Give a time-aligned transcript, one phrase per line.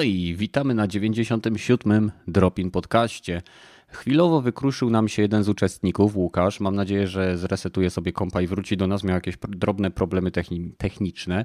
[0.00, 2.12] No i witamy na 97.
[2.28, 3.42] Dropin podcaście.
[3.88, 6.60] Chwilowo wykruszył nam się jeden z uczestników, Łukasz.
[6.60, 9.04] Mam nadzieję, że zresetuje sobie kompa i wróci do nas.
[9.04, 10.30] Miał jakieś drobne problemy
[10.78, 11.44] techniczne.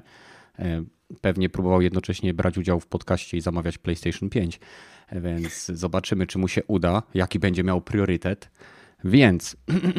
[0.58, 0.84] E,
[1.20, 4.60] pewnie próbował jednocześnie brać udział w podcaście i zamawiać PlayStation 5.
[5.08, 8.50] E, więc zobaczymy, czy mu się uda, jaki będzie miał priorytet.
[9.04, 9.56] Więc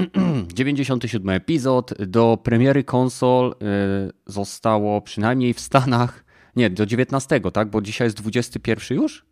[0.53, 3.55] 97 epizod do premiery konsol e,
[4.25, 6.26] zostało przynajmniej w Stanach
[6.57, 7.69] nie, do 19, tak?
[7.69, 9.25] Bo dzisiaj jest 21 już?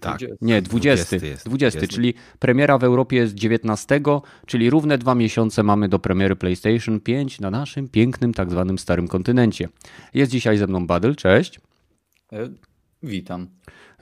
[0.00, 0.20] Tak.
[0.40, 1.04] Nie, 20.
[1.06, 4.00] 20, jest, 20 czyli premiera w Europie jest 19,
[4.46, 9.08] czyli równe dwa miesiące mamy do premiery PlayStation 5 na naszym pięknym, tak zwanym starym
[9.08, 9.68] kontynencie.
[10.14, 11.60] Jest dzisiaj ze mną Badel, cześć.
[12.32, 12.48] E,
[13.02, 13.48] witam.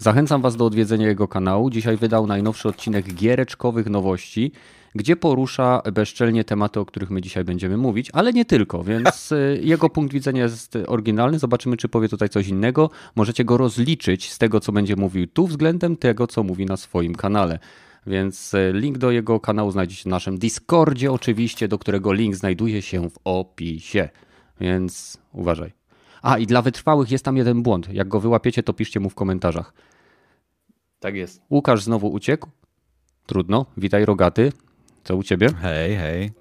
[0.02, 1.70] Zachęcam Was do odwiedzenia jego kanału.
[1.70, 4.52] Dzisiaj wydał najnowszy odcinek giereczkowych nowości
[4.94, 9.60] gdzie porusza bezczelnie tematy, o których my dzisiaj będziemy mówić, ale nie tylko, więc y,
[9.62, 11.38] jego punkt widzenia jest oryginalny.
[11.38, 12.90] Zobaczymy, czy powie tutaj coś innego.
[13.16, 17.14] Możecie go rozliczyć z tego, co będzie mówił tu względem tego, co mówi na swoim
[17.14, 17.58] kanale.
[18.06, 22.82] Więc y, link do jego kanału znajdziecie na naszym Discordzie, oczywiście, do którego link znajduje
[22.82, 24.08] się w opisie.
[24.60, 25.72] Więc uważaj.
[26.22, 27.88] A i dla wytrwałych jest tam jeden błąd.
[27.92, 29.91] Jak go wyłapiecie, to piszcie mu w komentarzach.
[31.02, 31.42] Tak jest.
[31.50, 32.48] Łukasz znowu uciekł.
[33.26, 33.66] Trudno.
[33.76, 34.52] Witaj, rogaty.
[35.04, 35.48] Co u ciebie?
[35.52, 36.32] Hej, hej.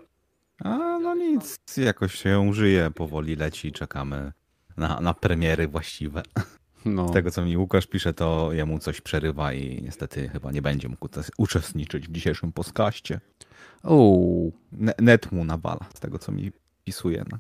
[0.63, 4.31] A no nic, jakoś się żyje, powoli leci, czekamy
[4.77, 6.23] na, na premiery właściwe.
[6.85, 7.07] No.
[7.07, 10.89] Z tego, co mi Łukasz pisze, to jemu coś przerywa i niestety chyba nie będzie
[10.89, 13.19] mógł uczestniczyć w dzisiejszym podcaście.
[14.99, 16.51] Net mu nawala, z tego, co mi
[16.83, 17.23] pisuje.
[17.31, 17.37] No.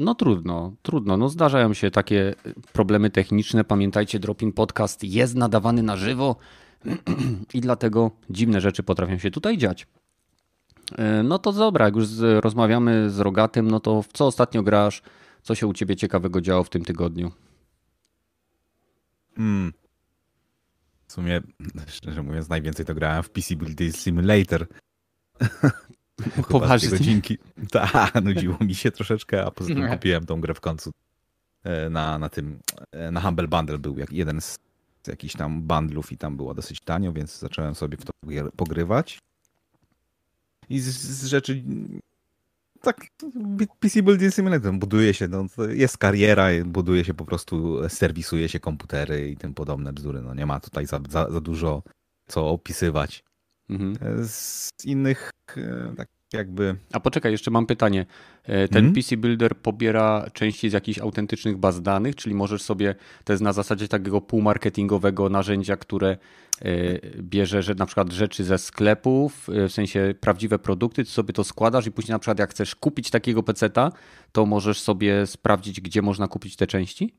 [0.00, 1.16] No trudno, trudno.
[1.16, 2.34] No zdarzają się takie
[2.72, 3.64] problemy techniczne.
[3.64, 6.36] Pamiętajcie, Dropin Podcast jest nadawany na żywo
[7.54, 9.86] i dlatego dziwne rzeczy potrafią się tutaj dziać.
[10.98, 14.62] E, no to dobra, jak już z, rozmawiamy z Rogatym, no to w co ostatnio
[14.62, 15.02] grasz?
[15.42, 17.32] Co się u ciebie ciekawego działo w tym tygodniu?
[19.36, 19.72] Hmm.
[21.06, 21.40] W sumie,
[21.86, 24.66] szczerze mówiąc, najwięcej to grałem w PC Building Simulator.
[26.48, 26.88] Poważnie?
[26.88, 27.38] godzinki.
[27.70, 30.90] Tak, nudziło mi się troszeczkę, a poza tym kupiłem tą grę w końcu.
[31.64, 32.58] E, na, na tym,
[32.92, 34.58] e, na Humble Bundle był jak jeden z,
[35.02, 38.12] z jakichś tam bundlów i tam było dosyć tanio, więc zacząłem sobie w to
[38.56, 39.18] pogrywać
[40.70, 41.62] i z, z rzeczy
[42.80, 43.06] tak,
[43.80, 49.30] PC Building Simulator buduje się, no, jest kariera, buduje się po prostu, serwisuje się komputery
[49.30, 50.22] i tym podobne bzdury.
[50.22, 51.82] No, nie ma tutaj za, za, za dużo
[52.26, 53.24] co opisywać.
[53.70, 53.96] Mhm.
[54.28, 56.76] Z innych e, tak jakby...
[56.92, 58.06] A poczekaj, jeszcze mam pytanie.
[58.44, 58.94] E, ten mhm.
[58.94, 62.94] PC Builder pobiera części z jakichś autentycznych baz danych, czyli możesz sobie,
[63.24, 66.08] to jest na zasadzie takiego półmarketingowego narzędzia, które
[66.62, 66.66] e,
[67.22, 71.44] bierze że na przykład rzeczy ze sklepów, e, w sensie prawdziwe produkty, ty sobie to
[71.44, 73.92] składasz i później na przykład jak chcesz kupić takiego peceta,
[74.32, 77.14] to możesz sobie sprawdzić, gdzie można kupić te części?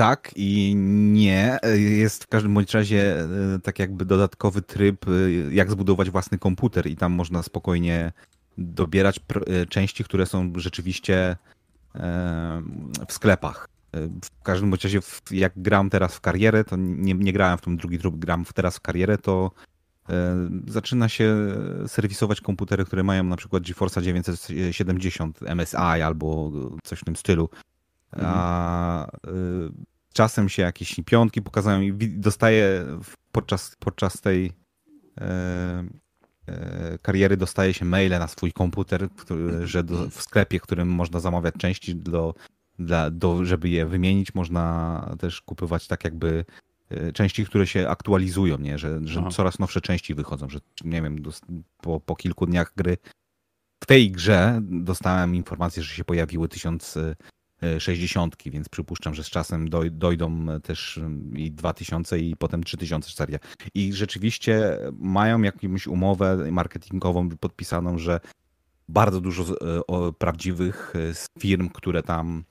[0.00, 0.74] E, tak i
[1.12, 1.58] nie.
[1.76, 3.26] Jest w każdym bądź razie e,
[3.62, 8.12] tak jakby dodatkowy tryb, e, jak zbudować własny komputer i tam można spokojnie
[8.58, 9.20] dobierać
[9.68, 11.36] części, które są rzeczywiście
[13.08, 13.68] w sklepach.
[14.24, 15.00] W każdym bądź razie,
[15.30, 18.76] jak gram teraz w karierę, to nie, nie grałem w ten drugi tryb, gram teraz
[18.76, 19.50] w karierę, to
[20.66, 21.36] zaczyna się
[21.86, 26.52] serwisować komputery, które mają na przykład GeForce 970 MSI albo
[26.84, 27.48] coś w tym stylu
[28.12, 29.70] a y,
[30.12, 32.86] czasem się jakieś piątki pokazują i dostaję
[33.32, 34.52] podczas, podczas tej
[35.20, 35.84] e,
[36.46, 41.20] e, kariery dostaje się maile na swój komputer, który, że do, w sklepie, którym można
[41.20, 42.34] zamawiać części do,
[42.78, 46.44] dla, do, żeby je wymienić, można też kupować tak jakby
[46.90, 48.78] e, części, które się aktualizują, nie?
[48.78, 51.22] że, że coraz nowsze części wychodzą, że nie wiem,
[51.80, 52.98] po, po kilku dniach gry
[53.82, 56.98] w tej grze dostałem informację, że się pojawiły tysiąc
[57.78, 61.00] 60, więc przypuszczam, że z czasem dojdą też
[61.36, 63.38] i 2000 i potem 3000 seria.
[63.74, 68.20] I rzeczywiście mają jakąś umowę marketingową podpisaną, że
[68.90, 72.44] bardzo dużo e, prawdziwych e, firm, które tam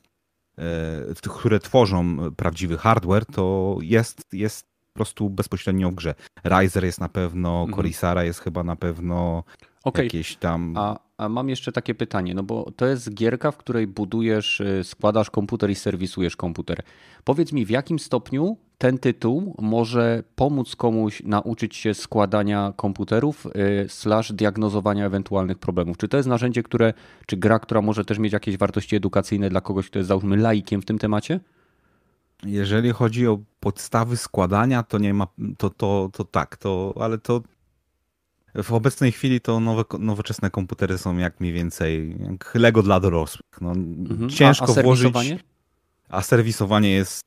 [0.58, 6.16] e, które tworzą prawdziwy hardware, to jest, jest po prostu bezpośrednio w grze.
[6.46, 7.76] Riser jest na pewno, mhm.
[7.76, 9.44] Corisara jest chyba na pewno,
[9.84, 10.06] okay.
[10.06, 10.74] jakieś tam...
[10.78, 14.84] A a mam jeszcze takie pytanie, no bo to jest gierka, w której budujesz, y,
[14.84, 16.84] składasz komputer i serwisujesz komputer.
[17.24, 23.90] Powiedz mi, w jakim stopniu ten tytuł może pomóc komuś nauczyć się składania komputerów y,
[23.90, 25.98] slash diagnozowania ewentualnych problemów?
[25.98, 26.94] Czy to jest narzędzie, które,
[27.26, 30.82] czy gra, która może też mieć jakieś wartości edukacyjne dla kogoś, kto jest załóżmy laikiem
[30.82, 31.40] w tym temacie?
[32.44, 35.28] Jeżeli chodzi o podstawy składania, to nie ma,
[35.58, 37.42] to, to, to tak, to, ale to
[38.56, 43.62] w obecnej chwili to nowe, nowoczesne komputery są jak mniej więcej jak Lego dla dorosłych.
[43.62, 44.30] No, mhm.
[44.30, 45.14] Ciężko a, a włożyć.
[46.10, 47.22] A serwisowanie jest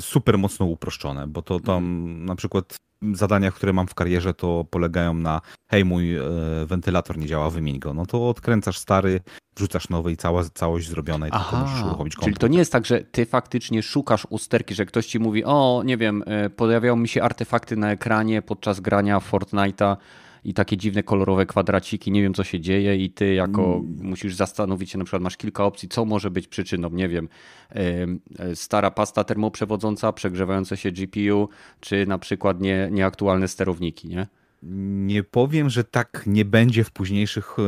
[0.00, 2.24] super mocno uproszczone, bo to tam Mhm.
[2.24, 2.76] na przykład
[3.12, 5.40] zadania, które mam w karierze, to polegają na
[5.70, 6.22] hej, mój e,
[6.66, 7.94] wentylator nie działa, wymień go.
[7.94, 9.20] No to odkręcasz stary,
[9.56, 12.40] wrzucasz nowy i cała, całość zrobiona i tylko musisz Aha, uruchomić czyli komputer.
[12.40, 15.96] to nie jest tak, że ty faktycznie szukasz usterki, że ktoś ci mówi, o nie
[15.96, 19.96] wiem, e, pojawiają mi się artefakty na ekranie podczas grania Fortnite'a
[20.46, 24.90] i takie dziwne kolorowe kwadraciki, nie wiem co się dzieje i ty jako musisz zastanowić
[24.90, 27.28] się, na przykład masz kilka opcji, co może być przyczyną, nie wiem,
[27.70, 31.48] em, e, stara pasta termoprzewodząca, przegrzewające się GPU,
[31.80, 34.26] czy na przykład nie, nieaktualne sterowniki, nie?
[35.06, 37.62] Nie powiem, że tak nie będzie w późniejszych e,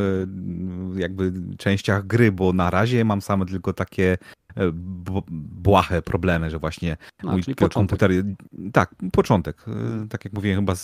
[1.00, 4.18] jakby częściach gry, bo na razie mam same tylko takie
[5.62, 7.98] błahe problemy, że właśnie A, mój czyli początek.
[8.00, 8.24] komputer.
[8.72, 9.64] Tak, początek.
[10.02, 10.74] E, Tak jak mówiłem, chyba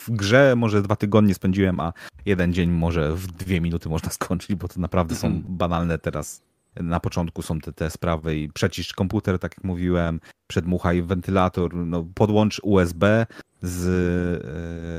[0.00, 1.92] w grze może dwa tygodnie spędziłem, a
[2.26, 5.56] jeden dzień może w dwie minuty można skończyć, bo to naprawdę są Mhm.
[5.56, 6.42] banalne teraz.
[6.80, 12.06] Na początku są te, te sprawy i przecisz komputer, tak jak mówiłem, przedmuchaj wentylator, no,
[12.14, 13.26] podłącz USB
[13.62, 13.86] z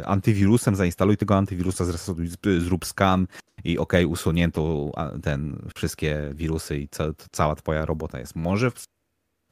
[0.03, 2.27] e, antywirusem, zainstaluj tego antywirusa, zresetuj,
[2.59, 3.27] zrób scan
[3.63, 4.91] i ok, usunięto
[5.23, 8.35] ten, wszystkie wirusy i ca, cała twoja robota jest.
[8.35, 8.71] Może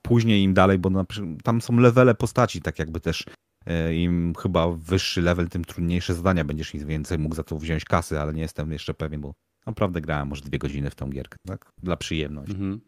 [0.02, 1.06] później im dalej, bo na,
[1.44, 3.26] tam są levele postaci, tak jakby też
[3.66, 7.86] e, im chyba wyższy level, tym trudniejsze zadania będziesz im więcej mógł za to wziąć
[7.86, 9.34] kasy, ale nie jestem jeszcze pewien, bo
[9.66, 11.72] naprawdę grałem może dwie godziny w tą gierkę, tak?
[11.84, 12.54] Dla przyjemności.
[12.54, 12.82] Mhm.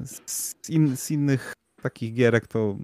[0.00, 2.76] Z, z, in, z innych takich gierek to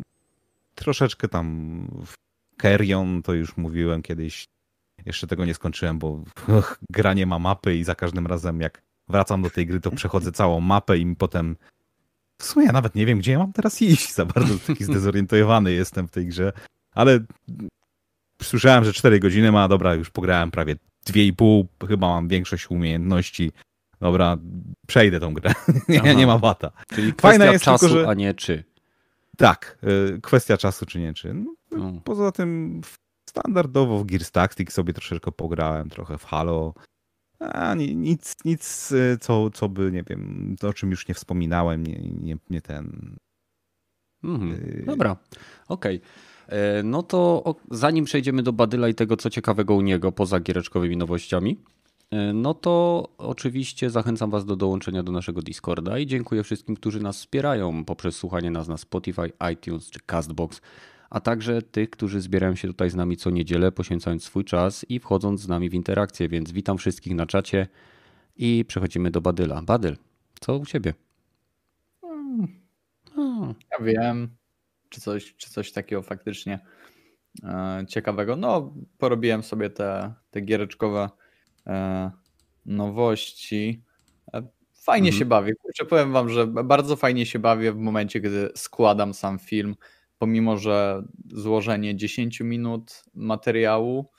[0.75, 2.15] troszeczkę tam w
[2.63, 4.45] Carrion to już mówiłem kiedyś.
[5.09, 6.25] Jeszcze tego nie skończyłem, bo
[6.91, 10.33] gra nie ma mapy i za każdym razem jak wracam do tej gry, to przechodzę
[10.33, 11.57] całą mapę i mi potem
[12.39, 14.13] w sumie ja nawet nie wiem, gdzie ja mam teraz iść.
[14.15, 16.53] Za bardzo taki zdezorientowany jestem w tej grze.
[16.95, 17.21] Ale
[18.43, 20.77] słyszałem, że 4 godziny ma, dobra, już pograłem prawie
[21.07, 23.53] 2,5, chyba mam większość umiejętności.
[24.01, 24.37] Dobra,
[24.87, 25.53] przejdę tą grę.
[25.89, 26.71] nie, nie ma wata.
[26.95, 28.65] Czyli Fajne kwestia jest czasu, tylko, że- a nie czy.
[29.37, 29.79] Tak,
[30.17, 31.35] y, kwestia czasu czy nie czy.
[31.35, 31.93] No, No.
[32.05, 32.81] poza tym
[33.29, 36.75] standardowo w Gears Tactics sobie troszeczkę pograłem, trochę w Halo.
[37.41, 41.87] A ni- nic, nic y, co, co by, nie wiem, o czym już nie wspominałem,
[41.87, 43.17] nie, nie, nie ten.
[44.25, 44.51] Mhm.
[44.51, 44.83] Yy.
[44.87, 45.17] Dobra,
[45.69, 46.01] okej.
[46.49, 50.97] E, No to zanim przejdziemy do Badyla i tego, co ciekawego u niego, poza giereczkowymi
[50.97, 51.59] nowościami,
[52.11, 57.01] e, no to oczywiście zachęcam Was do dołączenia do naszego Discorda i dziękuję wszystkim, którzy
[57.01, 60.61] nas wspierają poprzez słuchanie nas na Spotify, iTunes czy Castbox,
[61.11, 64.99] a także tych, którzy zbierają się tutaj z nami co niedzielę, poświęcając swój czas i
[65.01, 67.67] wchodząc z nami w interakcję, więc witam wszystkich na czacie
[68.37, 69.63] i przechodzimy do Badyla.
[69.63, 69.97] Badyl,
[70.41, 70.95] co u Ciebie?
[73.71, 74.37] Ja wiem,
[74.89, 76.59] czy coś, czy coś takiego faktycznie
[77.45, 78.37] e, ciekawego.
[78.37, 81.09] No, porobiłem sobie te, te giereczkowe
[81.67, 82.11] e,
[82.67, 83.83] nowości.
[84.35, 84.43] E,
[84.83, 85.19] fajnie Mhm.
[85.19, 85.55] się bawię.
[85.55, 89.75] Kurczę, powiem wam, że bardzo fajnie się bawię w momencie, gdy składam sam film,
[90.19, 94.11] pomimo, że złożenie 10 minut materiału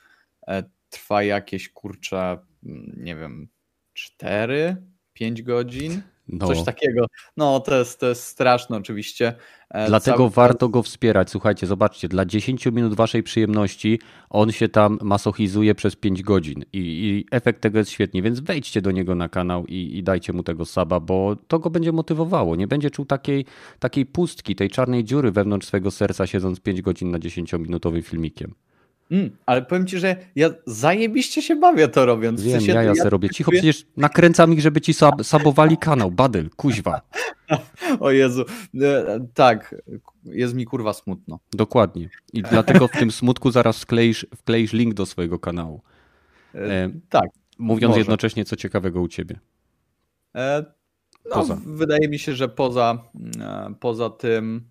[0.48, 3.48] e, trwa jakieś, kurczę, mm, nie wiem,
[3.94, 4.76] 4,
[5.14, 6.02] 5 godzin.
[6.30, 6.48] No.
[6.48, 7.06] Coś takiego.
[7.38, 9.34] No, to jest, to jest straszne oczywiście.
[9.70, 11.30] E, Dlatego cały warto go wspierać.
[11.30, 14.00] Słuchajcie, zobaczcie, dla 10 minut waszej przyjemności
[14.30, 18.82] on się tam masochizuje przez 5 godzin i, i efekt tego jest świetny, więc wejdźcie
[18.82, 22.56] do niego na kanał i, i dajcie mu tego saba, bo to go będzie motywowało.
[22.56, 23.46] Nie będzie czuł takiej,
[23.80, 28.54] takiej pustki, tej czarnej dziury wewnątrz swojego serca, siedząc 5 godzin na 10-minutowym filmikiem.
[29.12, 32.42] Mm, ale powiem ci, że ja zajebiście się bawię to robiąc.
[32.42, 33.30] W Wiem, sensie ja, ja ja robię.
[33.30, 36.12] Cicho, przecież nakręcam ich, żeby ci sab sabowali kanał.
[36.12, 37.02] Badyl, kuźwa.
[38.00, 38.46] O Jezu.
[38.82, 39.76] E, Tak,
[40.26, 41.40] jest mi kurwa smutno.
[41.54, 42.10] Dokładnie.
[42.34, 45.82] I dlatego w tym smutku zaraz wkleisz, wkleisz link do swojego kanału.
[46.56, 47.30] E, E, Tak.
[47.60, 48.00] Mówiąc Może.
[48.00, 49.40] jednocześnie, co ciekawego u ciebie.
[50.36, 50.66] E,
[51.30, 51.58] No, Poza.
[51.66, 52.98] wydaje mi się, że poza,
[53.42, 54.62] e, poza tym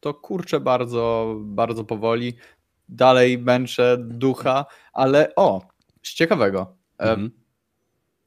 [0.00, 2.34] to kurczę bardzo, bardzo powoli.
[2.88, 5.62] Dalej męczę ducha, ale o,
[6.02, 6.76] z ciekawego.
[7.00, 7.30] E, Mhm.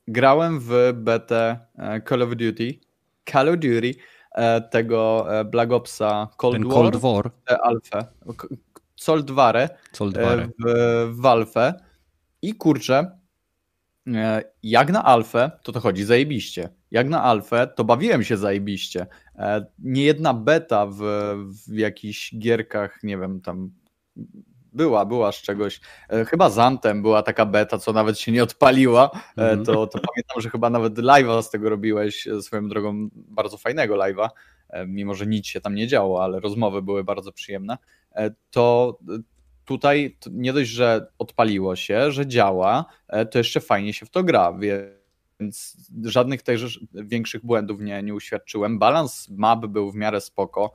[0.07, 2.79] Grałem w betę e, Call of Duty,
[3.31, 3.93] Call of Duty,
[4.31, 8.03] e, tego Black Opsa Cold Ten War, Cold War, e, Alpha,
[8.37, 8.47] K-
[9.05, 10.49] Cold Warę Cold e, War.
[10.59, 11.73] w, w Alfę
[12.41, 13.19] i kurczę,
[14.63, 16.69] jak na Alfę, to to chodzi zajebiście.
[16.91, 19.07] Jak na Alfę, to bawiłem się zajebiście.
[19.79, 20.99] Nie jedna beta w,
[21.67, 23.71] w jakichś gierkach, nie wiem, tam
[24.71, 25.81] była, była z czegoś.
[26.09, 29.09] e, Chyba z Antem była taka beta, co nawet się nie odpaliła.
[29.37, 29.65] Mhm.
[29.65, 33.95] To, to pamiętam, że chyba nawet live'a z tego robiłeś, e, swoją drogą bardzo fajnego
[33.95, 34.29] live'a,
[34.87, 37.77] mimo że nic się tam nie działo, ale rozmowy były bardzo przyjemne.
[38.51, 38.99] To
[39.65, 42.85] tutaj nie dość, że odpaliło się, że działa,
[43.31, 44.53] to jeszcze fajnie się w to gra,
[45.39, 48.79] więc żadnych też większych błędów nie, nie uświadczyłem.
[48.79, 50.73] Balans map był w miarę spoko.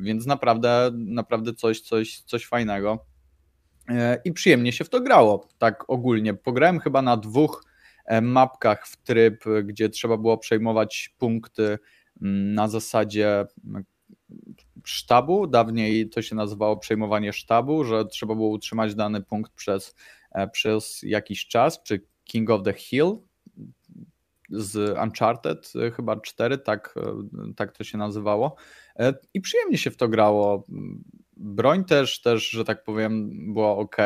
[0.00, 3.06] E, więc naprawdę, naprawdę coś, coś, coś fajnego.
[4.24, 6.34] I przyjemnie się w to grało, tak ogólnie.
[6.34, 7.64] Pograłem chyba na dwóch
[8.22, 11.78] mapkach w tryb, gdzie trzeba było przejmować punkty
[12.22, 13.46] mm, na zasadzie
[14.84, 15.46] sztabu.
[15.46, 19.94] Dawniej to się nazywało przejmowanie sztabu, że trzeba było utrzymać dany punkt przez,
[20.32, 23.18] e, przez jakiś czas, czy King of the Hill
[24.50, 28.56] z Uncharted, e, chyba 4, tak, e, tak to się nazywało.
[29.34, 30.64] I przyjemnie się w to grało.
[31.36, 33.96] Broń też, też że tak powiem, była ok.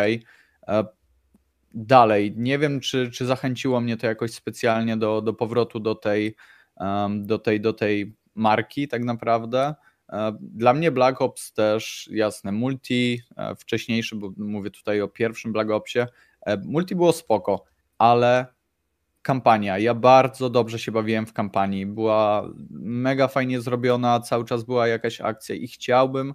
[1.74, 6.36] Dalej, nie wiem, czy, czy zachęciło mnie to jakoś specjalnie do, do powrotu do tej,
[7.20, 9.74] do tej, do tej marki, tak naprawdę.
[10.12, 15.52] E, dla mnie Black Ops też, jasne, multi, e, wcześniejszy, bo mówię tutaj o pierwszym
[15.52, 16.06] Black Opsie,
[16.46, 17.64] e, multi było spoko,
[17.98, 18.46] ale
[19.24, 24.88] kampania, ja bardzo dobrze się bawiłem w kampanii, była mega fajnie zrobiona, cały czas była
[24.88, 26.34] jakaś akcja i chciałbym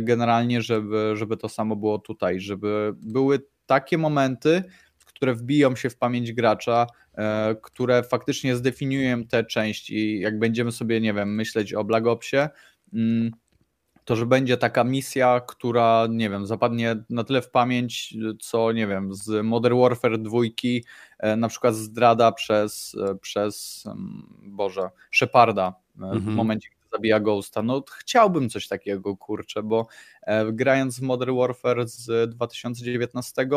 [0.00, 4.62] generalnie, żeby, żeby to samo było tutaj, żeby były takie momenty,
[5.06, 6.86] które wbiją się w pamięć gracza,
[7.62, 12.48] które faktycznie zdefiniują tę część i jak będziemy sobie, nie wiem, myśleć o Black Opsie,
[12.92, 13.30] Mm,
[14.04, 18.86] to, że będzie taka misja, która, nie wiem, zapadnie na tyle w pamięć, co, nie
[18.86, 20.38] wiem, z Modern Warfare 2,
[21.18, 23.84] e, na przykład zdrada przez, e, przez
[24.42, 26.20] Boże, Sheparda e, mhm.
[26.20, 27.62] w momencie, gdy zabija Ghosta.
[27.62, 29.86] No chciałbym coś takiego, kurczę, bo
[30.52, 33.48] grając w Modern Warfare z 2019,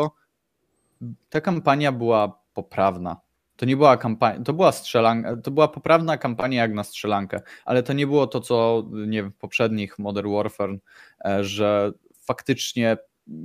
[1.30, 3.16] ta kampania była poprawna.
[3.56, 7.82] To nie była kampania, to była strzelanka, to była poprawna kampania jak na strzelankę, ale
[7.82, 10.78] to nie było to, co nie wiem, w poprzednich Modern Warfare,
[11.24, 12.96] e, że faktycznie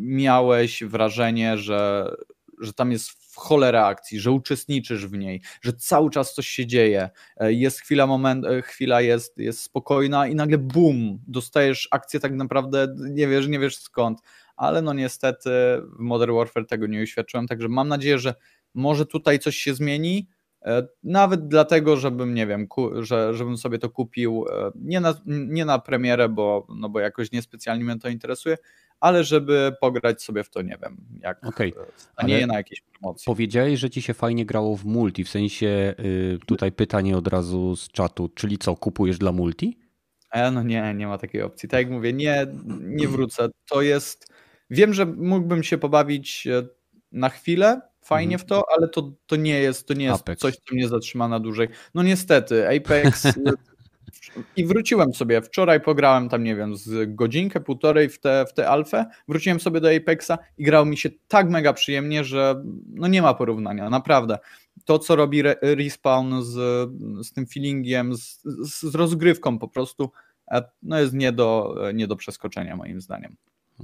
[0.02, 2.12] miałeś wrażenie, że,
[2.60, 6.66] że tam jest w cholera akcji, że uczestniczysz w niej, że cały czas coś się
[6.66, 7.10] dzieje.
[7.38, 12.34] E, jest chwila, moment, e, chwila jest, jest spokojna i nagle bum, dostajesz akcję tak
[12.34, 14.20] naprawdę, nie wiesz, nie wiesz skąd.
[14.56, 15.50] Ale no niestety
[15.96, 18.34] w Modern Warfare tego nie uświadczyłem, także mam nadzieję, że
[18.74, 20.28] może tutaj coś się zmieni,
[20.66, 22.68] e, nawet dlatego, żebym, nie wiem,
[23.00, 27.32] że, żebym sobie to kupił e, nie na, nie na premierę, bo, no bo jakoś
[27.32, 28.58] niespecjalnie mnie to interesuje,
[29.00, 31.72] ale żeby pograć sobie w to, nie wiem, jak okay.
[32.16, 33.26] a nie na jakieś promocje.
[33.26, 37.76] Powiedziałeś, że ci się fajnie grało w multi, w sensie y, tutaj pytanie od razu
[37.76, 39.80] z czatu, czyli co, kupujesz dla multi?
[40.32, 41.70] E, no nie, nie ma takiej opcji.
[41.70, 42.48] Tak jak mówię, nie,
[42.82, 43.50] nie wrócę.
[43.70, 44.34] To jest,
[44.70, 46.68] wiem, że mógłbym się pobawić e,
[47.12, 48.48] na chwilę, fajnie mhm.
[48.48, 51.40] w to, ale to, to nie jest, to nie jest coś, co mnie zatrzyma na
[51.40, 51.68] dłużej.
[51.96, 53.28] No niestety, Apex
[54.58, 58.70] i wróciłem sobie, wczoraj pograłem tam, nie wiem, z godzinkę, półtorej w tę w te
[58.70, 63.22] alfę, wróciłem sobie do Apexa i grał mi się tak mega przyjemnie, że no nie
[63.22, 64.38] ma porównania, naprawdę.
[64.86, 66.54] To, co robi Respawn z,
[67.28, 68.42] z tym feelingiem, z,
[68.84, 70.12] z rozgrywką po prostu,
[70.52, 73.36] e, no jest nie do, nie do przeskoczenia moim zdaniem.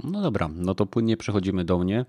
[0.04, 2.04] No dobra, no to płynnie przechodzimy do mnie.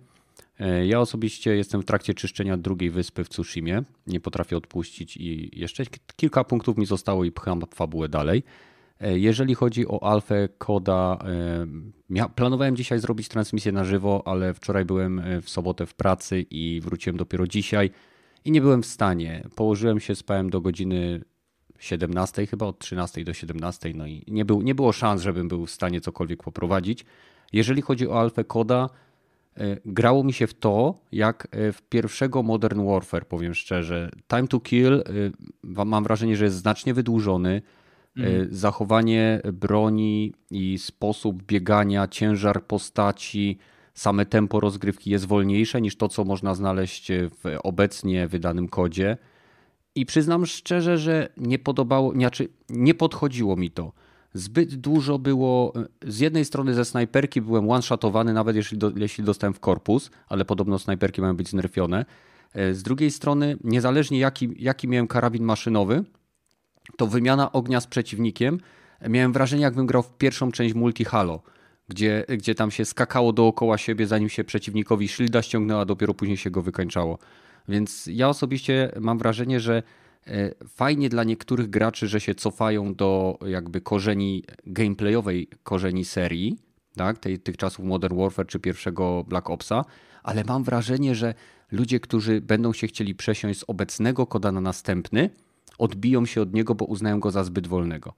[0.59, 3.83] E, ja osobiście jestem w trakcie czyszczenia drugiej wyspy w Tsushimie.
[4.07, 5.83] Nie potrafię odpuścić i jeszcze
[6.15, 8.43] kilka punktów mi zostało i pcham fabułę dalej.
[8.99, 11.17] E, jeżeli chodzi o Alfę Koda,
[12.11, 16.81] e, planowałem dzisiaj zrobić transmisję na żywo, ale wczoraj byłem w sobotę w pracy i
[16.83, 17.91] wróciłem dopiero dzisiaj
[18.45, 19.43] i nie byłem w stanie.
[19.55, 21.21] Położyłem się, spałem do godziny
[21.79, 25.65] 17, chyba od 13 do 17, no i nie, był, nie było szans, żebym był
[25.65, 27.05] w stanie cokolwiek poprowadzić.
[27.53, 28.89] Jeżeli chodzi o Alfę Koda,
[29.85, 34.11] grało mi się w to, jak e, w pierwszego Modern Warfare, powiem szczerze.
[34.27, 35.03] Time to Kill e,
[35.85, 37.61] mam wrażenie, że jest znacznie wydłużony.
[38.17, 38.47] Mm.
[38.51, 43.57] Zachowanie broni i sposób biegania, ciężar postaci,
[43.93, 49.17] same tempo rozgrywki jest wolniejsze niż to, co można znaleźć w obecnie wydanym kodzie.
[49.95, 53.91] I przyznam szczerze, że nie podobało, znaczy nie podchodziło mi to
[54.37, 55.73] zbyt dużo było.
[56.07, 60.45] Z jednej strony ze snajperki byłem one-shotowany, nawet jeśli, do, jeśli dostałem w korpus, ale
[60.45, 62.05] podobno snajperki mają być znerfione.
[62.53, 66.03] E, z drugiej strony, niezależnie jaki, jaki miałem karabin maszynowy,
[66.97, 68.59] to wymiana ognia z przeciwnikiem,
[69.09, 71.41] miałem wrażenie, jakbym grał w pierwszą część multi Halo,
[71.89, 76.51] gdzie, gdzie tam się skakało dookoła siebie, zanim się przeciwnikowi shielda ściągnęła, dopiero później się
[76.51, 77.17] go wykończało.
[77.67, 79.83] Więc ja osobiście mam wrażenie, że E,
[80.67, 86.57] fajnie dla niektórych graczy, że się cofają do jakby korzeni gameplayowej korzeni serii,
[86.95, 89.85] tak, tej, tych czasów Modern Warfare czy pierwszego Black Opsa,
[90.23, 91.33] ale mam wrażenie, że
[91.71, 95.29] ludzie, którzy będą się chcieli przesiąść z obecnego koda na następny,
[95.77, 98.13] odbiją się od niego, bo uznają go za zbyt wolnego.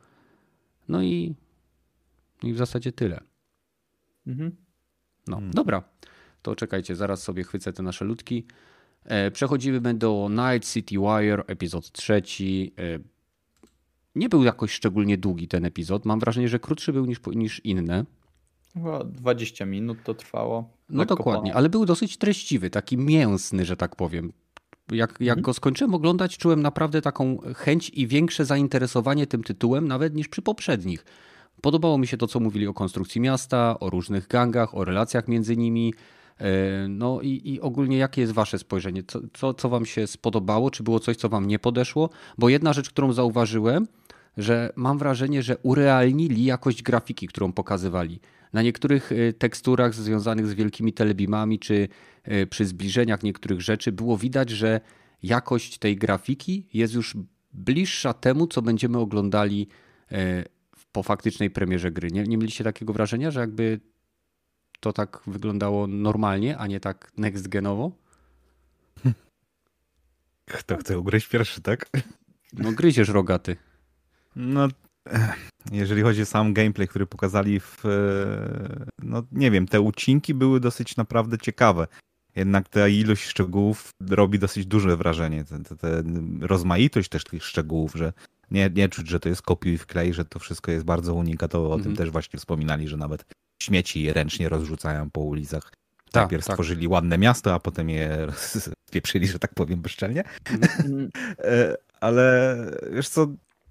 [0.88, 1.36] No i,
[2.44, 3.20] i w zasadzie tyle.
[4.28, 4.56] Mhm.
[5.28, 5.54] No, hmm.
[5.54, 5.84] dobra.
[6.42, 8.46] To czekajcie, zaraz sobie chwycę te nasze ludki.
[9.06, 12.74] E, przechodzimy do Night City Wire, epizod trzeci.
[12.78, 13.00] E,
[14.16, 16.06] nie był jakoś szczególnie długi ten epizod.
[16.06, 18.06] Mam wrażenie, że krótszy był niż, niż inne.
[18.74, 20.70] Chyba 20 minut to trwało.
[20.90, 24.34] No dokładnie, ale był dosyć treściwy, taki mięsny, że tak powiem.
[24.92, 25.42] Jak, jak mhm.
[25.42, 30.42] go skończyłem oglądać, czułem naprawdę taką chęć i większe zainteresowanie tym tytułem, nawet niż przy
[30.42, 31.06] poprzednich.
[31.62, 35.58] Podobało mi się to, co mówili o konstrukcji miasta, o różnych gangach, o relacjach między
[35.58, 35.94] nimi.
[36.40, 39.04] E, no i, i ogólnie jakie jest wasze spojrzenie?
[39.04, 40.72] Co, co, co wam się spodobało?
[40.72, 42.10] Czy było coś, co wam nie podeszło?
[42.38, 43.88] Bo jedna rzecz, którą zauważyłem,
[44.38, 48.20] że mam wrażenie, że urealnili jakość grafiki, którą pokazywali.
[48.54, 51.88] Na niektórych e, teksturach związanych z wielkimi telebimami, czy
[52.24, 54.82] e, przy zbliżeniach niektórych rzeczy było widać, że
[55.24, 57.18] jakość tej grafiki jest już
[57.54, 59.68] bliższa temu, co będziemy oglądali
[60.92, 62.12] po faktycznej premierze gry.
[62.12, 63.80] Nie, nie mieliście takiego wrażenia, że jakby
[64.80, 67.92] to tak wyglądało normalnie, a nie tak next genowo?
[70.46, 71.90] Kto chce ugryźć pierwszy, tak?
[72.54, 73.58] No gryziesz rogaty.
[74.36, 74.68] No,
[75.72, 77.86] jeżeli chodzi o sam gameplay, który pokazali w...
[77.86, 81.88] E, no nie wiem, te ucinki były dosyć naprawdę ciekawe.
[82.36, 85.44] Jednak ta ilość szczegółów robi dosyć duże wrażenie.
[85.44, 86.04] Te, te
[86.40, 88.14] rozmaitość też tych szczegółów, że
[88.52, 91.68] nie, nie czuć, że to jest kopiuj wklej, że to wszystko jest bardzo unikatowe.
[91.68, 91.96] O tym mhm.
[91.96, 93.26] też właśnie wspominali, że nawet
[93.64, 95.72] śmieci ręcznie rozrzucają po ulicach.
[96.12, 96.54] Tak, Najpierw tak.
[96.54, 98.28] stworzyli ładne miasto, a potem je
[98.90, 100.24] spieprzyli, że tak powiem, bezczelnie.
[100.86, 101.10] Mm.
[101.44, 102.56] E, ale
[102.92, 103.28] wiesz co,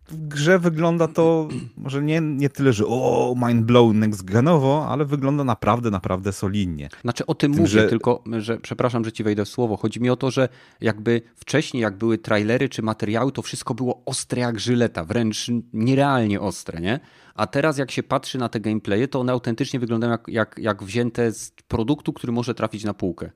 [0.09, 5.05] w grze wygląda to może nie, nie tyle, że o, mind blow next genowo, ale
[5.05, 6.89] wygląda naprawdę, naprawdę solidnie.
[7.03, 7.89] Znaczy o tym, tym mówię, że...
[7.89, 9.77] tylko, że przepraszam, że ci wejdę w słowo.
[9.77, 10.49] Chodzi mi o to, że
[10.81, 16.41] jakby wcześniej, jak były trailery czy materiały, to wszystko było ostre jak żyleta, wręcz nierealnie
[16.41, 17.01] ostre, nie?
[17.35, 20.83] A teraz jak się patrzy na te gameplaye, to one autentycznie wyglądają jak, jak, jak
[20.83, 23.31] wzięte z produktu, który może trafić na półkę.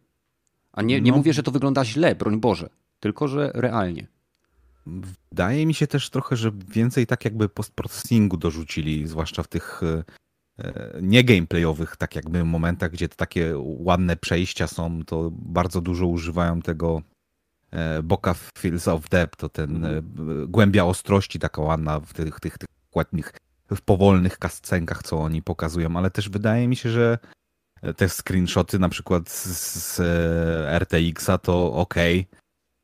[0.73, 1.17] A nie, nie no.
[1.17, 2.69] mówię, że to wygląda źle, broń Boże,
[3.01, 4.07] tylko że realnie.
[4.87, 9.81] Wydaje mi się też trochę, że więcej tak jakby post-processingu dorzucili, zwłaszcza w tych
[10.59, 16.07] e, nie gameplayowych tak jakby momentach, gdzie te takie ładne przejścia są, to bardzo dużo
[16.07, 17.03] używają tego
[17.71, 19.87] e, Boka Fields of Depth, to ten
[20.49, 23.33] głębia ostrości taka ładna w tych, tych, tych ładnych,
[23.71, 27.19] w powolnych kascenkach, co oni pokazują, ale też wydaje mi się, że
[27.97, 29.47] te screenshoty na przykład z,
[29.97, 30.01] z
[30.79, 31.95] RTX-a to ok,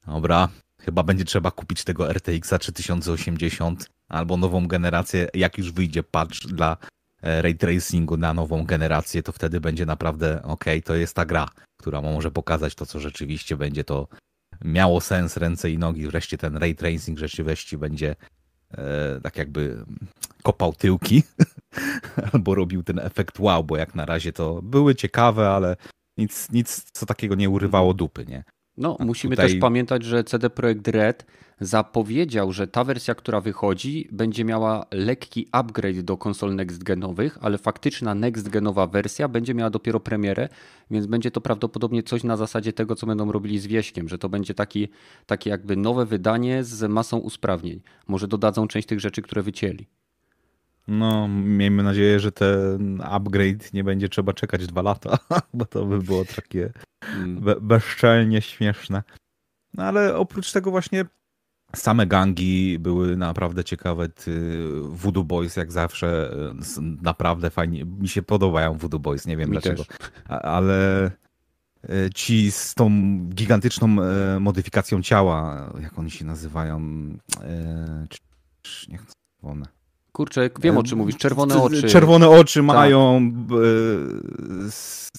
[0.07, 0.49] dobra,
[0.89, 5.29] Chyba będzie trzeba kupić tego RTX 3080 albo nową generację.
[5.35, 6.77] Jak już wyjdzie patch dla
[7.23, 11.49] e, ray tracingu na nową generację, to wtedy będzie naprawdę ok, to jest ta gra,
[11.77, 14.09] która może pokazać to, co rzeczywiście będzie to
[14.65, 16.07] miało sens, ręce i nogi.
[16.07, 18.17] Wreszcie ten ray tracing rzeczywiście będzie
[18.71, 19.85] e, tak jakby
[20.43, 21.23] kopał tyłki
[22.33, 25.77] albo robił ten efekt wow, bo jak na razie to były ciekawe, ale
[26.17, 28.45] nic, nic co takiego nie urywało dupy, nie?
[28.79, 29.51] No, A musimy tutaj...
[29.51, 31.27] też pamiętać, że CD Projekt Red
[31.61, 38.15] zapowiedział, że ta wersja, która wychodzi, będzie miała lekki upgrade do konsol next-genowych, ale faktyczna
[38.15, 40.49] next-genowa wersja będzie miała dopiero premierę,
[40.91, 44.29] więc będzie to prawdopodobnie coś na zasadzie tego, co będą robili z Wieśkiem, że to
[44.29, 44.89] będzie taki,
[45.27, 47.81] takie jakby nowe wydanie z masą usprawnień.
[48.09, 49.87] Może dodadzą część tych rzeczy, które wycięli.
[50.89, 55.19] No, miejmy nadzieję, że ten upgrade nie będzie trzeba czekać dwa lata,
[55.55, 56.73] bo to by było takie
[57.03, 57.41] mm.
[57.41, 59.03] be bezczelnie śmieszne.
[59.75, 61.05] No ale oprócz tego właśnie
[61.77, 64.09] same gangi były naprawdę ciekawe.
[64.83, 66.37] Voodoo Boys jak zawsze
[67.03, 69.85] naprawdę fajnie, mi się podobają Voodoo Boys, nie wiem mi dlaczego,
[70.29, 71.05] ale
[71.89, 72.91] e, ci z tą
[73.29, 76.81] gigantyczną e, modyfikacją ciała, jak oni się nazywają,
[77.43, 78.07] e,
[78.89, 79.78] nie chcę one
[80.19, 81.17] Kurczę, wiem o czym mówisz.
[81.17, 81.83] Czerwone oczy.
[81.83, 82.67] Czerwone oczy tak.
[82.67, 83.33] mają.
[83.49, 83.59] Tak.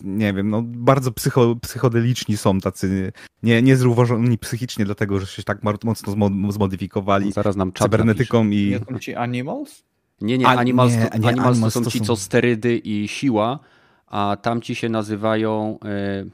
[0.04, 3.12] Nie wiem, no bardzo psycho, psychodeliczni są tacy.
[3.44, 6.14] Nie, niezrównoważeni psychicznie, dlatego że się tak mocno
[6.50, 7.26] zmodyfikowali.
[7.26, 8.70] No zaraz nam cybernetyką i.
[8.70, 9.84] Nie są ci Animals?
[10.22, 13.60] Nie, nie, Animals, nie, to, nie, animals, animals to są ci, co sterydy i siła,
[14.08, 15.80] a tamci się nazywają.
[15.86, 16.26] E...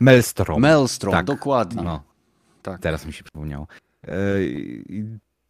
[0.00, 0.60] Maelstrom.
[0.60, 1.26] Maelstrom, tak.
[1.26, 1.82] dokładnie.
[1.82, 2.02] No.
[2.62, 2.80] Tak.
[2.80, 3.66] Teraz mi się przypomniało.
[4.08, 4.12] E,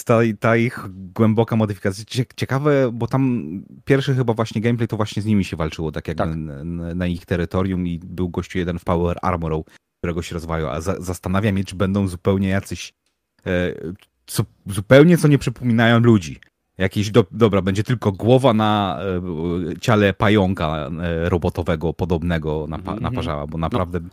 [0.05, 2.25] ta, ta ich głęboka modyfikacja.
[2.37, 3.45] Ciekawe, bo tam
[3.85, 6.37] pierwszy chyba właśnie gameplay to właśnie z nimi się walczyło, tak jak tak.
[6.37, 9.65] Na, na, ich terytorium i był gościu jeden w Power Armorą,
[9.99, 12.93] którego się rozwajał, a za, zastanawiam się, czy będą zupełnie jacyś
[13.47, 13.75] e,
[14.27, 16.41] co, zupełnie co nie przypominają ludzi.
[16.79, 19.01] Jakieś, do, dobra, będzie tylko głowa na
[19.73, 23.15] e, ciele pająka e, robotowego, podobnego na, na mhm.
[23.15, 23.61] parzała, bo no.
[23.61, 24.09] naprawdę no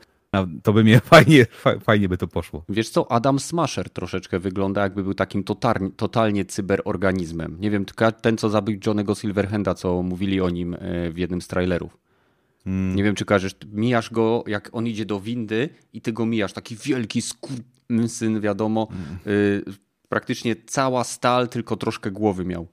[0.64, 1.46] to by mnie fajnie,
[1.84, 2.64] fajnie by to poszło.
[2.70, 7.58] Wiesz co, Adam Smasher troszeczkę wygląda jakby był takim totalnie, totalnie cyberorganizmem.
[7.60, 7.86] Nie wiem,
[8.22, 11.98] ten co zabił Johnego Silverhanda, co mówili o nim e, w jednym z trailerów.
[12.64, 12.96] Hmm.
[12.96, 16.54] Nie wiem, czy każesz, mijasz go, jak on idzie do windy i ty go mijasz,
[16.54, 17.22] taki wielki
[18.08, 19.64] syn, wiadomo, hmm.
[20.10, 22.68] praktycznie cała stal, tylko troszkę głowy miał.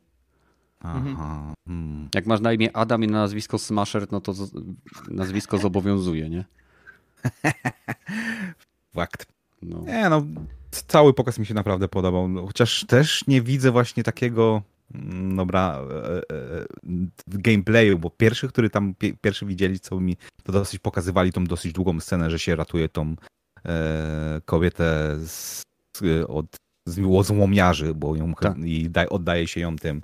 [0.81, 1.55] Aha.
[1.69, 2.09] Hmm.
[2.15, 4.35] Jak masz na imię Adam i na nazwisko Smasher, no to
[5.11, 6.45] nazwisko zobowiązuje, nie?
[8.95, 9.27] Fakt.
[9.63, 9.81] No.
[9.87, 10.27] Nie, no,
[10.71, 12.29] cały pokaz mi się naprawdę podobał.
[12.29, 14.63] No, chociaż też nie widzę właśnie takiego
[14.95, 16.67] mm, dobra e, e, e,
[17.27, 22.01] gameplayu, bo pierwszy, który tam pierwszy widzieli, co mi to dosyć pokazywali tą dosyć długą
[22.01, 23.17] scenę, że się ratuje tą
[23.67, 25.63] e, kobietę z,
[26.29, 26.47] od
[26.89, 28.59] z złomiarzy, bo ją tak.
[28.59, 30.03] i daj, oddaje się ją tym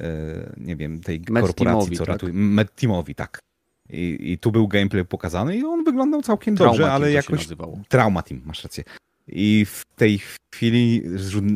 [0.00, 2.12] e, nie wiem, tej korporacji, co tak?
[2.12, 2.32] ratuje.
[2.32, 3.40] Med Teamowi, tak.
[3.90, 7.48] I, I, tu był gameplay pokazany i on wyglądał całkiem Trauma dobrze, ale jakoś.
[7.88, 8.84] Trauma Team, masz rację.
[9.28, 10.20] I w tej
[10.54, 11.02] chwili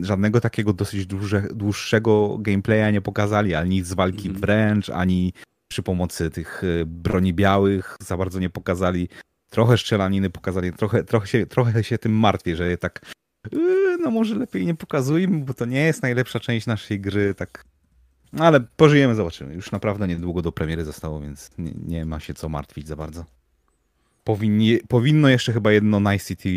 [0.03, 4.41] żadnego takiego dosyć duże, dłuższego gameplaya nie pokazali, ani nic z walki mm -hmm.
[4.41, 5.33] wręcz, ani
[5.69, 9.09] przy pomocy tych e, broni białych za bardzo nie pokazali.
[9.51, 13.01] Trochę strzelaniny pokazali, trochę, trochę, się, trochę się tym martwię, że je tak
[13.53, 17.65] yy, no może lepiej nie pokazujmy, bo to nie jest najlepsza część naszej gry, tak
[18.39, 19.55] ale pożyjemy, zobaczymy.
[19.55, 23.25] Już naprawdę niedługo do premiery zostało, więc nie, nie ma się co martwić za bardzo.
[24.25, 26.49] Powinni, powinno jeszcze chyba jedno Night City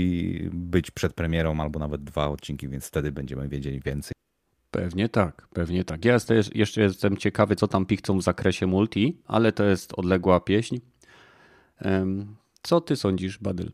[0.54, 4.12] być przed premierą, albo nawet dwa odcinki, więc wtedy będziemy wiedzieli więcej.
[4.72, 6.06] Pewnie tak, pewnie tak.
[6.06, 6.18] Ja
[6.56, 10.78] jeszcze jestem ciekawy, co tam pichcą w zakresie multi, ale to jest odległa pieśń.
[12.62, 13.72] Co ty sądzisz, Badyl?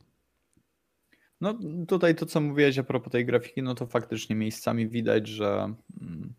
[1.41, 5.73] No tutaj to, co mówiłeś a propos tej grafiki, no to faktycznie miejscami widać, że,
[6.01, 6.33] mm,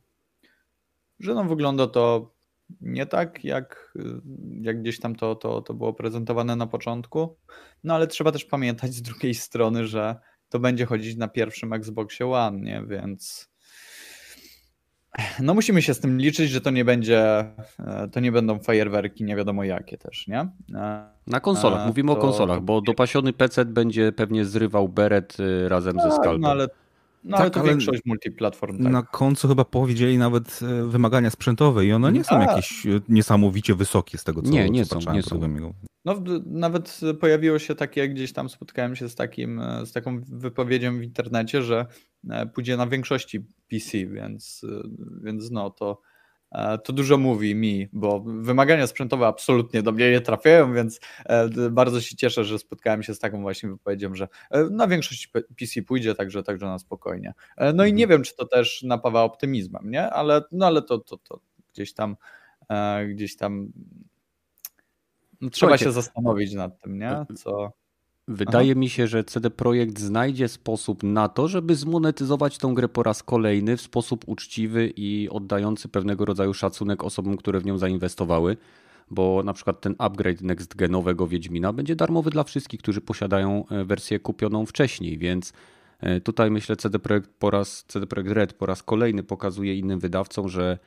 [1.23, 2.33] że no wygląda to
[2.81, 3.95] nie tak, jak,
[4.61, 7.37] jak gdzieś tam to, to, to było prezentowane na początku.
[7.85, 10.17] No ale trzeba też pamiętać z drugiej strony, że
[10.49, 12.85] to będzie chodzić na pierwszym Xboxie One, nie?
[12.87, 13.53] więc
[15.41, 17.21] no musimy się z tym liczyć, że to nie będzie,
[17.79, 20.41] e, to nie będą fajerwerki nie wiadomo jakie też, nie?
[20.75, 25.69] E, na konsolach, mówimy to, o konsolach, bo dopasiony PC będzie pewnie zrywał beret y,
[25.69, 26.41] razem ze skalpem.
[26.41, 26.69] No ale
[27.25, 28.83] no tak, ale to ale większość multiplatform.
[28.83, 28.93] Tak.
[28.93, 32.43] Na końcu chyba powiedzieli nawet e, wymagania sprzętowe i one nie są A.
[32.43, 35.13] jakieś niesamowicie wysokie z tego, co Nie, nie co są.
[35.13, 35.41] Nie są.
[36.05, 41.03] No, nawet pojawiło się takie, gdzieś tam spotkałem się z, takim, z taką wypowiedzią w
[41.03, 41.87] internecie, że
[42.55, 44.67] pójdzie na większości PC, więc,
[45.23, 46.01] więc no to,
[46.85, 52.01] to dużo mówi mi, bo wymagania sprzętowe absolutnie do mnie nie trafiają, więc e, bardzo
[52.01, 56.15] się cieszę, że spotkałem się z taką właśnie wypowiedzią, że e, na większość PC pójdzie,
[56.15, 57.35] także, także na spokojnie.
[57.57, 58.19] E, no i nie mhm.
[58.19, 60.11] wiem, czy to też napawa optymizmem, nie?
[60.11, 61.41] Ale, no ale to, to, to
[61.73, 62.17] gdzieś tam
[63.09, 63.73] gdzieś tam
[65.41, 67.25] no, trzeba się zastanowić nad tym, nie?
[67.37, 67.73] Co,
[68.29, 68.81] Wydaje Aha.
[68.81, 73.23] mi się, że CD Projekt znajdzie sposób na to, żeby zmonetyzować tą grę po raz
[73.23, 78.57] kolejny w sposób uczciwy i oddający pewnego rodzaju szacunek osobom, które w nią zainwestowały.
[79.11, 83.85] Bo na przykład ten upgrade next genowego Wiedźmina będzie darmowy dla wszystkich, którzy posiadają e,
[83.85, 85.53] wersję kupioną wcześniej, więc
[86.01, 90.01] e, tutaj myślę CD Projekt po raz CD Projekt Red po raz kolejny pokazuje innym
[90.01, 90.79] wydawcom, że,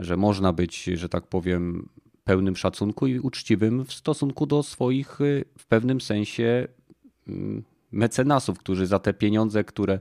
[0.00, 1.88] że można być, że tak powiem,
[2.24, 6.68] pełnym szacunku i uczciwym w stosunku do swoich y, w pewnym sensie
[7.92, 9.98] mecenasów, którzy za te pieniądze, które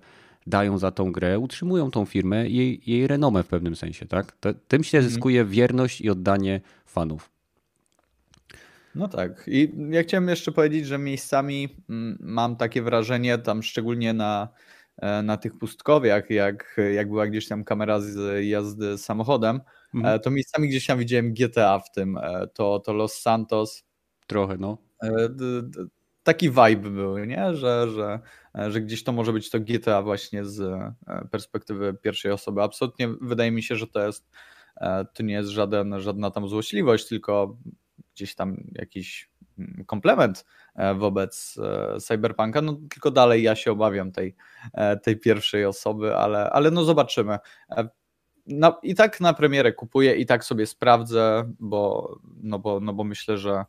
[0.47, 4.05] dają za tą grę, utrzymują tą firmę i jej, jej renomę w pewnym sensie.
[4.05, 4.37] Tak?
[4.67, 5.11] Tym się mhm.
[5.11, 7.29] zyskuje wierność i oddanie fanów.
[8.95, 9.43] No tak.
[9.47, 14.47] I ja chciałem jeszcze powiedzieć, że miejscami mm, mam takie wrażenie, tam szczególnie na,
[14.97, 19.59] e, na tych pustkowiach, jak, jak była gdzieś tam kamera z jazdy samochodem,
[19.93, 20.15] Mhm.
[20.15, 23.83] E, to miejscami gdzieś tam widziałem GTA w tym, e, to, to Los Santos.
[24.27, 24.77] Trochę, no.
[26.27, 27.55] E, taki vibe był, nie?
[27.55, 28.19] Że, że,
[28.71, 30.93] że gdzieś to może być to GTA właśnie z
[31.31, 32.61] perspektywy pierwszej osoby.
[32.61, 34.29] Absolutnie wydaje mi się, że to jest
[35.13, 37.57] to nie jest żaden, żadna tam złośliwość, tylko
[38.15, 40.45] gdzieś tam jakiś mm, komplement
[40.95, 41.57] wobec
[41.99, 44.35] Cyberpunka, no tylko dalej ja się obawiam tej,
[45.03, 47.37] tej pierwszej osoby, ale, ale no zobaczymy
[48.47, 53.03] na, i tak na premierę kupuję i tak sobie sprawdzę, bo, no bo, no bo
[53.03, 53.65] myślę, że, e,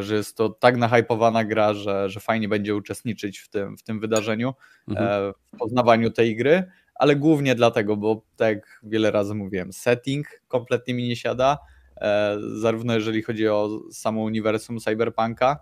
[0.00, 4.00] że jest to tak nahypowana gra, że, że fajnie będzie uczestniczyć w tym, w tym
[4.00, 4.54] wydarzeniu,
[4.88, 5.08] mhm.
[5.08, 6.64] E, w poznawaniu tej gry,
[6.94, 11.58] ale głównie dlatego, bo tak jak wiele razy mówiłem, setting kompletnie mi nie siada,
[11.96, 15.58] e, zarówno jeżeli chodzi o samo uniwersum Cyberpunka,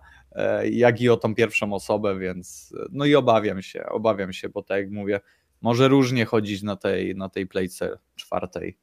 [0.70, 4.78] jak i o tą pierwszą osobę, więc no i obawiam się, obawiam się, bo tak
[4.78, 5.20] jak mówię,
[5.62, 8.78] może różnie chodzić na tej, na tej playce czwartej.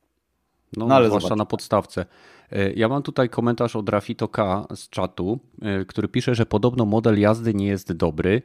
[0.77, 1.37] No, no ale zwłaszcza zobacz.
[1.37, 2.05] na podstawce.
[2.51, 6.85] E, ja mam tutaj komentarz od Rafito K z czatu, e, który pisze, że podobno
[6.85, 8.41] model jazdy nie jest dobry.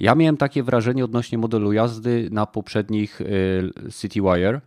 [0.00, 3.24] Ja miałem takie wrażenie odnośnie modelu jazdy na poprzednich e,
[3.90, 4.60] CityWire,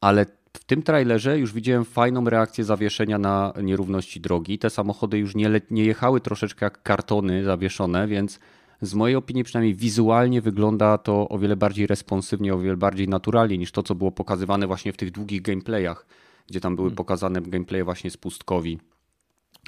[0.00, 4.58] ale w tym trailerze już widziałem fajną reakcję zawieszenia na nierówności drogi.
[4.58, 8.40] Te samochody już nie, nie jechały troszeczkę jak kartony zawieszone, więc
[8.82, 13.58] z mojej opinii przynajmniej wizualnie wygląda to o wiele bardziej responsywnie, o wiele bardziej naturalnie
[13.58, 16.06] niż to, co było pokazywane właśnie w tych długich gameplayach,
[16.48, 16.96] gdzie tam były hmm.
[16.96, 18.78] pokazane gameplaye właśnie z pustkowi.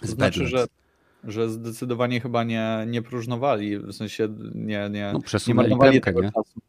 [0.03, 0.67] Z znaczy, że,
[1.25, 6.33] że zdecydowanie chyba nie, nie próżnowali, w sensie nie, nie, no, nie marnowali tego nie?
[6.33, 6.61] czasu.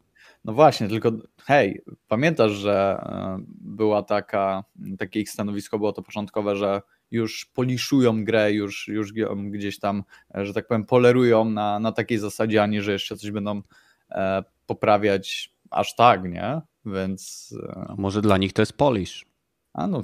[0.46, 1.12] No właśnie, tylko
[1.44, 4.64] hej, pamiętasz, że e, była taka,
[5.00, 9.14] takie ich stanowisko było to początkowe, że już poliszują grę, już, już
[9.52, 10.04] gdzieś tam,
[10.36, 13.62] e, że tak powiem, polerują na, na takiej zasadzie, a nie, że jeszcze coś będą
[14.12, 16.62] e, poprawiać aż tak, nie?
[16.86, 17.54] Więc.
[17.98, 19.31] Może dla nich to jest polish.
[19.74, 20.04] A no,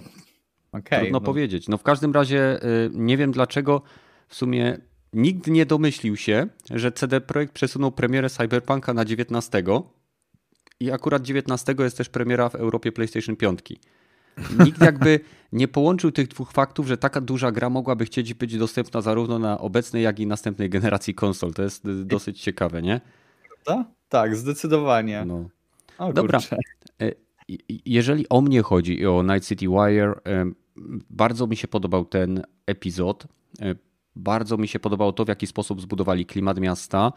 [0.72, 1.00] okej.
[1.00, 1.26] Trudno no.
[1.26, 1.68] powiedzieć.
[1.68, 3.82] No w każdym razie y, nie wiem dlaczego
[4.28, 4.78] w sumie
[5.14, 9.64] nikt nie domyślił się, że CD Projekt przesunął premierę Cyberpunka na 19
[10.80, 13.60] i akurat 19 jest też premiera w Europie PlayStation 5.
[14.66, 15.20] Nikt jakby
[15.52, 19.58] nie połączył tych dwóch faktów, że taka duża gra mogłaby chcieć być dostępna zarówno na
[19.58, 21.54] obecnej, jak i następnej generacji konsol.
[21.54, 23.02] To jest dosyć ciekawe, nie?
[23.64, 23.92] Prawda?
[24.10, 25.26] Tak, zdecydowanie.
[25.26, 25.50] No.
[25.98, 26.40] O, Dobra.
[27.86, 30.14] Jeżeli o mnie chodzi i o Night City Wire,
[31.10, 33.28] bardzo mi się podobał ten epizod.
[34.16, 37.14] Bardzo mi się podobało to, w jaki sposób zbudowali klimat miasta.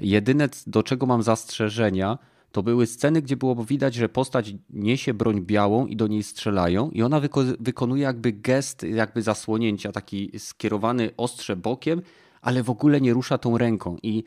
[0.00, 2.18] Jedyne, do czego mam zastrzeżenia,
[2.52, 6.90] to były sceny, gdzie było widać, że postać niesie broń białą i do niej strzelają
[6.90, 12.02] i ona wyko wykonuje jakby gest jakby zasłonięcia, taki skierowany ostrze bokiem,
[12.42, 14.24] ale w ogóle nie rusza tą ręką i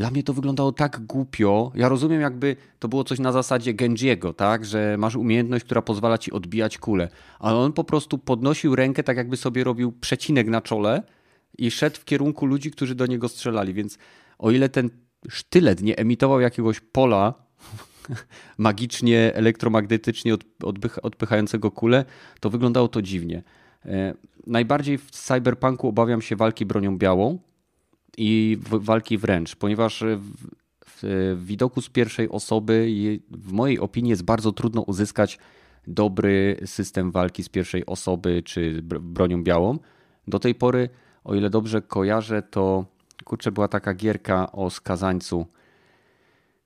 [0.00, 1.72] dla mnie to wyglądało tak głupio.
[1.74, 4.64] Ja rozumiem, jakby to było coś na zasadzie Genjiego, tak?
[4.64, 7.08] Że masz umiejętność, która pozwala ci odbijać kulę.
[7.38, 11.02] Ale on po prostu podnosił rękę, tak jakby sobie robił przecinek na czole
[11.58, 13.74] i szedł w kierunku ludzi, którzy do niego strzelali.
[13.74, 13.98] Więc
[14.38, 14.90] o ile ten
[15.28, 17.34] sztylet nie emitował jakiegoś pola
[18.58, 20.34] magicznie, elektromagnetycznie
[21.02, 22.04] odpychającego kulę,
[22.40, 23.42] to wyglądało to dziwnie.
[23.84, 24.14] E,
[24.46, 27.38] najbardziej w cyberpunku obawiam się walki bronią białą
[28.16, 30.04] i walki wręcz, ponieważ
[30.86, 32.88] w, widoku z pierwszej osoby
[33.30, 35.38] w mojej opinii jest bardzo trudno uzyskać
[35.86, 39.78] dobry system walki z pierwszej osoby czy bronią białą.
[40.28, 40.88] Do tej pory,
[41.24, 42.84] o ile dobrze kojarzę, to
[43.24, 45.46] kurczę była taka gierka o skazańcu.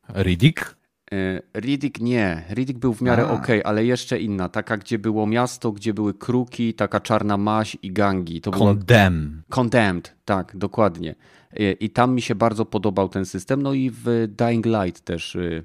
[0.08, 0.76] Riddick?
[1.12, 2.42] E, Riddick nie.
[2.50, 4.48] Riddick był w miarę ok, ale jeszcze inna.
[4.48, 8.40] Taka, gdzie było miasto, gdzie były kruki, taka czarna maź i gangi.
[8.40, 9.30] To Condemn.
[9.30, 9.42] Było...
[9.48, 11.14] Condemned, tak, dokładnie.
[11.52, 13.62] E, I tam mi się bardzo podobał ten system.
[13.62, 15.62] No i w Dying Light też, e,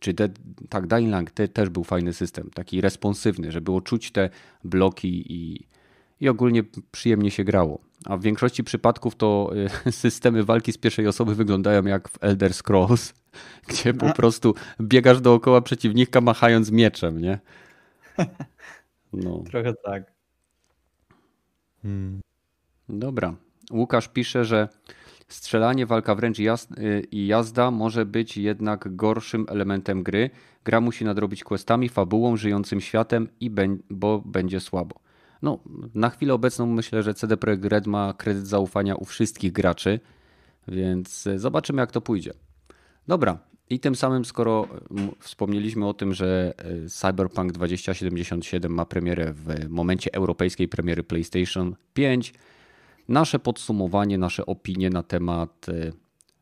[0.00, 0.28] czy de...
[0.68, 4.30] tak, Dying Light te, też był fajny system, taki responsywny, że było czuć te
[4.64, 5.66] bloki i,
[6.20, 7.80] i ogólnie przyjemnie się grało.
[8.04, 9.50] A w większości przypadków to
[9.90, 13.23] systemy walki z pierwszej osoby wyglądają jak w Elder Scrolls
[13.68, 17.38] gdzie po prostu biegasz dookoła przeciwnika machając mieczem, nie?
[19.12, 19.42] No.
[19.50, 20.12] Trochę tak.
[21.82, 22.20] Hmm.
[22.88, 23.34] Dobra.
[23.72, 24.68] Łukasz pisze, że
[25.28, 26.38] strzelanie, walka wręcz
[27.10, 30.30] i jazda może być jednak gorszym elementem gry.
[30.64, 33.50] Gra musi nadrobić questami, fabułą, żyjącym światem, i
[33.90, 35.00] bo będzie słabo.
[35.42, 35.58] No,
[35.94, 40.00] na chwilę obecną myślę, że CD Projekt Red ma kredyt zaufania u wszystkich graczy,
[40.68, 42.32] więc zobaczymy jak to pójdzie.
[43.08, 43.38] Dobra,
[43.70, 44.68] i tym samym, skoro
[45.20, 52.34] wspomnieliśmy o tym, że e, Cyberpunk 2077 ma premierę w momencie europejskiej premiery PlayStation 5,
[53.08, 55.92] nasze podsumowanie, nasze opinie na temat e,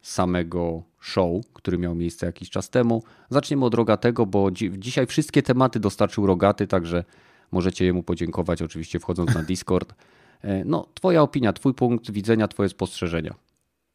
[0.03, 3.03] samego show, który miał miejsce jakiś czas temu.
[3.31, 7.05] Zaczniemy od Rogatego, bo dzisiaj wszystkie tematy dostarczył Rogaty, także
[7.53, 9.95] możecie jemu podziękować, oczywiście wchodząc na Discord.
[10.43, 13.35] E, no, twoja opinia, twój punkt widzenia, twoje spostrzeżenia.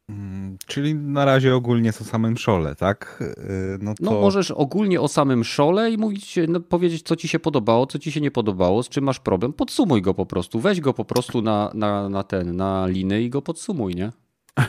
[0.10, 3.20] Mm, czyli na razie ogólnie o samym szole, tak?
[3.22, 4.04] Y, no, no, to...
[4.04, 8.00] no możesz ogólnie o samym szole i mówić, no, powiedzieć, co ci się podobało, co
[8.00, 9.54] ci się nie podobało, z czym masz problem.
[9.54, 10.60] Podsumuj go po prostu.
[10.60, 14.12] Weź go po prostu na, na, na ten, na liny i go podsumuj, nie?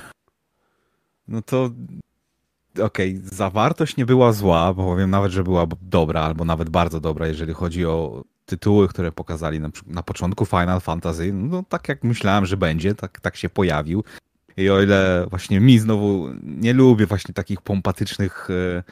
[1.29, 1.71] No to
[2.85, 7.01] okej, okay, zawartość nie była zła, bo powiem nawet, że była dobra, albo nawet bardzo
[7.01, 11.33] dobra, jeżeli chodzi o tytuły, które pokazali na, na początku Final Fantasy.
[11.33, 14.05] No tak jak myślałem, że będzie, tak, tak się pojawił.
[14.59, 18.83] I o ile właśnie mi znowu nie lubię właśnie takich pompatycznych e,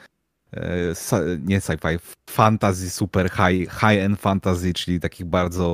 [1.13, 1.99] e, nie sci-fi,
[2.31, 5.67] fantasy, super high, high-end fantasy, czyli takich bardzo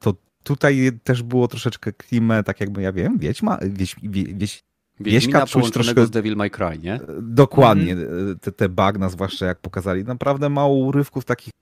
[0.00, 4.62] to tutaj też było troszeczkę klimę, tak jakby, ja wiem, Wiedźma, wieś, wieś,
[5.00, 6.06] Wieśka czuć troszkę...
[6.06, 7.00] z Devil May Cry, nie?
[7.22, 7.92] Dokładnie.
[7.92, 8.38] Mm.
[8.38, 10.04] Te, te bagna zwłaszcza jak pokazali.
[10.04, 11.52] Naprawdę mało urywków takich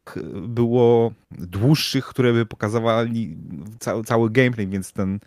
[0.48, 3.36] było dłuższych, które by pokazywali
[3.78, 5.18] cały, cały gameplay, więc ten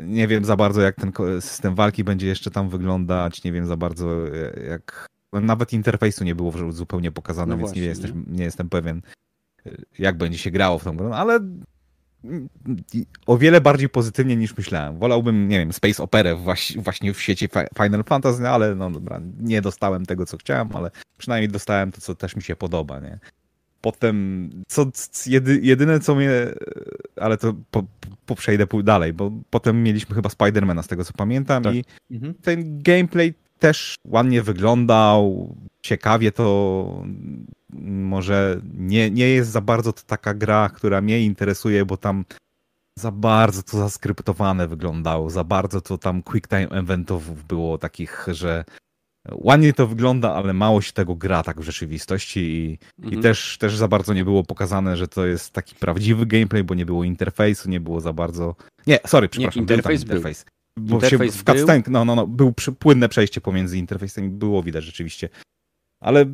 [0.00, 3.44] nie wiem za bardzo, jak ten system walki będzie jeszcze tam wyglądać.
[3.44, 5.06] Nie wiem za bardzo, e, jak.
[5.32, 9.02] Nawet interfejsu nie było zupełnie pokazane, no więc właśnie, nie, jestem, nie jestem pewien,
[9.66, 11.40] e, jak będzie się grało w tą grę, ale
[13.26, 14.98] o wiele bardziej pozytywnie niż myślałem.
[14.98, 16.36] Wolałbym, nie wiem, Space Opera
[16.76, 21.48] właśnie w świecie Final Fantasy, ale no dobra, nie dostałem tego, co chciałem, ale przynajmniej
[21.48, 23.18] dostałem to, co też mi się podoba, nie?
[23.82, 24.86] Potem, co,
[25.26, 26.30] jedy, jedyne co mnie,
[27.16, 27.84] ale to po,
[28.26, 31.74] po przejdę dalej, bo potem mieliśmy chyba Spidermana z tego co pamiętam tak.
[31.74, 32.34] i mhm.
[32.34, 37.04] ten gameplay też ładnie wyglądał, ciekawie to
[37.82, 42.24] może nie, nie jest za bardzo to taka gra, która mnie interesuje, bo tam
[42.98, 48.64] za bardzo to zaskryptowane wyglądało, za bardzo to tam quick time eventów było takich, że
[49.30, 53.20] ładnie to wygląda, ale mało się tego gra tak w rzeczywistości i, mhm.
[53.20, 56.74] i też, też za bardzo nie było pokazane, że to jest taki prawdziwy gameplay, bo
[56.74, 58.54] nie było interfejsu, nie było za bardzo...
[58.86, 60.16] Nie, sorry, przepraszam, nie, interfejs był.
[60.16, 60.44] interfejs.
[60.76, 64.84] Bo interfejs się w cutscene, no, no, no, był płynne przejście pomiędzy interfejsami, było widać
[64.84, 65.28] rzeczywiście.
[66.00, 66.26] Ale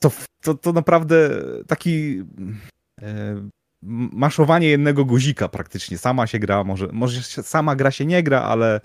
[0.00, 1.30] to, to, to naprawdę
[1.66, 2.22] taki
[3.02, 3.48] e,
[4.12, 5.98] maszowanie jednego guzika praktycznie.
[5.98, 8.80] Sama się gra, może, może sama gra się nie gra, ale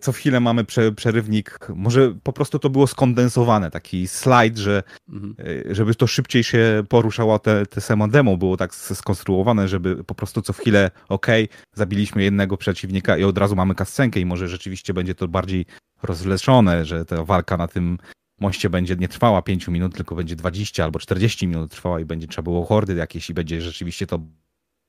[0.00, 1.58] co chwilę mamy prze, przerywnik.
[1.74, 5.34] Może po prostu to było skondensowane, taki slajd, że mhm.
[5.70, 10.14] E, żeby to szybciej się poruszało te, te samo demo było tak skonstruowane, żeby po
[10.14, 11.26] prostu co chwilę ok,
[11.74, 15.66] zabiliśmy jednego przeciwnika i od razu mamy kascenkę i może rzeczywiście będzie to bardziej
[16.02, 17.98] rozleczone, że ta walka na tym
[18.40, 22.26] moście będzie nie trwała 5 minut, tylko będzie 20 albo 40 minut trwała i będzie
[22.26, 24.20] trzeba było hordy jakieś i będzie rzeczywiście to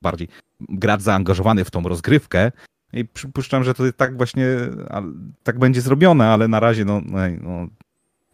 [0.02, 0.28] bardziej
[0.60, 2.52] gracz zaangażowany w tą rozgrywkę.
[2.94, 4.46] I przypuszczam, że to tak właśnie
[5.44, 7.68] tak będzie zrobione, ale na razie no, no, no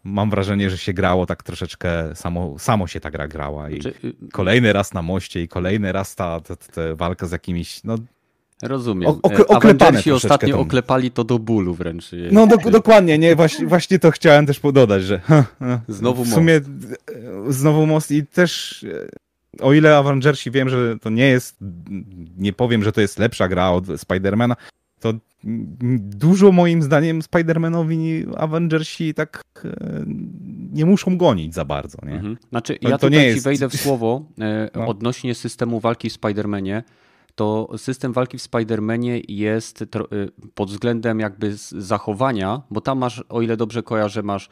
[0.04, 4.14] mam wrażenie, że się grało tak troszeczkę, samo, samo się ta gra grała i znaczy,
[4.32, 7.98] kolejny raz na moście i kolejny raz ta, ta, ta walka z jakimiś, no
[8.62, 9.10] Rozumiem.
[9.22, 12.10] Ok, oklepane ostatnio oklepali to do bólu wręcz.
[12.32, 15.20] No do, dokładnie, nie, właśnie, właśnie to chciałem też pododać, że
[15.88, 17.58] znowu w sumie most.
[17.58, 18.84] znowu most i też
[19.60, 21.56] o ile Avengersi wiem, że to nie jest,
[22.36, 24.56] nie powiem, że to jest lepsza gra od Spidermana,
[25.00, 25.12] to
[25.98, 30.04] dużo moim zdaniem Spidermanowi Avengersi tak e,
[30.72, 31.98] nie muszą gonić za bardzo.
[32.02, 32.14] Nie?
[32.14, 32.36] Mhm.
[32.48, 33.44] Znaczy, to, ja to tutaj nie jest...
[33.44, 34.86] wejdę w słowo e, no.
[34.86, 36.82] odnośnie systemu walki w Spidermanie
[37.36, 39.86] to system walki w Spider-Manie jest y,
[40.54, 44.48] pod względem jakby zachowania, bo tam masz, o ile dobrze kojarzę, masz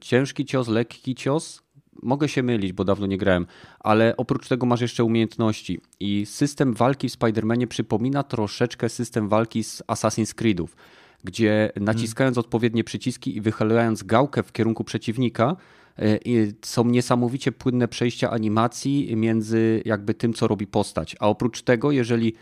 [0.00, 1.62] ciężki cios, lekki cios.
[2.02, 3.46] Mogę się mylić, bo dawno nie grałem,
[3.80, 5.80] ale oprócz tego masz jeszcze umiejętności.
[6.00, 10.76] I system walki w Spider-Manie przypomina troszeczkę system walki z Assassin's Creedów,
[11.24, 12.46] gdzie naciskając hmm.
[12.46, 15.56] odpowiednie przyciski i wychylając gałkę w kierunku przeciwnika,
[15.98, 16.18] E,
[16.64, 21.16] są niesamowicie płynne przejścia animacji między jakby tym, co robi postać.
[21.20, 22.34] A oprócz tego, jeżeli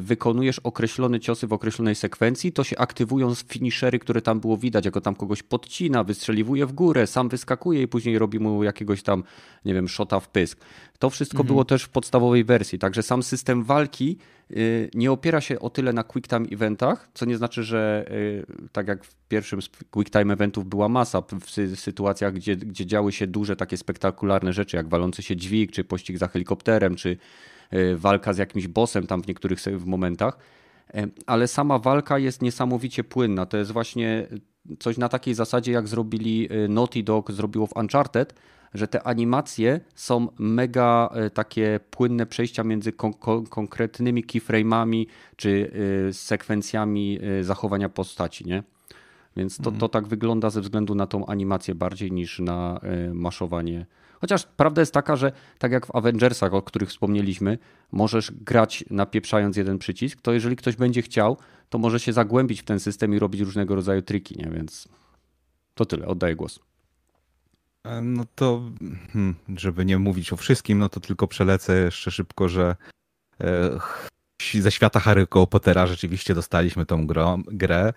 [0.00, 5.00] wykonujesz określone ciosy w określonej sekwencji, to się aktywują finishery, które tam było widać, jako
[5.00, 9.24] tam kogoś podcina, wystrzeliwuje w górę, sam wyskakuje i później robi mu jakiegoś tam,
[9.64, 10.60] nie wiem, shota w pysk.
[10.98, 11.46] To wszystko mhm.
[11.46, 14.18] było też w podstawowej wersji, także sam system walki
[14.50, 18.46] y, nie opiera się o tyle na quick time eventach, co nie znaczy, że y,
[18.72, 23.12] tak jak w pierwszym z quick time eventów była masa w sytuacjach, gdzie, gdzie działy
[23.12, 27.16] się duże takie spektakularne rzeczy, jak walący się dźwig, czy pościg za helikopterem, czy
[27.96, 30.38] walka z jakimś bossem tam w niektórych momentach,
[31.26, 33.46] ale sama walka jest niesamowicie płynna.
[33.46, 34.26] To jest właśnie
[34.78, 38.34] coś na takiej zasadzie, jak zrobili Naughty Dog, zrobiło w Uncharted,
[38.74, 45.06] że te animacje są mega e, takie płynne przejścia między kon kon konkretnymi keyframe'ami
[45.36, 45.70] czy
[46.08, 48.62] e, sekwencjami e, zachowania postaci, nie?
[49.36, 49.90] Więc to, to mhm.
[49.90, 52.80] tak wygląda ze względu na tą animację bardziej niż na
[53.14, 53.86] maszowanie.
[54.24, 57.58] Chociaż prawda jest taka, że tak jak w Avengersach, o których wspomnieliśmy,
[57.92, 61.36] możesz grać napieprzając jeden przycisk, to jeżeli ktoś będzie chciał,
[61.68, 64.50] to może się zagłębić w ten system i robić różnego rodzaju triki, nie?
[64.50, 64.88] Więc
[65.74, 66.60] to tyle, oddaję głos.
[67.86, 68.62] E, no to,
[69.12, 72.76] hmm, żeby nie mówić o wszystkim, no to tylko przelecę jeszcze szybko, że
[73.40, 73.78] e,
[74.54, 77.92] ze świata Harry'ego Pottera rzeczywiście dostaliśmy tą grę, grę.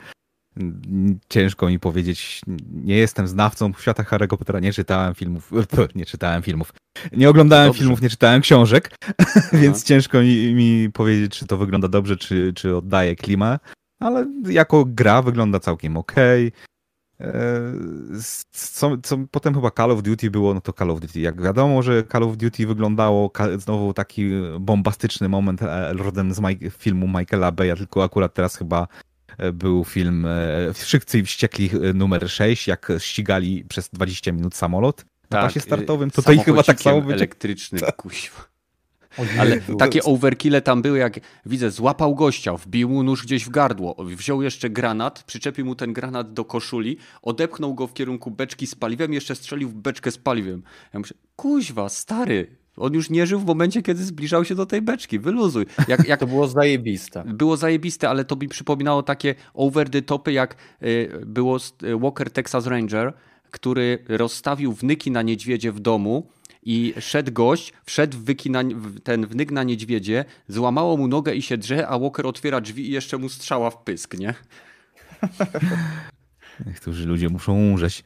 [1.30, 2.41] Ciężko mi powiedzieć,
[2.72, 5.52] nie jestem znawcą świata Harry'ego Pottera, nie czytałem filmów,
[5.95, 6.74] nie czytałem filmów,
[7.12, 7.80] nie oglądałem dobrze.
[7.80, 8.91] filmów, nie czytałem książek,
[9.62, 13.60] więc ciężko mi, mi, powiedzieć, czy to wygląda dobrze, czy, czy oddaje klimę,
[13.99, 15.97] ale jako gra wygląda całkiem.
[15.97, 16.51] Okay.
[17.22, 17.34] E,
[18.51, 21.20] co, co potem chyba Call of Duty było, no to Call of Duty.
[21.20, 24.30] Jak wiadomo, że Call of Duty wyglądało znowu taki
[24.60, 26.41] bombastyczny moment e, rodem z
[26.78, 28.88] filmu Michaela Beya, tylko akurat teraz chyba
[29.53, 30.27] był film
[30.73, 36.11] Wszyscy Wściekli numer 6, jak ścigali przez 20 minut samolot na tak, pasie startowym.
[36.11, 37.15] To tutaj chyba tak samo będzie.
[37.15, 38.47] elektryczny, kuźwa.
[39.39, 43.95] Ale takie overkille tam były, jak widzę, złapał gościa, wbił mu nóż gdzieś w gardło,
[44.05, 48.75] wziął jeszcze granat, przyczepił mu ten granat do koszuli, odepchnął go w kierunku beczki z
[48.75, 50.63] paliwem, jeszcze strzelił w beczkę z paliwem.
[50.93, 54.82] Ja myślę, kuźwa, stary, On już nie żył w momencie, kiedy zbliżał się do tej
[54.82, 55.19] beczki.
[55.19, 55.65] Wyluzuj.
[55.88, 56.19] Jak, jak...
[56.28, 57.23] To było zajebiste.
[57.25, 62.32] Było zajebiste, ale to mi przypominało takie over the topy, jak y, było y, Walker
[62.32, 63.13] Texas Ranger,
[63.51, 66.28] który rozstawił wnyki na niedźwiedzie w domu
[66.63, 68.63] i szedł gość, wszedł w wyki na,
[69.03, 72.91] ten wnyk na niedźwiedzie, złamało mu nogę i się drze, a Walker otwiera drzwi i
[72.91, 74.34] jeszcze mu strzała w pysk, nie?
[76.67, 78.03] Niektórzy ludzie muszą umrzeć.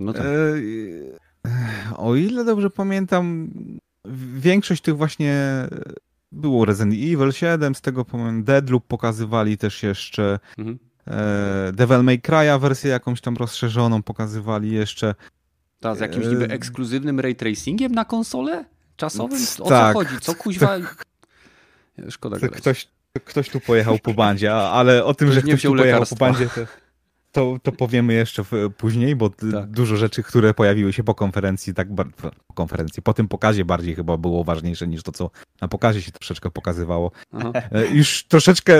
[0.00, 0.22] No tak.
[0.26, 3.50] E, o ile dobrze pamiętam,
[4.36, 5.66] większość tych właśnie
[6.32, 10.38] było Resident Evil 7, z tego pamiętam Deadloop pokazywali też jeszcze.
[10.58, 10.78] Mhm.
[11.06, 15.14] E, Devil May Cry'a wersję jakąś tam rozszerzoną pokazywali jeszcze.
[15.80, 18.64] Ta, z jakimś niby e, ekskluzywnym ray tracingiem na konsolę?
[18.96, 19.42] Czasowym?
[19.60, 19.92] O tak.
[19.92, 20.20] co chodzi?
[20.20, 20.76] Co kuźwa...
[22.10, 22.52] Szkoda grać.
[22.52, 22.88] Ktoś,
[23.24, 26.16] ktoś tu pojechał po bandzie, ale o tym, ktoś że ktoś tu pojechał lekarstwa.
[26.16, 26.60] po bandzie, to,
[27.34, 28.44] to, to powiemy jeszcze
[28.76, 29.70] później, bo tak.
[29.70, 31.88] dużo rzeczy, które pojawiły się po konferencji, tak
[32.46, 35.30] po konferencji, po tym pokazie bardziej chyba było ważniejsze niż to, co
[35.60, 37.10] na pokazie się troszeczkę pokazywało.
[37.32, 37.52] Aha.
[37.72, 38.74] E, już troszeczkę,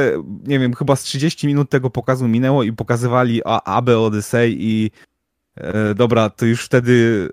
[0.46, 4.90] nie wiem, chyba z 30 minut tego pokazu minęło i pokazywali AB Odyssey i
[5.94, 7.28] dobra, to już wtedy,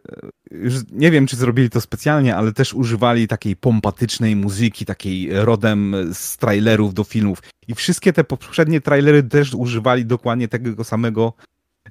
[0.52, 5.30] e, już nie wiem, czy zrobili to specjalnie, ale też używali takiej pompatycznej muzyki, takiej
[5.32, 7.42] rodem z trailerów do filmów.
[7.68, 11.34] I wszystkie te poprzednie trailery też używali dokładnie tego samego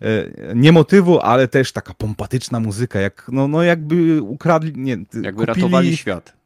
[0.01, 5.33] e, nie motywu, ale też taka pompatyczna muzyka, jak, no, no jakby ukradli, nie, jakby
[5.33, 6.40] kupili, ratowali świat.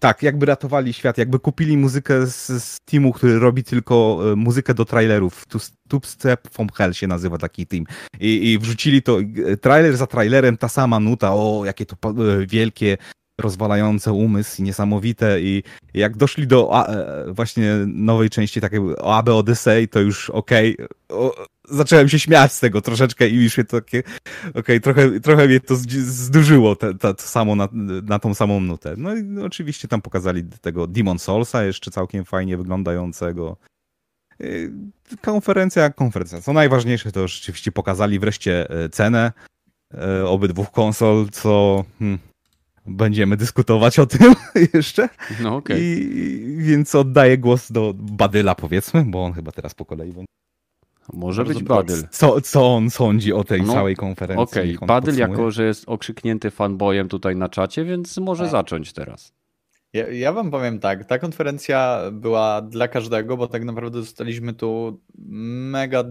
[0.00, 4.74] Tak, jakby ratowali świat, jakby kupili muzykę z, z teamu, który robi tylko e, muzykę
[4.74, 5.46] do trailerów.
[5.88, 7.84] Two Step from Hell się nazywa taki team.
[8.20, 12.46] I, I wrzucili to e, trailer za trailerem, ta sama nuta, o jakie to e,
[12.46, 12.96] wielkie,
[13.40, 15.62] rozwalające umysł niesamowite i
[15.94, 16.88] jak doszli do a,
[17.28, 20.76] właśnie nowej części takiej AB Odyssey, to już okej,
[21.08, 25.20] okay, zacząłem się śmiać z tego troszeczkę i już mnie to takie, okej, okay, trochę,
[25.20, 27.68] trochę mnie to zdurzyło te, te, to samo na,
[28.02, 28.94] na tą samą nutę.
[28.96, 33.56] No i no, oczywiście tam pokazali tego Demon Soulsa jeszcze całkiem fajnie wyglądającego.
[34.40, 34.72] Y,
[35.20, 36.40] konferencja konferencja.
[36.40, 39.32] Co najważniejsze, to rzeczywiście pokazali wreszcie e, cenę
[39.94, 42.18] e, obydwu konsol, co hmm,
[42.86, 44.34] będziemy dyskutować o tym
[44.74, 45.08] jeszcze.
[45.40, 45.76] No okej.
[45.76, 46.56] Okay.
[46.56, 50.32] Więc oddaję głos do Badyla, powiedzmy, bo on chyba teraz po kolei będzie.
[51.12, 52.08] Może być Badyl.
[52.10, 54.42] Co, co on sądzi o tej no, całej konferencji?
[54.42, 54.86] Okej, okay.
[54.86, 58.48] Badyl jako, że jest okrzyknięty fanboyem tutaj na czacie, więc może A.
[58.48, 59.34] zacząć teraz.
[59.92, 65.00] Ja, ja wam powiem tak, ta konferencja była dla każdego, bo tak naprawdę dostaliśmy tu
[65.18, 66.04] mega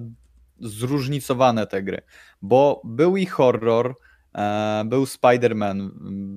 [0.59, 2.01] zróżnicowane te gry,
[2.41, 3.95] bo był i horror,
[4.35, 5.89] e, był Spider-Man,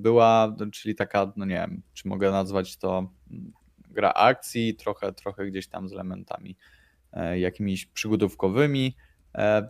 [0.02, 3.10] była, czyli taka, no nie wiem, czy mogę nazwać to
[3.90, 6.56] gra akcji, trochę, trochę gdzieś tam z elementami
[7.36, 8.96] jakimiś przygodówkowymi.
[9.34, 9.68] E,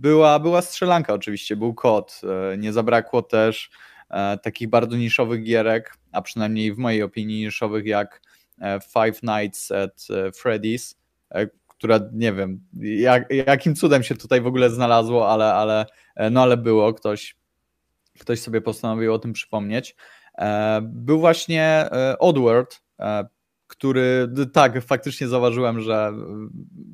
[0.00, 2.20] była, była strzelanka oczywiście, był kod.
[2.52, 3.70] E, nie zabrakło też
[4.42, 8.22] takich bardzo niszowych gierek, a przynajmniej w mojej opinii niszowych jak
[8.92, 10.06] Five Nights at
[10.42, 10.94] Freddy's,
[11.68, 15.86] która nie wiem, jak, jakim cudem się tutaj w ogóle znalazło, ale, ale,
[16.30, 17.36] no ale było, ktoś,
[18.20, 19.96] ktoś sobie postanowił o tym przypomnieć.
[20.82, 21.88] Był właśnie
[22.18, 22.82] Oddworld,
[23.72, 26.12] który tak, faktycznie zauważyłem, że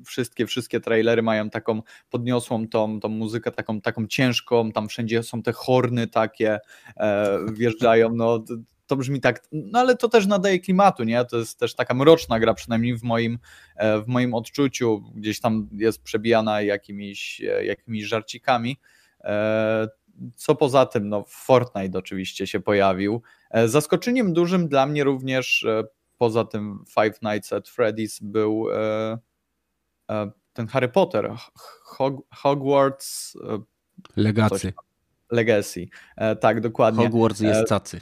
[0.06, 5.42] wszystkie, wszystkie trailery mają taką podniosłą tą, tą muzykę, taką, taką ciężką, tam wszędzie są
[5.42, 6.58] te horny takie,
[6.96, 8.44] e, wjeżdżają, no
[8.86, 11.24] to brzmi tak, no ale to też nadaje klimatu, nie?
[11.24, 13.38] To jest też taka mroczna gra, przynajmniej w moim,
[13.76, 18.78] e, w moim odczuciu, gdzieś tam jest przebijana jakimiś, e, jakimiś żarcikami.
[19.24, 19.88] E,
[20.34, 23.22] co poza tym, no Fortnite oczywiście się pojawił.
[23.66, 25.66] Zaskoczeniem dużym dla mnie również
[26.18, 29.18] poza tym Five Nights at Freddy's był e,
[30.10, 31.30] e, ten Harry Potter,
[31.84, 33.58] Hog Hogwarts e,
[34.16, 34.72] Legacy.
[35.30, 35.88] Legacy,
[36.40, 37.04] tak, dokładnie.
[37.04, 38.00] Hogwarts jest cacy.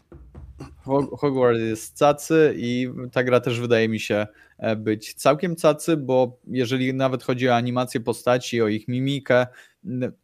[1.18, 4.26] Hogwarts jest cacy i ta gra też wydaje mi się
[4.76, 9.46] być całkiem cacy, bo jeżeli nawet chodzi o animację postaci, o ich mimikę,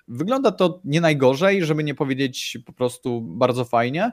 [0.08, 4.12] wygląda to nie najgorzej, żeby nie powiedzieć po prostu bardzo fajnie,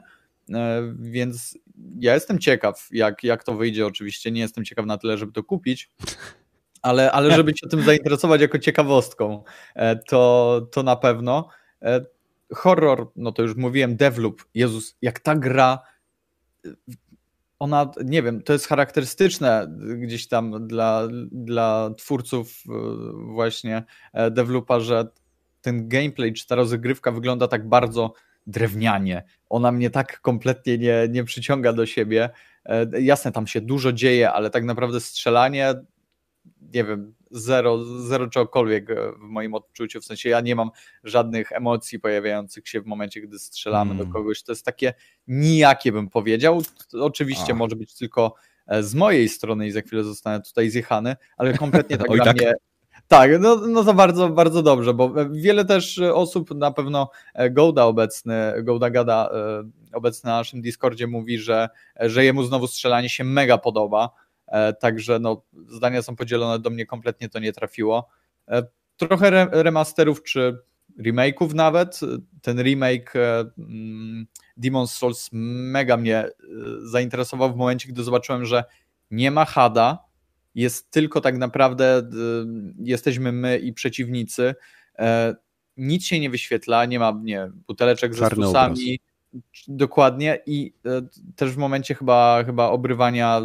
[0.98, 1.58] więc
[1.98, 3.86] ja jestem ciekaw, jak, jak to wyjdzie.
[3.86, 5.90] Oczywiście nie jestem ciekaw na tyle, żeby to kupić,
[6.82, 9.44] ale, ale żeby się tym zainteresować jako ciekawostką,
[9.74, 11.48] e, to, to na pewno.
[11.82, 12.04] E,
[12.54, 14.42] horror, no to już mówiłem, Devloop.
[14.54, 15.78] Jezus, jak ta gra
[17.58, 22.72] ona, nie wiem, to jest charakterystyczne gdzieś tam dla, dla twórców e,
[23.12, 23.84] właśnie
[24.30, 25.08] Devloopa, że
[25.62, 28.12] ten gameplay czy ta rozgrywka wygląda tak bardzo
[28.46, 29.22] drewnianie.
[29.48, 32.30] Ona mnie tak kompletnie nie, nie przyciąga do siebie.
[32.64, 35.74] E, jasne, tam się dużo dzieje, ale tak naprawdę strzelanie
[36.74, 40.70] nie wiem, zero, zero czegokolwiek e, w moim odczuciu, w sensie ja nie mam
[41.04, 44.06] żadnych emocji pojawiających się w momencie, gdy strzelamy mm.
[44.06, 44.94] do kogoś, to jest takie
[45.26, 48.34] nijakie bym powiedział, to oczywiście może być tylko
[48.66, 52.36] e, z mojej strony i za chwilę zostanę tutaj zjechany, ale kompletnie tak dla tak?
[52.36, 52.52] mnie
[53.10, 57.10] tak, no, no to bardzo, bardzo dobrze, bo wiele też osób, na pewno
[57.50, 59.30] Golda obecny, Golda Gada
[59.92, 61.68] obecny na naszym Discordzie mówi, że,
[62.00, 64.10] że jemu znowu strzelanie się mega podoba,
[64.50, 68.08] E, także no, zdania są podzielone, do mnie kompletnie to nie trafiło.
[68.48, 68.62] E,
[68.96, 70.58] trochę remasterów czy
[70.98, 72.00] remake'ów nawet.
[72.42, 74.26] Ten remake e, mm,
[74.58, 76.28] Demon's Souls mega mnie
[76.82, 78.64] zainteresował w momencie, gdy zobaczyłem, że
[79.10, 79.98] nie ma hada,
[80.54, 82.10] jest tylko tak naprawdę
[82.78, 84.54] jesteśmy my i przeciwnicy.
[85.76, 88.98] Nic się nie wyświetla, nie ma nie, buteleczek ze stusami,
[89.68, 91.02] Dokładnie i e,
[91.36, 93.40] też w momencie chyba, chyba obrywania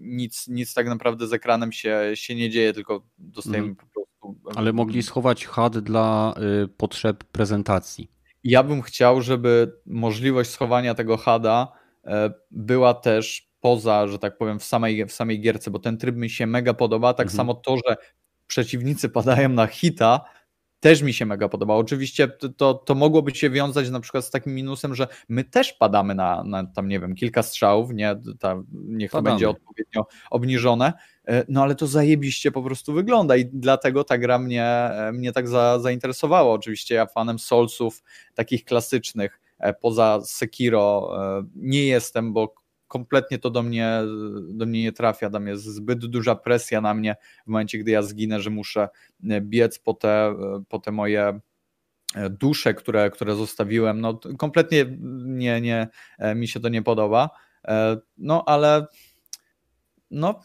[0.00, 3.76] nic, nic tak naprawdę z ekranem się, się nie dzieje, tylko dostajemy mm.
[3.76, 4.58] po prostu.
[4.58, 6.34] Ale mogli schować HUD dla
[6.64, 8.10] y, potrzeb prezentacji.
[8.44, 11.72] Ja bym chciał, żeby możliwość schowania tego HUDa
[12.04, 12.10] y,
[12.50, 16.30] była też poza, że tak powiem, w samej, w samej gierce, bo ten tryb mi
[16.30, 17.14] się mega podoba.
[17.14, 17.96] Tak mm samo to, że
[18.46, 20.24] przeciwnicy padają na hita,
[20.80, 21.80] też mi się mega podobało.
[21.80, 26.14] Oczywiście to, to mogłoby się wiązać na przykład z takim minusem, że my też padamy
[26.14, 29.24] na, na tam, nie wiem, kilka strzałów, nie, ta, niech Padamy.
[29.24, 30.92] to będzie odpowiednio obniżone,
[31.28, 35.32] e, no ale to zajebiście po prostu wygląda i dlatego ta gra mnie, e, mnie
[35.32, 36.52] tak za, zainteresowała.
[36.52, 38.02] Oczywiście ja fanem Soulsów
[38.34, 41.10] takich klasycznych, e, poza Sekiro
[41.54, 42.54] nie jestem, bo
[42.88, 44.00] kompletnie to do mnie,
[44.48, 45.30] do mnie nie trafia.
[45.30, 48.88] Tam jest zbyt duża presja na mnie w momencie, gdy ja zginę, że muszę
[49.30, 51.40] e, biec po te, e, po te moje
[52.14, 54.00] e, dusze, które, które zostawiłem.
[54.00, 54.86] No, kompletnie
[55.24, 55.88] nie, nie,
[56.34, 57.30] mi się to nie podoba.
[58.18, 58.86] No ale
[60.10, 60.40] no,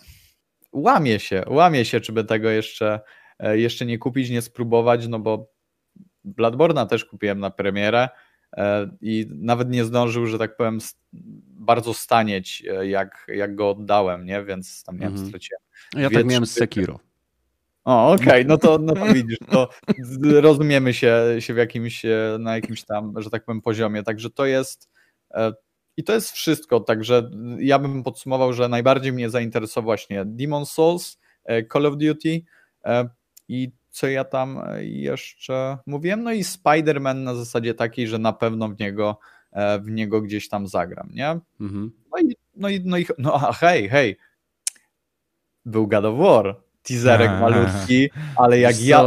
[0.72, 3.00] łamie się, łamie się, czy by tego jeszcze,
[3.40, 5.54] jeszcze nie kupić, nie spróbować, no bo
[6.24, 8.10] Bladborna też kupiłem na premierę
[9.02, 10.80] i nawet nie zdążył, że tak powiem,
[11.64, 14.44] bardzo stanieć, e, jak, jak go oddałem, nie?
[14.44, 15.28] Więc tam nie wiem, mm.
[15.28, 15.62] straciłem.
[15.96, 17.00] Ja tak miałem z Sekiro.
[17.86, 18.46] O, okej, okay.
[18.46, 19.70] no, to, no to widzisz, to
[20.42, 24.04] rozumiemy się, się w jakimś, e, na jakimś tam, że tak powiem, poziomie.
[24.04, 24.90] Także to jest
[25.32, 25.54] e,
[25.98, 26.80] i to jest wszystko.
[26.80, 31.20] Także ja bym podsumował, że najbardziej mnie zainteresował właśnie Demon Souls,
[31.74, 32.42] Call of Duty
[33.48, 38.70] i co ja tam jeszcze mówiłem, no i Spider-Man na zasadzie takiej, że na pewno
[38.70, 39.20] w niego
[39.82, 41.40] w niego gdzieś tam zagram, nie?
[41.62, 41.92] Mhm.
[42.12, 44.18] No i, no i, no i, no a hej, hej,
[45.66, 48.84] był God of War, teaserek malutki, ale jak Co?
[48.84, 49.04] ja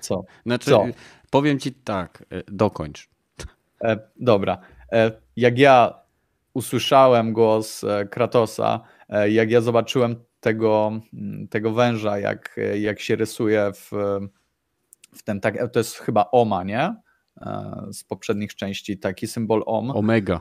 [0.00, 0.24] Co?
[0.46, 0.84] Znaczy, Co?
[1.30, 3.08] powiem ci tak, e, dokończ.
[3.84, 4.58] E, dobra,
[4.92, 5.94] e, jak ja
[6.54, 13.16] usłyszałem głos e, Kratosa, e, jak ja zobaczyłem tego, mm, tego węża, jak, jak się
[13.16, 13.90] rysuje w,
[15.14, 16.94] w ten, tak, to jest chyba Oma, nie?
[17.40, 19.90] E, z poprzednich części, taki symbol OM.
[19.90, 20.34] Omega.
[20.34, 20.40] E,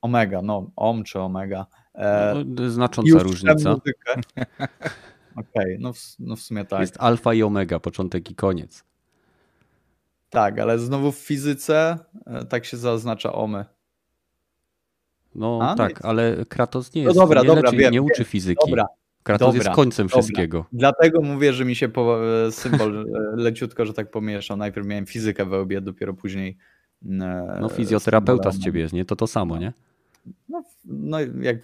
[0.00, 1.66] omega, no, OM czy Omega.
[1.94, 3.72] E, no, znacząca różnica.
[5.36, 6.80] Okej, okay, no, no w sumie tak.
[6.80, 8.84] Jest alfa i omega, początek i koniec.
[10.30, 11.98] Tak, ale znowu w fizyce
[12.48, 13.64] tak się zaznacza omy.
[15.34, 18.02] No A, tak, ale Kratos nie no jest, no dobra, nie, dobra, leczy, wiem, nie
[18.02, 18.66] uczy fizyki.
[18.66, 18.86] Dobra,
[19.22, 20.22] Kratos Dobra, jest końcem dobra.
[20.22, 20.66] wszystkiego.
[20.72, 24.56] Dlatego mówię, że mi się po, e, symbol e, leciutko, że tak pomieszał.
[24.56, 26.56] Najpierw miałem fizykę w łbie, dopiero później.
[27.04, 29.04] E, no fizjoterapeuta z ciebie jest, nie?
[29.04, 29.72] To to samo, nie?
[30.48, 31.56] No, no jak,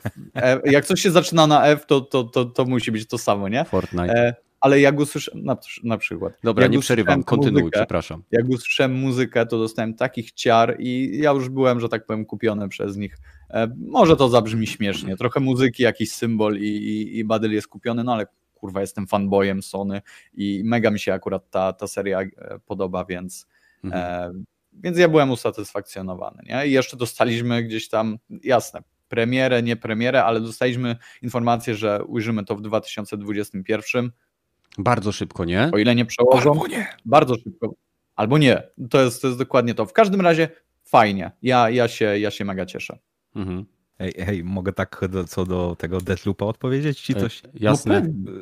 [0.65, 3.65] jak coś się zaczyna na F, to, to, to, to musi być to samo, nie?
[3.65, 6.33] Fortnite ale jak usłyszałem, na, na przykład.
[6.45, 8.23] Dobra, nie przerywam, kontynuuj, muzykę, przepraszam.
[8.31, 12.69] Jak usłyszałem muzykę, to dostałem takich ciar i ja już byłem, że tak powiem, kupiony
[12.69, 13.19] przez nich.
[13.51, 18.05] E, może to zabrzmi śmiesznie, trochę muzyki, jakiś symbol i, i, i Badyl jest kupiony,
[18.05, 20.03] no ale kurwa, jestem fanboyem Sony
[20.35, 22.31] i mega mi się akurat ta, ta seria e,
[22.67, 23.47] podoba, więc,
[23.85, 24.05] mhm.
[24.05, 24.43] e,
[24.73, 26.43] więc ja byłem usatysfakcjonowany.
[26.47, 26.67] Nie?
[26.67, 32.57] I jeszcze dostaliśmy gdzieś tam, jasne, premierę, nie premierę, ale dostaliśmy informację, że ujrzymy to
[32.57, 34.11] w 2021
[34.79, 35.71] bardzo szybko, nie?
[35.73, 36.53] O ile nie przełożą.
[36.53, 36.87] Albo nie.
[37.05, 37.75] Bardzo szybko.
[38.17, 38.63] Albo nie.
[38.91, 39.87] To jest, to jest dokładnie to.
[39.87, 40.49] W każdym razie
[40.85, 41.33] fajnie.
[41.43, 42.99] Ja, ja, się, ja się mega cieszę.
[43.39, 43.65] Mhm.
[43.99, 47.45] Hej, hej, mogę tak do, co do tego Deathloopa odpowiedzieć ci e, coś?
[47.45, 48.01] E, jasne.
[48.01, 48.33] No,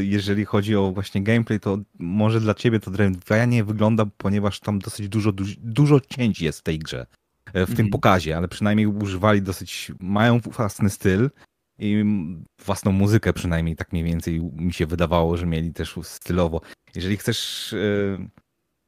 [0.00, 2.90] jeżeli chodzi o właśnie gameplay, to może dla ciebie to
[3.46, 7.06] nie wygląda, ponieważ tam dosyć dużo, dużo, dużo cięć jest w tej grze.
[7.46, 7.76] E, w mhm.
[7.76, 11.30] tym pokazie, ale przynajmniej używali dosyć, mają własny styl
[11.78, 12.04] i
[12.64, 16.60] własną muzykę przynajmniej, tak mniej więcej mi się wydawało, że mieli też stylowo.
[16.94, 18.41] Jeżeli chcesz e,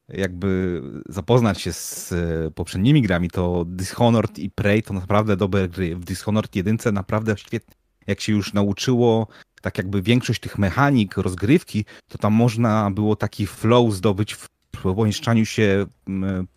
[0.09, 5.95] jakby zapoznać się z e, poprzednimi grami, to Dishonored i Prey to naprawdę dobre gry.
[5.95, 7.75] W Dishonored 1 naprawdę świetnie,
[8.07, 9.27] jak się już nauczyło
[9.61, 14.47] tak jakby większość tych mechanik, rozgrywki, to tam można było taki flow zdobyć w
[14.81, 15.85] pomieszczaniu się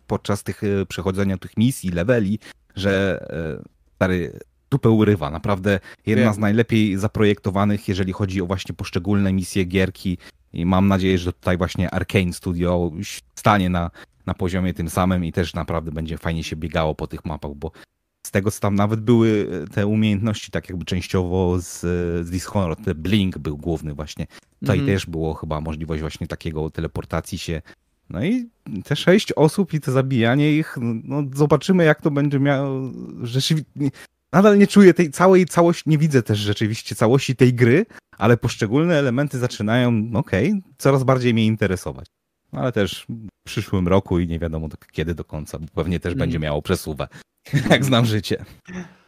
[0.07, 2.39] podczas tych e, przechodzenia tych misji, leveli,
[2.75, 4.39] że e, stary
[4.71, 5.29] dupę urywa.
[5.29, 6.33] Naprawdę jedna Wiem.
[6.33, 10.17] z najlepiej zaprojektowanych, jeżeli chodzi o właśnie poszczególne misje, gierki.
[10.53, 12.91] I mam nadzieję, że tutaj właśnie Arkane Studio
[13.35, 13.91] stanie na,
[14.25, 17.71] na poziomie tym samym i też naprawdę będzie fajnie się biegało po tych mapach, bo
[18.27, 21.79] z tego, co tam nawet były te umiejętności, tak jakby częściowo z,
[22.25, 24.27] z Dishonored, te Blink był główny właśnie.
[24.59, 24.87] Tutaj mm.
[24.87, 27.61] też było chyba możliwość właśnie takiego teleportacji się.
[28.09, 28.49] No i
[28.83, 32.91] te sześć osób i to zabijanie ich, no zobaczymy jak to będzie miało
[33.21, 33.71] rzeczywiście...
[34.31, 37.85] Nadal nie czuję tej całej całości, nie widzę też rzeczywiście całości tej gry,
[38.17, 42.07] ale poszczególne elementy zaczynają, okej, okay, coraz bardziej mnie interesować.
[42.53, 46.13] No ale też w przyszłym roku i nie wiadomo kiedy do końca, bo pewnie też
[46.13, 46.19] mm.
[46.19, 47.07] będzie miało przesuwę.
[47.69, 48.45] Jak znam życie.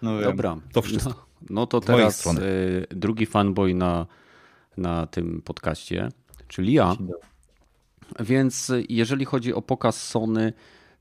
[0.02, 1.10] No Dobra, to wszystko.
[1.10, 4.08] No, no to teraz y, drugi fanboy na,
[4.78, 6.10] na tym podcaście,
[6.48, 6.96] czyli ja.
[8.20, 10.54] Więc jeżeli chodzi o pokaz Sony,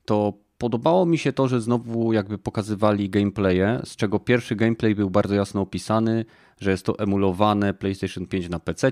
[0.05, 5.09] to podobało mi się to, że znowu jakby pokazywali gameplaye, z czego pierwszy gameplay był
[5.09, 6.25] bardzo jasno opisany,
[6.59, 8.91] że jest to emulowane PlayStation 5 na PC,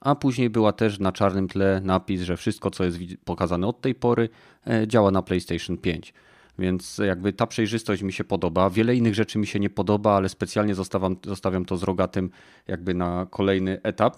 [0.00, 3.94] a później była też na czarnym tle napis, że wszystko co jest pokazane od tej
[3.94, 4.28] pory
[4.66, 6.14] e, działa na PlayStation 5.
[6.58, 8.70] Więc jakby ta przejrzystość mi się podoba.
[8.70, 12.30] Wiele innych rzeczy mi się nie podoba, ale specjalnie zostawiam, zostawiam to z rogatym
[12.66, 14.16] jakby na kolejny etap.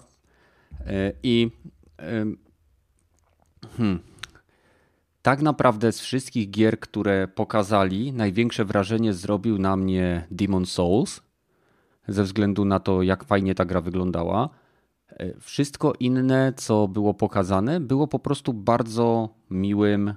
[0.85, 1.51] E, I
[3.77, 3.99] hmm,
[5.21, 11.21] tak naprawdę z wszystkich gier, które pokazali, największe wrażenie zrobił na mnie Demon Souls,
[12.07, 14.49] ze względu na to, jak fajnie ta gra wyglądała.
[15.09, 20.13] E, wszystko inne, co było pokazane, było po prostu bardzo miłym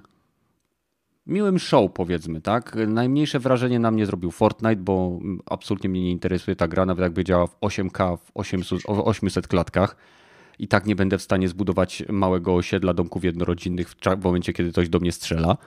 [1.27, 2.77] miłym show, powiedzmy, tak?
[2.87, 7.23] Najmniejsze wrażenie na mnie zrobił Fortnite, bo absolutnie mnie nie interesuje ta gra, nawet jakby
[7.23, 9.95] działała w 8K, w 800, 800 klatkach.
[10.59, 14.89] I tak nie będę w stanie zbudować małego osiedla domków jednorodzinnych w momencie, kiedy ktoś
[14.89, 15.57] do mnie strzela.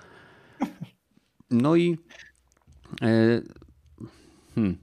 [1.50, 1.98] No i.
[3.02, 3.42] E,
[4.54, 4.76] hmm.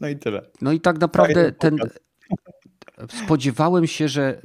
[0.00, 0.42] No i tyle.
[0.60, 1.78] No i tak naprawdę ten.
[3.08, 4.42] Spodziewałem się, że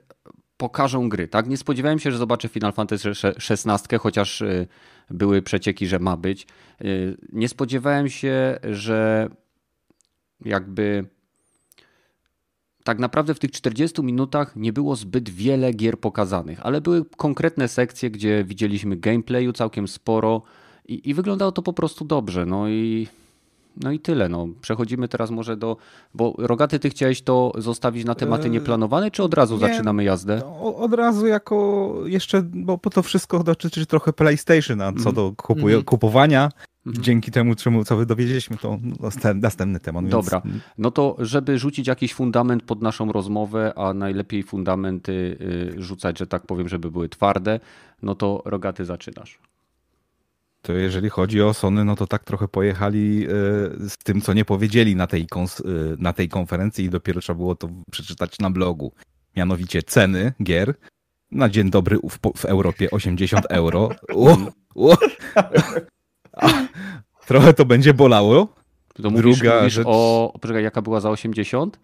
[0.58, 1.48] pokażą gry, tak?
[1.48, 3.10] Nie spodziewałem się, że zobaczę Final Fantasy
[3.50, 4.68] XVI, chociaż y,
[5.10, 6.48] były przecieki, że ma być.
[6.82, 9.30] Y, nie spodziewałem się, że
[10.46, 11.06] jakby
[12.84, 17.68] tak naprawdę w tych 40 minutach nie było zbyt wiele gier pokazanych, ale były konkretne
[17.68, 20.42] sekcje, gdzie widzieliśmy gameplayu całkiem sporo
[20.88, 22.46] i, i wyglądało to po prostu dobrze.
[22.46, 23.08] No i
[23.80, 24.30] no i tyle.
[24.30, 24.48] No.
[24.62, 25.78] Przechodzimy teraz może do.
[26.14, 30.04] Bo rogaty, ty chciałeś to zostawić na tematy eee, nieplanowane, czy od razu nie, zaczynamy
[30.04, 30.42] jazdę?
[30.46, 35.34] No, od razu jako jeszcze, bo po to wszystko dotyczy trochę PlayStation, a co do
[35.38, 35.86] kupuje, mm.
[35.86, 36.50] kupowania.
[36.86, 37.04] Mm.
[37.04, 38.80] Dzięki temu, czemu, co wy dowiedzieliśmy, to
[39.36, 40.04] następny temat.
[40.04, 40.12] Więc...
[40.12, 40.42] Dobra,
[40.78, 45.38] no to żeby rzucić jakiś fundament pod naszą rozmowę, a najlepiej fundamenty
[45.78, 47.60] y, rzucać, że tak powiem, żeby były twarde,
[48.02, 49.40] no to rogaty zaczynasz.
[50.62, 53.30] To jeżeli chodzi o Sony, no to tak trochę pojechali e,
[53.90, 55.46] z tym, co nie powiedzieli na tej, e,
[55.98, 58.94] na tej konferencji i dopiero trzeba było to przeczytać na blogu.
[59.36, 60.74] Mianowicie ceny gier
[61.32, 63.90] na dzień dobry w, w Europie 80 euro.
[64.16, 64.38] O,
[64.76, 64.98] o.
[67.28, 68.48] trochę to będzie bolało.
[69.02, 69.88] To mówisz, Druga mówisz rzecz...
[69.90, 70.34] o...
[70.42, 71.80] Poczekaj, jaka była za 80?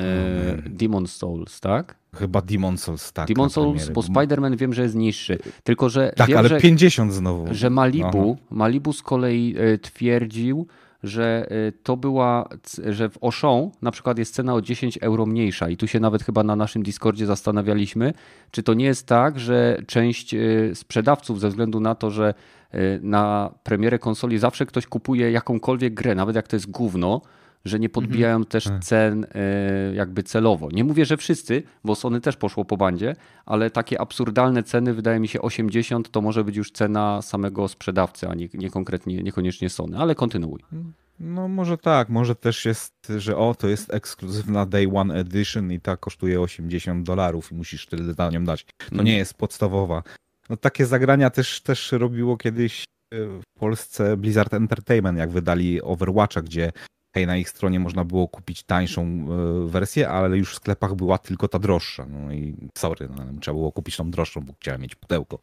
[0.00, 1.96] E, Demon Souls, tak?
[2.14, 3.28] Chyba Demon Souls, tak.
[3.28, 5.38] Demon Souls, bo Spider-Man wiem, że jest niższy.
[5.64, 6.12] Tylko, że.
[6.16, 7.54] Tak, wiem, ale że, 50 znowu.
[7.54, 10.66] Że Malibu, Malibu z kolei e, twierdził,
[11.02, 12.48] że e, to była,
[12.86, 16.22] że w Auchan na przykład jest cena o 10 euro mniejsza i tu się nawet
[16.22, 18.14] chyba na naszym Discordzie zastanawialiśmy,
[18.50, 20.34] czy to nie jest tak, że część
[20.74, 22.34] sprzedawców ze względu na to, że
[23.02, 27.20] na premierę konsoli zawsze ktoś kupuje jakąkolwiek grę, nawet jak to jest gówno,
[27.64, 28.50] że nie podbijają mhm.
[28.50, 28.84] też tak.
[28.84, 30.68] cen e, jakby celowo.
[30.72, 33.16] Nie mówię, że wszyscy, bo Sony też poszło po bandzie,
[33.46, 38.28] ale takie absurdalne ceny, wydaje mi się 80 to może być już cena samego sprzedawcy,
[38.28, 40.60] a nie, nie konkretnie, niekoniecznie Sony, ale kontynuuj.
[41.20, 45.80] No może tak, może też jest, że o, to jest ekskluzywna Day One Edition i
[45.80, 48.64] ta kosztuje 80 dolarów i musisz tyle za nią dać.
[48.64, 49.18] To nie mhm.
[49.18, 50.02] jest podstawowa.
[50.48, 56.42] No takie zagrania też, też robiło kiedyś e, w Polsce Blizzard Entertainment, jak wydali Overwatcha,
[56.42, 56.72] gdzie
[57.14, 61.18] hej, na ich stronie można było kupić tańszą e, wersję, ale już w sklepach była
[61.18, 62.06] tylko ta droższa.
[62.06, 65.38] No i sorry, no, trzeba było kupić tą droższą, bo chciałem mieć pudełko.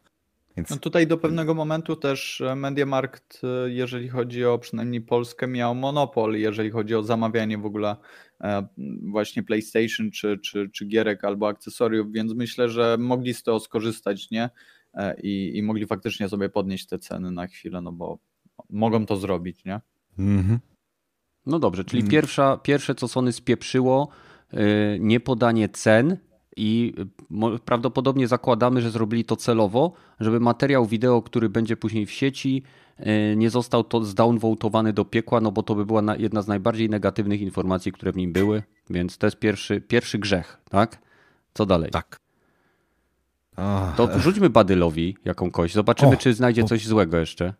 [0.56, 0.70] Więc...
[0.70, 6.34] No tutaj do pewnego momentu też e, Mediamarkt, jeżeli chodzi o przynajmniej Polskę, miał monopol,
[6.34, 7.96] jeżeli chodzi o zamawianie w ogóle
[9.02, 14.30] właśnie PlayStation czy, czy, czy gierek albo akcesoriów, więc myślę, że mogli z tego skorzystać,
[14.30, 14.50] nie?
[15.22, 18.18] I, I mogli faktycznie sobie podnieść te ceny na chwilę, no bo
[18.70, 19.80] mogą to zrobić, nie?
[20.18, 20.58] Mhm.
[21.46, 22.10] No dobrze, czyli hmm.
[22.10, 24.08] pierwsza, pierwsze co Sony spieprzyło,
[24.52, 24.60] yy,
[25.00, 26.16] nie podanie cen
[26.56, 26.94] i
[27.64, 32.62] prawdopodobnie zakładamy, że zrobili to celowo, żeby materiał wideo, który będzie później w sieci,
[33.00, 36.90] y, nie został to zdownvotowany do piekła, no bo to by była jedna z najbardziej
[36.90, 41.02] negatywnych informacji, które w nim były, więc to jest pierwszy, pierwszy grzech, tak?
[41.54, 41.90] Co dalej?
[41.90, 42.25] Tak.
[43.96, 47.54] To rzućmy Badylowi jakąś, zobaczymy, czy znajdzie coś złego jeszcze.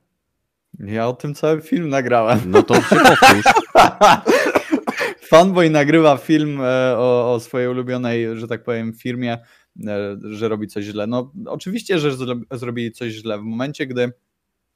[0.78, 2.40] Ja o tym cały film nagrałem.
[2.46, 3.44] No to się powtórz.
[5.28, 9.38] Fanboy nagrywa film e, o, o, swojej ulubionej, że tak powiem, firmie,
[9.86, 11.06] e, że robi coś źle.
[11.06, 12.10] No oczywiście, że
[12.50, 13.38] zrobili coś źle.
[13.38, 14.12] W momencie, gdy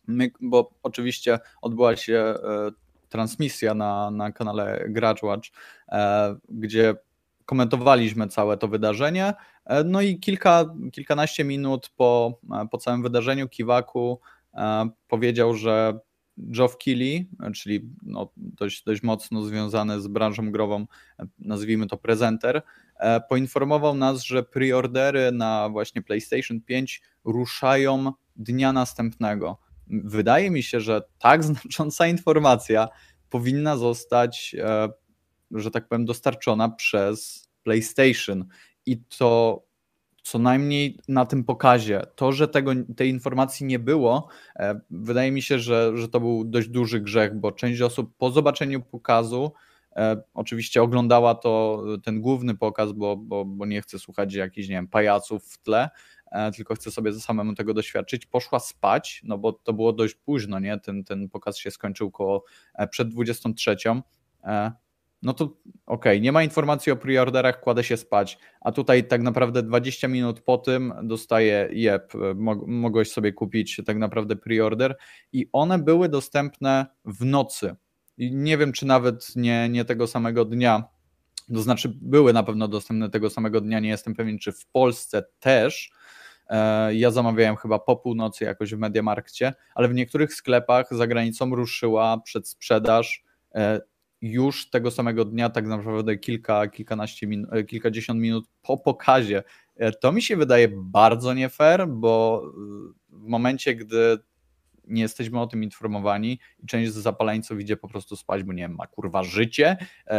[0.06, 2.70] my, bo oczywiście odbyła się e,
[3.08, 5.48] transmisja na, na kanale Gracz Watch,
[6.48, 6.94] gdzie
[7.50, 9.34] komentowaliśmy całe to wydarzenie.
[9.84, 12.40] No i kilka, kilkanaście minut po,
[12.70, 14.20] po całym wydarzeniu Kiwaku
[15.08, 15.98] powiedział, że
[16.36, 20.86] Geoff Keighley, czyli no dość, dość mocno związany z branżą grową,
[21.38, 22.62] nazwijmy to prezenter,
[22.96, 29.58] e, poinformował nas, że preordery na właśnie PlayStation 5 ruszają dnia następnego.
[29.86, 32.88] Wydaje mi się, że tak znacząca informacja
[33.30, 34.88] powinna zostać, e,
[35.50, 38.44] że tak powiem, dostarczona przez PlayStation.
[38.86, 39.62] I to
[40.22, 42.02] co najmniej na tym pokazie.
[42.14, 46.44] To, że tego, tej informacji nie było, e, wydaje mi się, że, że to był
[46.44, 49.52] dość duży grzech, bo część osób po zobaczeniu pokazu
[49.96, 54.74] e, oczywiście oglądała to ten główny pokaz, bo, bo, bo nie chce słuchać jakichś, nie
[54.74, 55.88] wiem, pajaców w tle,
[56.32, 60.58] e, tylko chce sobie samemu tego doświadczyć, poszła spać, no bo to było dość późno,
[60.58, 60.80] nie?
[60.80, 62.44] Ten, ten pokaz się skończył koło
[62.90, 63.76] przed 23
[65.22, 65.56] no to okej,
[65.86, 70.40] okay, nie ma informacji o preorderach, kładę się spać, a tutaj tak naprawdę 20 minut
[70.40, 72.12] po tym dostaję jeb,
[72.66, 74.96] mogłeś sobie kupić tak naprawdę preorder
[75.32, 77.76] i one były dostępne w nocy.
[78.18, 80.84] I nie wiem, czy nawet nie, nie tego samego dnia,
[81.54, 85.22] to znaczy były na pewno dostępne tego samego dnia, nie jestem pewien, czy w Polsce
[85.40, 85.90] też,
[86.48, 91.54] e, ja zamawiałem chyba po północy jakoś w Mediamarkcie, ale w niektórych sklepach za granicą
[91.54, 93.80] ruszyła przedsprzedaż e,
[94.22, 99.42] już tego samego dnia, tak naprawdę kilka, kilkanaście minut, e, kilkadziesiąt minut po pokazie.
[99.76, 102.50] E, to mi się wydaje bardzo nie fair, bo e,
[103.08, 104.18] w momencie, gdy
[104.84, 108.62] nie jesteśmy o tym informowani i część z zapaleńców idzie po prostu spać, bo nie
[108.62, 109.76] wiem, ma kurwa życie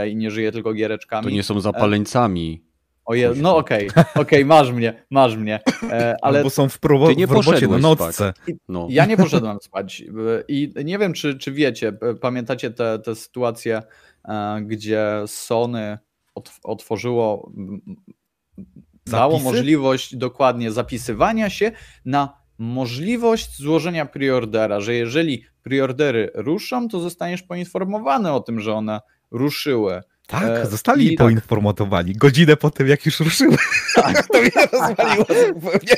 [0.09, 1.23] i nie żyje tylko giereczkami.
[1.23, 2.63] To nie są zapaleńcami.
[3.11, 5.59] Oje, no okej, okay, okej, okay, masz mnie, masz mnie.
[5.83, 8.33] E, ale bo są w, probo- Ty nie w robocie na nocce.
[8.69, 8.87] No.
[8.89, 10.03] Ja nie poszedłem spać
[10.47, 13.81] i nie wiem, czy, czy wiecie, pamiętacie tę sytuację,
[14.25, 15.97] e, gdzie Sony
[16.63, 17.51] otworzyło,
[19.05, 21.71] dało możliwość dokładnie zapisywania się
[22.05, 29.01] na możliwość złożenia preordera, że jeżeli preordery ruszą, to zostaniesz poinformowany o tym, że one
[29.31, 30.01] ruszyły.
[30.31, 31.27] Tak, e, zostali I tak.
[31.27, 32.11] poinformowani.
[32.11, 32.17] Tak.
[32.17, 33.57] Godzinę po tym, jak już ruszyły.
[33.95, 35.95] Tak, to mnie rozwaliło zupełnie.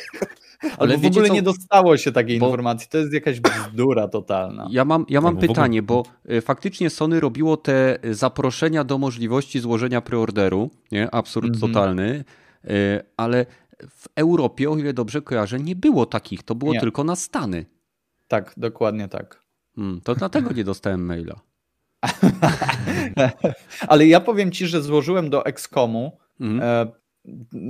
[0.78, 1.34] Ale w ogóle co?
[1.34, 2.46] nie dostało się takiej bo...
[2.46, 2.88] informacji.
[2.90, 4.68] To jest jakaś bzdura totalna.
[4.72, 9.60] Ja mam, ja mam no, pytanie, bo e, faktycznie Sony robiło te zaproszenia do możliwości
[9.60, 10.70] złożenia preorderu.
[10.92, 11.12] Nie?
[11.12, 11.62] Absurd mm -hmm.
[11.62, 12.24] totalny.
[12.64, 13.46] E, ale
[13.90, 16.44] w Europie, o ile dobrze kojarzę, nie było takich.
[16.44, 16.80] To było nie.
[16.80, 17.66] tylko na Stany.
[18.28, 19.44] Tak, dokładnie tak.
[19.76, 21.36] Hmm, to dlatego nie dostałem maila.
[23.88, 26.62] Ale ja powiem ci, że złożyłem do Excomu mhm.
[26.62, 26.92] e,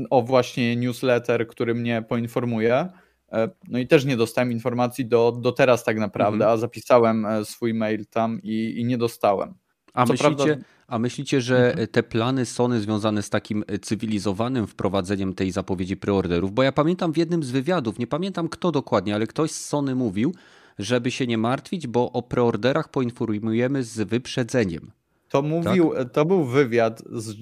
[0.09, 2.89] o właśnie newsletter, który mnie poinformuje.
[3.31, 6.51] E, no i też nie dostałem informacji do, do teraz tak naprawdę, mhm.
[6.51, 9.53] a zapisałem e, swój mail tam i, i nie dostałem.
[9.93, 10.55] A myślicie, prawda...
[10.87, 11.87] a myślicie, że mhm.
[11.87, 17.17] te plany Sony związane z takim cywilizowanym wprowadzeniem tej zapowiedzi preorderów, bo ja pamiętam w
[17.17, 20.33] jednym z wywiadów, nie pamiętam kto dokładnie, ale ktoś z Sony mówił,
[20.79, 24.91] żeby się nie martwić, bo o preorderach poinformujemy z wyprzedzeniem.
[25.33, 26.11] To mówił, tak?
[26.11, 27.37] to był wywiad z,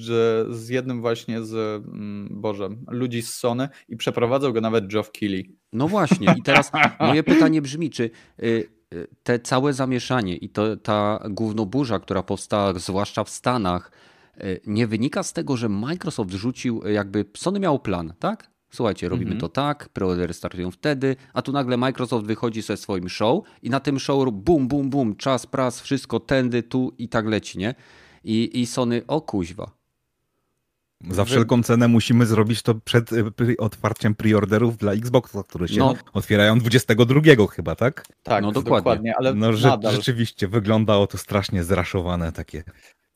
[0.56, 1.54] z jednym właśnie z,
[1.86, 5.56] mm, Boże, ludzi z Sony i przeprowadzał go nawet Geoff Keighley.
[5.74, 10.78] No właśnie i teraz moje pytanie brzmi, czy y, y, te całe zamieszanie i to,
[10.78, 13.92] ta głównoburza, która powstała zwłaszcza w Stanach,
[14.44, 18.51] y, nie wynika z tego, że Microsoft rzucił, jakby Sony miał plan, tak?
[18.72, 19.42] Słuchajcie, robimy mhm.
[19.42, 23.80] to tak, preordery startują wtedy, a tu nagle Microsoft wychodzi ze swoim show i na
[23.80, 27.76] tym show bum, bum, bum, czas, pras, wszystko tędy, tu i tak leci, nie?
[28.24, 29.82] I, i Sony, o kuźwa.
[31.10, 35.96] Za wszelką cenę musimy zrobić to przed y, otwarciem preorderów dla Xboxa, które się no.
[36.14, 38.06] otwierają 22 chyba, tak?
[38.24, 38.80] Tak, no dokładnie.
[38.80, 39.96] dokładnie ale no, że, nadal...
[39.96, 42.64] rzeczywiście wyglądało to strasznie zraszowane takie.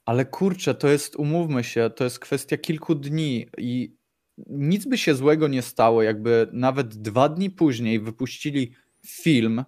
[0.05, 3.95] Ale kurczę, to jest, umówmy się, to jest kwestia kilku dni i
[4.37, 8.71] nic by się złego nie stało, jakby nawet dwa dni później wypuścili
[9.05, 9.63] film,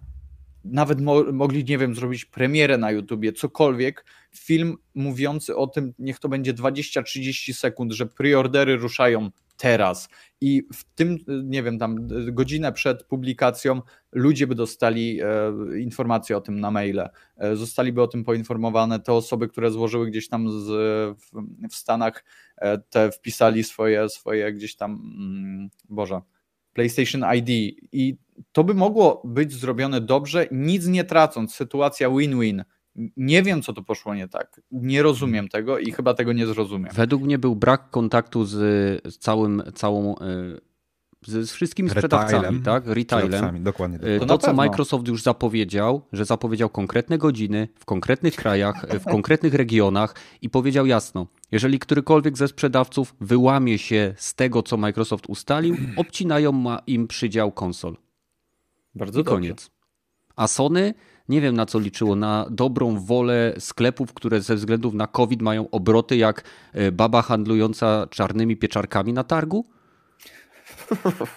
[0.63, 4.05] nawet mo mogli, nie wiem, zrobić premierę na YouTubie, cokolwiek,
[4.35, 10.09] film mówiący o tym, niech to będzie 20-30 sekund, że preordery ruszają teraz.
[10.41, 16.41] I w tym, nie wiem, tam godzinę przed publikacją ludzie by dostali e, informacje o
[16.41, 20.65] tym na maile, e, zostaliby o tym poinformowane, te osoby, które złożyły gdzieś tam z,
[21.19, 21.31] w,
[21.69, 22.23] w Stanach,
[22.89, 26.21] te wpisali swoje, swoje gdzieś tam, mm, Boże,
[26.73, 27.49] PlayStation ID
[27.91, 28.17] i
[28.51, 32.63] to by mogło być zrobione dobrze, nic nie tracąc, sytuacja win-win.
[33.17, 34.61] Nie wiem, co to poszło nie tak.
[34.71, 36.91] Nie rozumiem tego i chyba tego nie zrozumiem.
[36.93, 40.23] Według mnie był brak kontaktu z, całym, całą e,
[41.25, 42.63] z, wszystkimi sprzedawcami, Retailem.
[42.63, 42.87] tak?
[42.87, 43.63] Retailem.
[43.63, 43.99] Dokładnie.
[43.99, 49.05] E, to, to co Microsoft już zapowiedział, że zapowiedział konkretne godziny w konkretnych krajach, w
[49.15, 55.25] konkretnych regionach i powiedział jasno, jeżeli którykolwiek ze sprzedawców wyłamie się z tego, co Microsoft
[55.27, 57.97] ustalił, obcinają im przydział konsol.
[58.95, 59.69] Bardzo I koniec.
[60.35, 60.93] A Sony
[61.29, 65.69] nie wiem na co liczyło, na dobrą wolę sklepów, które ze względów na COVID mają
[65.69, 66.43] obroty jak
[66.73, 69.65] e, baba handlująca czarnymi pieczarkami na targu?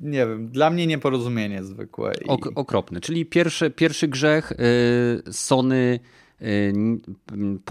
[0.00, 2.12] Nie wiem, dla mnie nieporozumienie zwykłe.
[2.24, 2.28] I...
[2.28, 3.00] Ok, okropne.
[3.00, 6.00] Czyli pierwszy, pierwszy grzech e, Sony
[6.40, 6.44] e,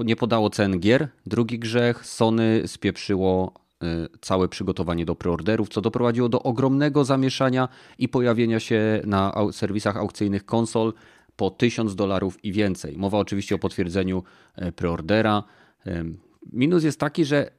[0.06, 1.08] nie podało cen gier.
[1.26, 8.10] Drugi grzech Sony spieprzyło Y, całe przygotowanie do preorderów, co doprowadziło do ogromnego zamieszania i
[8.10, 10.94] pojawienia się na serwisach aukcyjnych konsol
[11.36, 12.98] po 1000 dolarów i więcej.
[12.98, 14.24] Mowa oczywiście o potwierdzeniu
[14.56, 15.44] e, preordera.
[16.54, 17.52] Minus jest taki, że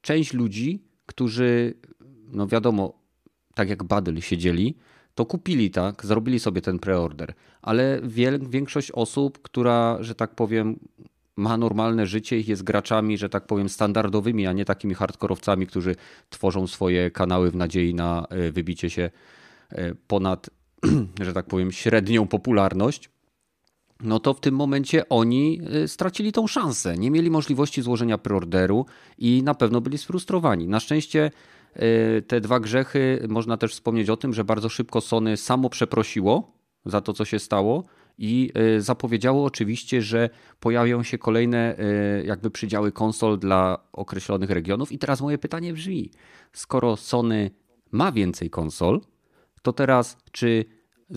[0.00, 1.74] część ludzi, którzy,
[2.32, 2.92] no wiadomo,
[3.54, 4.76] tak jak Badyl siedzieli,
[5.14, 8.00] to kupili, tak, zrobili sobie ten preorder, ale
[8.40, 10.78] większość osób, która, że tak powiem,
[11.36, 15.96] ma normalne życie i jest graczami, że tak powiem, standardowymi, a nie takimi hardkorowcami, którzy
[16.30, 19.10] tworzą swoje kanały w nadziei na e, wybicie się
[19.70, 20.50] e, ponad,
[21.26, 23.10] że tak powiem, średnią popularność.
[24.02, 26.96] No to w tym momencie oni e, stracili tą szansę.
[26.96, 28.86] Nie mieli możliwości złożenia preorderu
[29.18, 30.68] i na pewno byli sfrustrowani.
[30.68, 31.30] Na szczęście
[32.26, 36.52] te dwa grzechy, można też wspomnieć o tym, że bardzo szybko Sony samo przeprosiło
[36.84, 37.84] za to, co się stało
[38.18, 44.92] i e, zapowiedziało oczywiście, że pojawią się kolejne e, jakby przydziały konsol dla określonych regionów.
[44.92, 46.10] I teraz moje pytanie brzmi:
[46.52, 47.50] skoro Sony
[47.92, 49.00] ma więcej konsol,
[49.62, 50.64] to teraz czy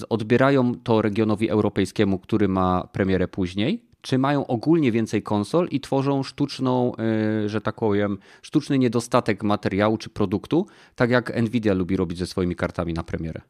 [0.09, 6.23] odbierają to regionowi europejskiemu, który ma premierę później, czy mają ogólnie więcej konsol i tworzą
[6.23, 12.17] sztuczną, e, że tak powiem, sztuczny niedostatek materiału czy produktu, tak jak Nvidia lubi robić
[12.17, 13.41] ze swoimi kartami na premierę?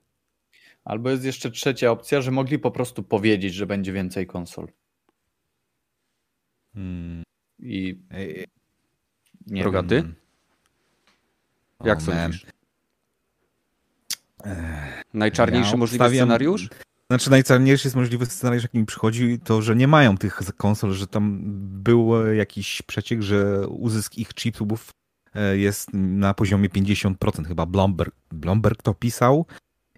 [0.86, 4.68] Albo jest jeszcze trzecia opcja, że mogli po prostu powiedzieć, że będzie więcej konsol.
[6.74, 7.24] Hmm.
[7.60, 8.00] I.
[9.48, 10.04] Nie Rogaty?
[11.84, 12.46] Jak oh, sądzisz?
[15.14, 16.70] Najczarniejszy ja możliwy scenariusz?
[17.12, 21.08] Znaczy najczarniejszy jest możliwy scenariusz, jaki mi przychodzi, to, że nie mają tych konsol, że
[21.08, 21.40] tam
[21.84, 24.90] był jakiś przeciek, że uzysk ich chipsów
[25.36, 27.48] e, jest na poziomie 50%.
[27.48, 29.46] Chyba Blomberg, Blomberg to pisał,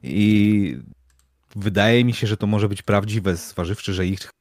[0.03, 0.77] i
[1.55, 4.31] wydaje mi się, że to może być prawdziwe, zważywszy, że ich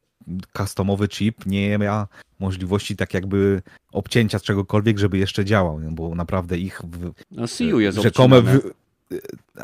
[0.56, 2.08] customowy chip nie ma
[2.38, 3.62] możliwości tak jakby
[3.92, 8.70] obcięcia czegokolwiek, żeby jeszcze działał, bo naprawdę ich w, no, CU jest rzekome w,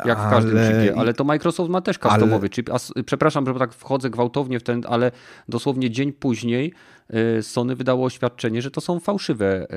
[0.05, 0.67] jak w każdym ale...
[0.67, 2.49] chipie, ale to Microsoft ma też customowy ale...
[2.49, 2.69] chip.
[2.69, 5.11] A, przepraszam, że tak wchodzę gwałtownie w ten, ale
[5.49, 6.73] dosłownie dzień później
[7.39, 9.67] y, Sony wydało oświadczenie, że to są fałszywe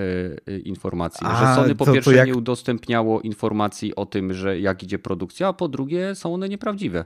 [0.48, 1.26] y, y, informacje.
[1.26, 2.26] A, że Sony po to, pierwsze to jak...
[2.26, 7.04] nie udostępniało informacji o tym, że jak idzie produkcja, a po drugie są one nieprawdziwe.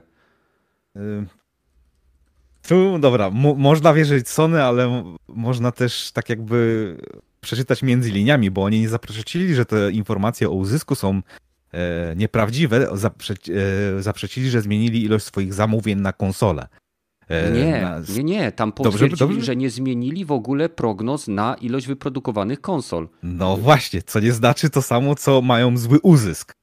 [2.67, 6.97] Tu, dobra, można wierzyć Sony, ale można też tak jakby
[7.41, 11.21] przeczytać między liniami, bo oni nie zaprzecili, że te informacje o uzysku są
[12.15, 13.51] nieprawdziwe, zaprzeci,
[13.97, 16.67] e, zaprzecili, że zmienili ilość swoich zamówień na konsolę.
[17.29, 18.01] E, nie, na...
[18.15, 19.45] nie, nie, tam potwierdzili, dobrze, dobrze?
[19.45, 23.09] że nie zmienili w ogóle prognoz na ilość wyprodukowanych konsol.
[23.23, 26.55] No właśnie, co nie znaczy to samo, co mają zły uzysk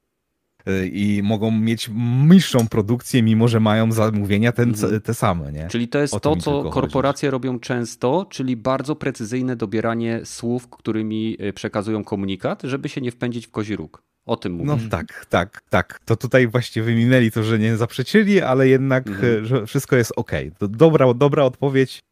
[0.66, 1.90] e, i mogą mieć
[2.28, 5.00] niższą produkcję, mimo że mają zamówienia ten, mhm.
[5.00, 5.52] te same.
[5.52, 5.68] Nie?
[5.68, 7.32] Czyli to jest to, co korporacje chodzi.
[7.32, 13.46] robią często, czyli bardzo precyzyjne dobieranie słów, którymi e, przekazują komunikat, żeby się nie wpędzić
[13.46, 14.02] w kozi róg.
[14.26, 14.66] O tym mówię.
[14.66, 16.00] No tak, tak, tak.
[16.04, 19.44] To tutaj właśnie wyminęli to, że nie zaprzeczyli, ale jednak, mhm.
[19.44, 20.32] że wszystko jest ok.
[20.58, 22.02] To dobra, dobra odpowiedź,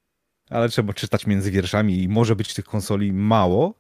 [0.51, 3.75] ale trzeba czytać między wierszami i może być tych konsoli mało,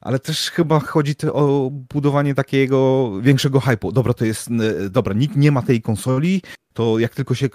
[0.00, 3.92] ale też chyba chodzi o budowanie takiego większego hypu.
[3.92, 4.48] Dobra, to jest,
[4.90, 6.42] dobra, nikt nie ma tej konsoli,
[6.74, 7.48] to jak tylko się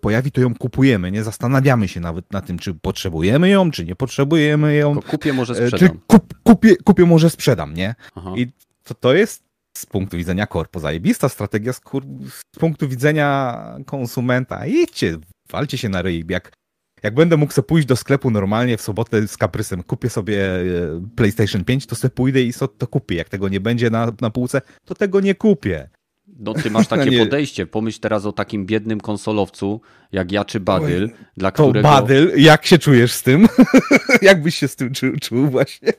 [0.00, 3.96] pojawi, to ją kupujemy, nie zastanawiamy się nawet na tym, czy potrzebujemy ją, czy nie
[3.96, 5.00] potrzebujemy ją.
[5.00, 5.96] kupię, może e, sprzedam.
[5.96, 7.94] Czy kup, kupię, kupię, może sprzedam, nie?
[8.14, 8.32] Aha.
[8.36, 8.48] I
[8.84, 9.44] to, to jest
[9.76, 12.04] z punktu widzenia korpo zajebista strategia, z, kur...
[12.54, 15.16] z punktu widzenia konsumenta idźcie,
[15.50, 16.24] walcie się na ryj.
[16.28, 16.52] Jak,
[17.02, 20.62] jak będę mógł sobie pójść do sklepu normalnie w sobotę z kaprysem, kupię sobie e,
[21.16, 23.16] PlayStation 5, to sobie pójdę i so, to kupię.
[23.16, 25.88] Jak tego nie będzie na, na półce, to tego nie kupię.
[26.38, 27.66] No ty masz takie podejście.
[27.66, 29.80] Pomyśl teraz o takim biednym konsolowcu,
[30.12, 31.88] jak ja czy Badyl, Oj, dla to którego...
[31.88, 33.48] Badyl, jak się czujesz z tym?
[34.22, 35.92] jak byś się z tym czuł, czuł właśnie?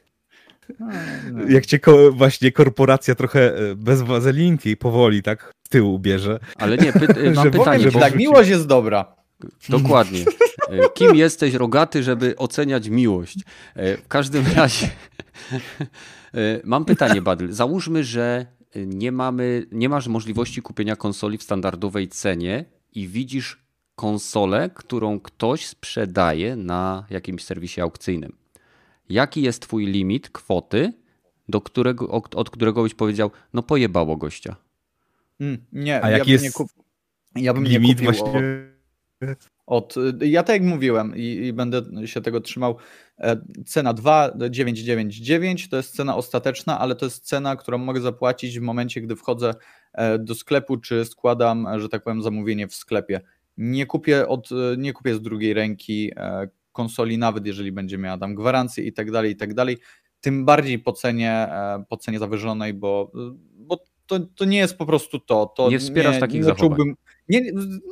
[0.80, 0.88] No,
[1.32, 1.50] no.
[1.50, 6.40] Jak cię ko właśnie korporacja trochę e, bez wazelinki powoli tak w tył bierze.
[6.56, 7.92] Ale nie, py mam pytanie.
[7.92, 8.00] Bo...
[8.00, 9.16] Tak, miłość jest dobra.
[9.70, 10.26] Dokładnie.
[10.70, 13.40] E, kim jesteś rogaty, żeby oceniać miłość?
[13.76, 14.90] E, w każdym razie
[16.64, 17.52] mam pytanie, Badyl.
[17.52, 18.46] Załóżmy, że
[18.76, 25.66] nie, mamy, nie masz możliwości kupienia konsoli w standardowej cenie i widzisz konsolę, którą ktoś
[25.66, 28.45] sprzedaje na jakimś serwisie aukcyjnym.
[29.10, 30.94] Jaki jest twój limit kwoty,
[31.50, 34.56] do którego, od którego byś powiedział, no pojebało gościa?
[35.40, 36.68] Mm, nie, A ja jaki jest nie kup...
[37.36, 38.66] ja bym limit nie kupił właśnie?
[39.66, 42.78] Od, ja tak jak mówiłem i, i, będę się tego trzymał,
[43.20, 48.62] e, cena 2,999 to jest cena ostateczna, ale to jest cena, którą mogę zapłacić w
[48.62, 49.54] momencie, gdy wchodzę
[49.94, 53.22] e, do sklepu, czy składam, że tak powiem, zamówienie w sklepie.
[53.58, 58.36] Nie kupię, od, nie kupię z drugiej ręki e, konsoli, nawet jeżeli będzie miała tam
[58.36, 59.78] gwarancję i tak dalej, i tak dalej.
[60.22, 61.48] Tym bardziej po cenie,
[61.90, 63.12] po cenie zawyżonej, bo,
[63.54, 65.46] bo to, to nie jest po prostu to.
[65.46, 66.94] to nie wspierasz nie, takich nie zachowań.
[67.30, 67.42] Nie,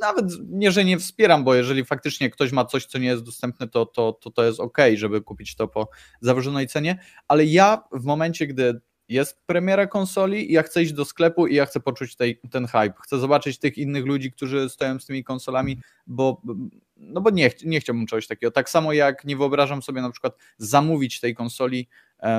[0.00, 3.68] nawet nie, że nie wspieram, bo jeżeli faktycznie ktoś ma coś, co nie jest dostępne,
[3.68, 5.88] to to, to, to jest ok, żeby kupić to po
[6.20, 11.04] zawyżonej cenie, ale ja w momencie, gdy jest premiera konsoli i ja chcę iść do
[11.04, 14.98] sklepu i ja chcę poczuć tej, ten hype, chcę zobaczyć tych innych ludzi, którzy stoją
[14.98, 16.42] z tymi konsolami, bo,
[16.96, 18.50] no bo nie, nie chciałbym czegoś takiego.
[18.50, 21.88] Tak samo jak nie wyobrażam sobie na przykład zamówić tej konsoli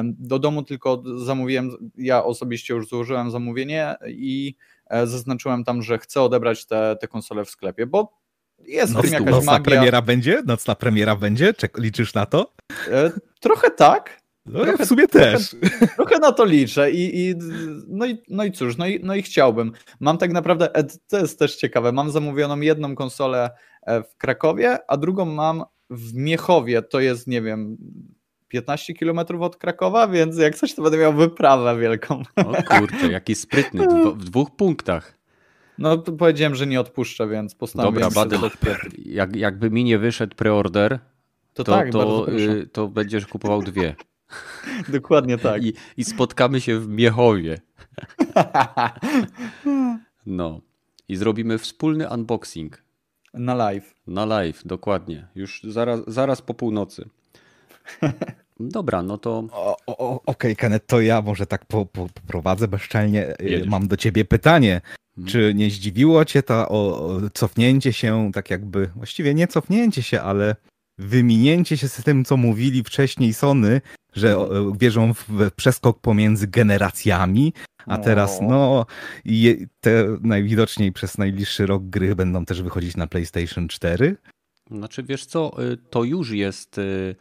[0.04, 4.56] do domu, tylko zamówiłem, ja osobiście już złożyłem zamówienie i
[4.88, 8.18] e, zaznaczyłem tam, że chcę odebrać te, te konsole w sklepie, bo
[8.60, 9.64] jest Noc, w tym jakaś nocna magia.
[9.64, 10.42] premiera będzie?
[10.46, 11.54] Nocna premiera będzie?
[11.54, 12.54] Czek, liczysz na to?
[12.92, 14.25] E, trochę tak.
[14.46, 15.50] No trochę, ja w sumie też.
[15.50, 17.36] Trochę, trochę, na to liczę i, i,
[17.88, 19.72] no, i no i cóż, no i, no i chciałbym.
[20.00, 23.50] Mam tak naprawdę, e, to jest też ciekawe, mam zamówioną jedną konsolę
[23.88, 27.78] w Krakowie, a drugą mam w Miechowie, to jest, nie wiem,
[28.48, 32.24] 15 km od Krakowa, więc jak coś, to będę miał wyprawę wielką.
[32.36, 35.18] O kurczę, jaki sprytny, w dwóch punktach.
[35.78, 38.50] No powiedziałem, że nie odpuszczę, więc postanowiłem Dobra, Badel,
[39.06, 41.00] jak, jakby mi nie wyszedł preorder,
[41.54, 43.96] to, to, tak, to, y, to będziesz kupował dwie.
[44.90, 45.64] Dokładnie tak.
[45.64, 47.58] I, I spotkamy się w Miechowie.
[50.28, 50.62] No.
[51.08, 52.84] I zrobimy wspólny unboxing.
[53.34, 53.96] Na live.
[54.08, 55.28] Na live, dokładnie.
[55.36, 57.10] Już zaraz, zaraz po północy.
[58.60, 59.38] Dobra, no to.
[59.86, 63.36] Okej, okay, Kenneth, to ja może tak po, po, poprowadzę bezczelnie.
[63.40, 63.68] Jedziesz.
[63.68, 64.82] Mam do ciebie pytanie.
[65.16, 65.32] Hmm.
[65.32, 70.22] Czy nie zdziwiło cię to o, o cofnięcie się, tak jakby, właściwie nie cofnięcie się,
[70.22, 70.56] ale
[70.98, 73.82] wyminięcie się z tym, co mówili wcześniej Sony,
[74.16, 74.38] że
[74.80, 77.54] wierzą w przeskok pomiędzy generacjami,
[77.86, 78.86] a teraz no
[79.80, 84.18] te najwidoczniej przez najbliższy rok gry będą też wychodzić na PlayStation 4?
[84.72, 87.16] Znaczy wiesz co, y, to już jest y,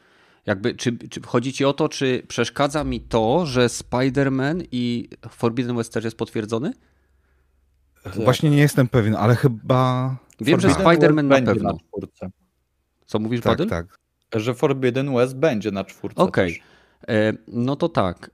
[0.46, 5.76] jakby, czy, czy chodzi ci o to, czy przeszkadza mi to, że Spider-Man i Forbidden
[5.76, 6.72] West też jest potwierdzony?
[8.14, 10.16] Właśnie nie jestem pewien, ale chyba...
[10.40, 11.78] Wiem, że Spider-Man na pewno.
[12.22, 12.28] Na
[13.06, 13.68] Co mówisz, tak, Badyl?
[13.68, 13.98] Tak,
[14.34, 16.52] Że Forbidden West będzie na czwórce Okej.
[16.52, 16.73] Okay.
[17.08, 18.30] E, no to tak.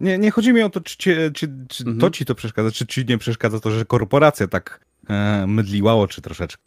[0.00, 0.96] Nie, nie chodzi mi o to, czy,
[1.34, 1.98] czy, czy mhm.
[1.98, 6.22] to ci to przeszkadza, czy ci nie przeszkadza to, że korporacja tak e, mydliła oczy
[6.22, 6.62] troszeczkę.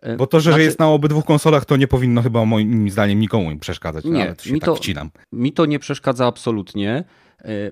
[0.00, 3.20] E, Bo to, że, znaczy, jest na obydwu konsolach, to nie powinno chyba moim zdaniem
[3.20, 4.04] nikomu przeszkadzać.
[4.04, 5.10] Nie, nawet mi, tak to, wcinam.
[5.32, 7.04] mi to nie przeszkadza absolutnie.
[7.44, 7.70] E,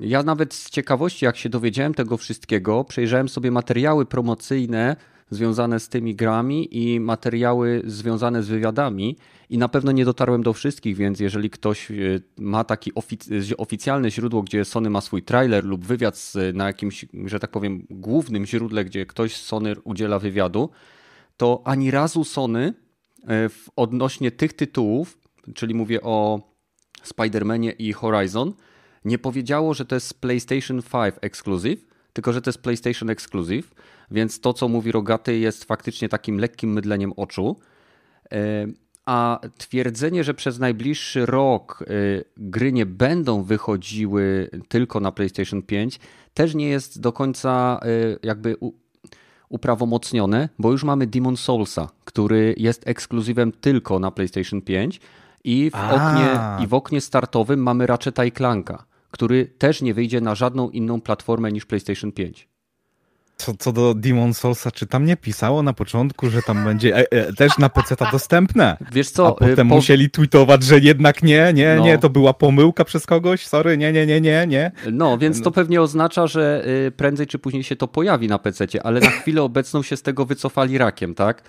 [0.00, 4.96] ja nawet z ciekawości, jak się dowiedziałem tego wszystkiego, przejrzałem sobie materiały promocyjne
[5.30, 9.16] związane z tymi grami i materiały związane z wywiadami.
[9.50, 11.94] I na pewno nie dotarłem do wszystkich, więc jeżeli ktoś e,
[12.38, 17.40] ma taki ofic oficjalne źródło, gdzie Sony ma swój trailer lub wywiad na jakimś, że
[17.40, 20.70] tak powiem, głównym źródle, gdzie ktoś z Sony udziela wywiadu,
[21.36, 22.74] to ani razu Sony
[23.26, 25.18] e, w odnośnie tych tytułów,
[25.54, 26.40] czyli mówię o
[27.04, 28.52] Spider-Manie i Horizon,
[29.04, 33.74] nie powiedziało, że to jest PlayStation 5 Exclusive, tylko że to jest PlayStation Exclusive,
[34.10, 37.56] więc to, co mówi Rogaty, jest faktycznie takim lekkim mydleniem oczu.
[38.32, 38.66] E,
[39.06, 46.00] a twierdzenie, że przez najbliższy rok e, gry nie będą wychodziły tylko na PlayStation 5,
[46.34, 47.80] też nie jest do końca
[48.22, 48.56] jakby
[49.48, 55.00] uprawomocnione, bo już mamy Demon Soulsa, który jest ekskluzywem tylko na PlayStation 5
[55.44, 60.20] i w, oknie, i w oknie startowym mamy Ratcheta i Clanka, który też nie wyjdzie
[60.20, 62.48] na żadną inną platformę niż PlayStation 5.
[63.38, 67.12] Co, co do Demon Soulsa, czy tam nie pisało na początku, że tam będzie e,
[67.12, 68.76] e, też na PC ta dostępne?
[68.92, 69.26] Wiesz co?
[69.26, 69.74] A potem po...
[69.74, 71.84] musieli tweetować, że jednak nie, nie, no.
[71.84, 74.72] nie, to była pomyłka przez kogoś, sorry, nie, nie, nie, nie, nie.
[74.92, 78.66] No, więc to pewnie oznacza, że y, prędzej czy później się to pojawi na PC,
[78.82, 81.42] ale na chwilę obecną się z tego wycofali rakiem, tak?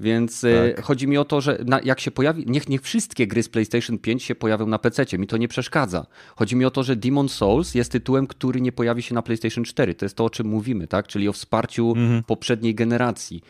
[0.00, 0.84] Więc y, tak.
[0.84, 3.98] chodzi mi o to, że na, jak się pojawi, niech, niech wszystkie gry z PlayStation
[3.98, 6.06] 5 się pojawią na PC, mi to nie przeszkadza.
[6.36, 9.64] Chodzi mi o to, że Demon Souls jest tytułem, który nie pojawi się na PlayStation
[9.64, 9.94] 4.
[9.94, 11.06] To jest to, o czym mówimy, tak?
[11.06, 12.22] Czyli o wsparciu mhm.
[12.22, 13.42] poprzedniej generacji.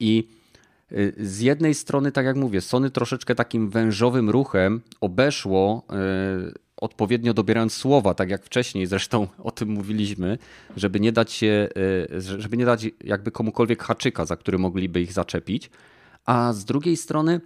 [0.00, 0.28] I
[0.92, 7.34] y, z jednej strony, tak jak mówię, Sony troszeczkę takim wężowym ruchem obeszło yy, odpowiednio
[7.34, 10.38] dobierając słowa, tak jak wcześniej zresztą o tym mówiliśmy,
[10.76, 11.68] żeby nie dać się,
[12.12, 15.70] y, żeby nie dać jakby komukolwiek haczyka, za który mogliby ich zaczepić.
[16.26, 17.40] A z drugiej strony,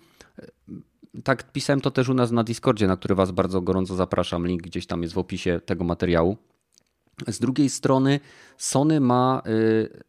[1.25, 4.47] tak pisałem to też u nas na Discordzie, na który Was bardzo gorąco zapraszam.
[4.47, 6.37] Link gdzieś tam jest w opisie tego materiału.
[7.27, 8.21] Z drugiej strony,
[8.59, 10.03] Sony ma y,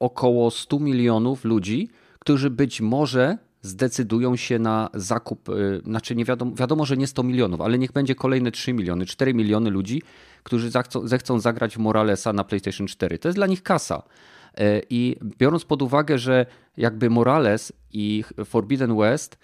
[0.00, 6.54] około 100 milionów ludzi, którzy być może zdecydują się na zakup, y, znaczy nie wiadomo,
[6.54, 10.02] wiadomo, że nie 100 milionów, ale niech będzie kolejne 3 miliony, 4 miliony ludzi,
[10.42, 13.18] którzy zechcą, zechcą zagrać Moralesa na PlayStation 4.
[13.18, 14.02] To jest dla nich kasa.
[14.54, 16.46] E, I biorąc pod uwagę, że
[16.76, 19.38] jakby Morales i Forbidden West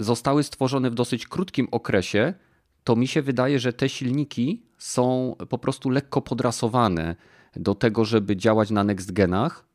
[0.00, 2.34] zostały stworzone w dosyć krótkim okresie,
[2.84, 7.16] to mi się wydaje, że te silniki są po prostu lekko podrasowane
[7.56, 9.71] do tego, żeby działać na next genach.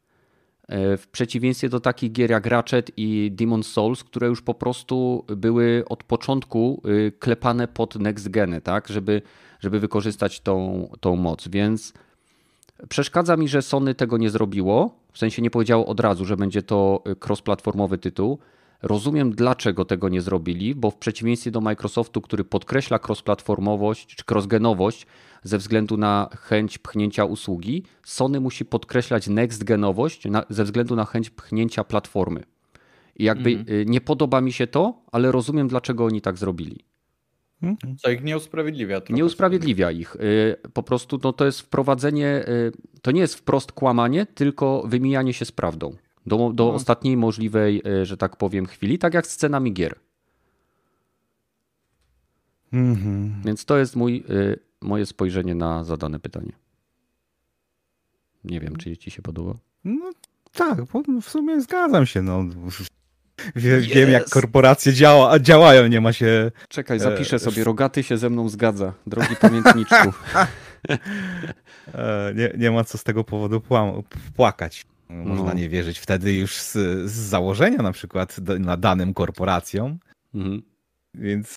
[0.67, 5.25] E, w przeciwieństwie do takich gier jak Ratchet i Demon Souls, które już po prostu
[5.27, 8.87] były od początku y, klepane pod next geny, tak?
[8.87, 9.21] żeby,
[9.59, 11.47] żeby wykorzystać tą, tą moc.
[11.47, 11.93] Więc
[12.89, 16.61] Przeszkadza mi, że Sony tego nie zrobiło, w sensie nie powiedziało od razu, że będzie
[16.61, 18.39] to y, cross-platformowy tytuł.
[18.81, 25.05] Rozumiem, dlaczego tego nie zrobili, bo w przeciwieństwie do Microsoftu, który podkreśla cross-platformowość czy cross-genowość
[25.43, 31.83] ze względu na chęć pchnięcia usługi, Sony musi podkreślać next-genowość ze względu na chęć pchnięcia
[31.83, 32.43] platformy.
[33.15, 33.89] I jakby mhm.
[33.89, 36.85] nie podoba mi się to, ale rozumiem, dlaczego oni tak zrobili.
[37.61, 37.97] Mhm.
[37.97, 39.01] Co ich nie usprawiedliwia.
[39.09, 40.15] Nie usprawiedliwia ich.
[40.15, 42.71] Y, po prostu no, to jest wprowadzenie, y,
[43.01, 45.95] to nie jest wprost kłamanie, tylko wymijanie się z prawdą.
[46.27, 46.73] Do, do no.
[46.73, 49.95] ostatniej możliwej, y, że tak powiem, chwili, tak jak z scenami gier.
[52.73, 53.41] Mhm.
[53.45, 54.23] Więc to jest mój,
[54.81, 56.51] moje spojrzenie na zadane pytanie.
[58.43, 59.53] Nie wiem, czy ci się podoba.
[59.83, 60.11] No
[60.53, 60.79] tak,
[61.21, 62.21] w sumie zgadzam się.
[62.21, 62.45] No.
[63.55, 63.87] Wiem, yes.
[63.87, 66.51] wiem, jak korporacje działa, działają, nie ma się.
[66.69, 67.39] Czekaj, zapiszę e...
[67.39, 67.63] sobie.
[67.63, 69.95] Rogaty się ze mną zgadza, drogi pamiętniczku.
[71.93, 73.61] e, nie, nie ma co z tego powodu
[74.35, 74.85] płakać.
[75.09, 75.53] Można no.
[75.53, 76.73] nie wierzyć wtedy już z,
[77.11, 79.99] z założenia na przykład do, na danym korporacjom.
[80.35, 80.61] Mhm.
[81.13, 81.55] Więc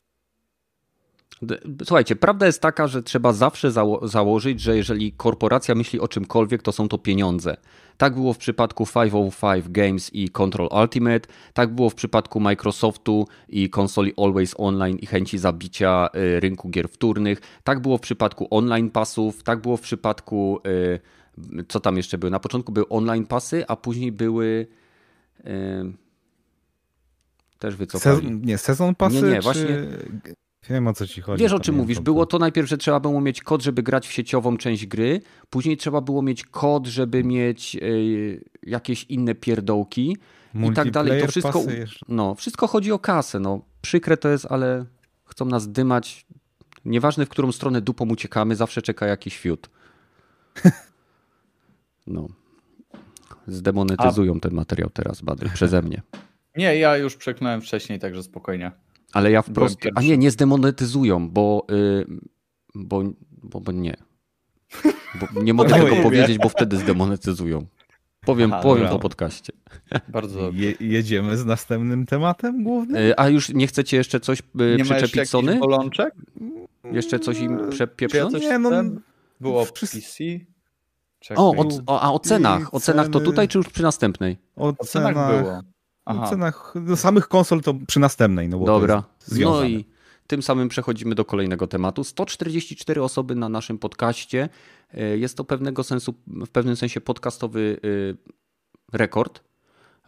[1.84, 6.62] Słuchajcie, prawda jest taka, że trzeba zawsze zało założyć, że jeżeli korporacja myśli o czymkolwiek,
[6.62, 7.56] to są to pieniądze.
[7.96, 13.70] Tak było w przypadku 505 Games i Control Ultimate, tak było w przypadku Microsoftu i
[13.70, 18.90] konsoli Always Online i chęci zabicia y, rynku gier wtórnych, tak było w przypadku online
[18.90, 21.00] pasów, tak było w przypadku y,
[21.68, 22.30] co tam jeszcze było?
[22.30, 24.66] Na początku były online pasy, a później były
[25.40, 25.92] y,
[27.58, 28.16] też wycofali.
[28.16, 29.16] Sezon, nie, sezon pasy?
[29.16, 29.42] Nie, nie, czy...
[29.42, 29.66] właśnie
[30.70, 31.42] Wiem o co ci chodzi.
[31.42, 32.00] Wiesz o czym mówisz.
[32.00, 35.20] Było to najpierw, że trzeba było mieć kod, żeby grać w sieciową część gry,
[35.50, 40.16] później trzeba było mieć kod, żeby mieć y, jakieś inne pierdołki
[40.54, 41.22] i tak dalej.
[41.22, 41.62] To wszystko,
[42.08, 43.40] no, wszystko chodzi o kasę.
[43.40, 43.60] No.
[43.82, 44.84] Przykre to jest, ale
[45.24, 46.26] chcą nas dymać.
[46.84, 49.70] Nieważne w którą stronę dupą uciekamy, zawsze czeka jakiś fiut.
[52.10, 52.28] No.
[53.46, 54.40] Zdemonetyzują A...
[54.40, 56.02] ten materiał teraz, Badry, przeze mnie.
[56.56, 58.72] Nie, ja już przeknąłem wcześniej, także spokojnie.
[59.12, 59.78] Ale ja wprost.
[59.94, 62.06] A nie, nie zdemonetyzują, bo, yy,
[62.74, 63.02] bo,
[63.42, 63.96] bo, bo nie.
[65.20, 67.66] Bo nie mogę tego powiedzieć, bo wtedy zdemonetyzują.
[68.24, 69.52] Powiem, Aha, powiem po podcaście.
[70.08, 72.96] Bardzo Je, jedziemy z następnym tematem głównym.
[73.02, 75.58] Y, a już nie chcecie jeszcze coś y, nie przyczepić Sony?
[75.58, 76.14] bolączek?
[76.92, 78.40] Jeszcze coś im przepieprząć?
[78.40, 78.70] Nie, no,
[79.40, 79.98] było w PC.
[81.36, 81.54] O,
[81.86, 82.74] o, a o cenach.
[82.74, 84.38] O cenach to tutaj, czy już przy następnej?
[84.56, 85.62] O cenach było.
[86.04, 86.26] Aha.
[86.30, 88.48] cenach do samych konsol to przy następnej.
[88.48, 89.04] No bo Dobra.
[89.38, 89.84] No i
[90.26, 92.04] tym samym przechodzimy do kolejnego tematu.
[92.04, 94.48] 144 osoby na naszym podcaście.
[94.94, 97.80] E, jest to pewnego sensu, w pewnym sensie podcastowy
[98.94, 99.40] e, rekord,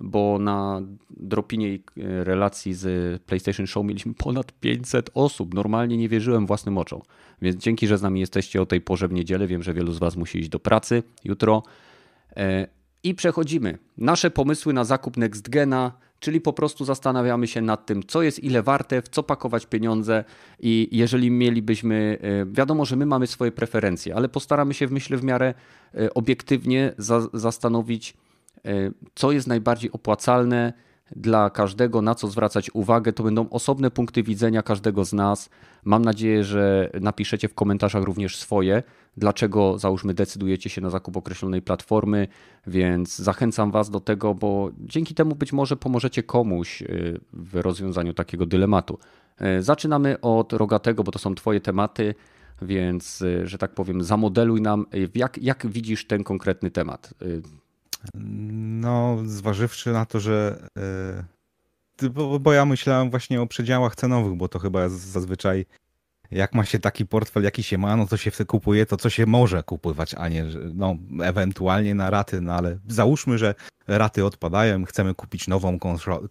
[0.03, 1.79] bo na dropinie e,
[2.24, 5.55] relacji z PlayStation Show mieliśmy ponad 500 osób.
[5.55, 7.01] Normalnie nie wierzyłem własnym oczom.
[7.43, 9.47] Więc dzięki, że z nami jesteście o tej porze w niedzielę.
[9.47, 11.62] Wiem, że wielu z Was musi iść do pracy jutro.
[13.05, 13.79] I przechodzimy.
[13.99, 15.93] Nasze pomysły na zakup NextGena,
[16.23, 20.24] czyli po prostu zastanawiamy się nad tym, co jest ile warte, w co pakować pieniądze
[20.61, 25.16] i jeżeli mielibyśmy, e, wiadomo, że my mamy swoje preferencje, ale postaramy się w myślę
[25.16, 25.55] w miarę
[25.95, 28.15] e, obiektywnie za, zastanowić, e,
[29.15, 30.73] co jest najbardziej opłacalne
[31.16, 33.12] dla każdego, na co zwracać uwagę.
[33.12, 35.51] To będą osobne punkty widzenia każdego z nas.
[35.85, 38.83] Mam nadzieję, że napiszecie w komentarzach również swoje,
[39.16, 42.29] dlaczego załóżmy decydujecie się na zakup określonej platformy,
[42.66, 48.12] więc zachęcam Was do tego, bo dzięki temu być może pomożecie komuś y, w rozwiązaniu
[48.15, 48.99] takiego dylematu.
[49.59, 52.15] Y, zaczynamy od rogatego, bo to są Twoje tematy.
[52.62, 57.15] Więc, że tak powiem, zamodeluj nam, jak, jak widzisz ten konkretny temat.
[58.15, 60.69] No, zważywszy na to, że.
[62.01, 65.66] Yy, bo, bo, ja myślałem właśnie o przedziałach cenowych, bo to chyba zazwyczaj.
[66.31, 69.27] Jak ma się taki portfel, jaki się ma, no to się kupuje to, co się
[69.27, 73.55] może kupować, a nie, no, ewentualnie na raty, no ale załóżmy, że
[73.89, 75.79] raty odpadają, chcemy kupić nową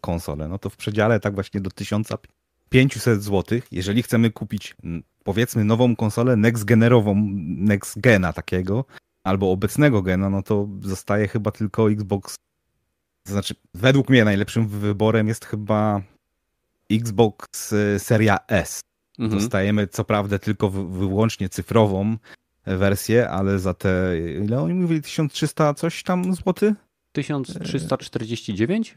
[0.02, 4.76] konsolę, no to w przedziale tak właśnie do 1500 zł, jeżeli chcemy kupić
[5.24, 7.28] powiedzmy nową konsolę next generową,
[7.58, 8.86] next gena takiego,
[9.24, 12.36] albo obecnego gena, no to zostaje chyba tylko Xbox.
[13.24, 16.02] To znaczy, według mnie najlepszym wyborem jest chyba
[16.92, 18.82] Xbox y, Seria S.
[19.20, 19.40] Mhm.
[19.40, 22.18] Dostajemy co prawda tylko wyłącznie cyfrową
[22.66, 26.76] wersję, ale za te, ile oni mówili, 1300 coś tam złoty?
[27.12, 28.96] 1349?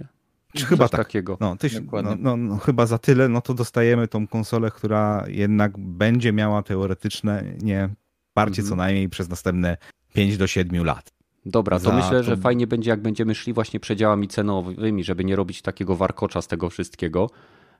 [0.54, 1.00] Czy chyba tak.
[1.00, 1.36] takiego.
[1.40, 5.78] No, tyś, no, no, no, chyba za tyle, no to dostajemy tą konsolę, która jednak
[5.78, 7.88] będzie miała teoretyczne nie
[8.34, 8.68] parcie mhm.
[8.68, 9.76] co najmniej przez następne
[10.14, 11.12] 5 do 7 lat.
[11.46, 12.22] Dobra, to myślę, to...
[12.22, 16.46] że fajnie będzie, jak będziemy szli właśnie przedziałami cenowymi, żeby nie robić takiego warkocza z
[16.46, 17.30] tego wszystkiego.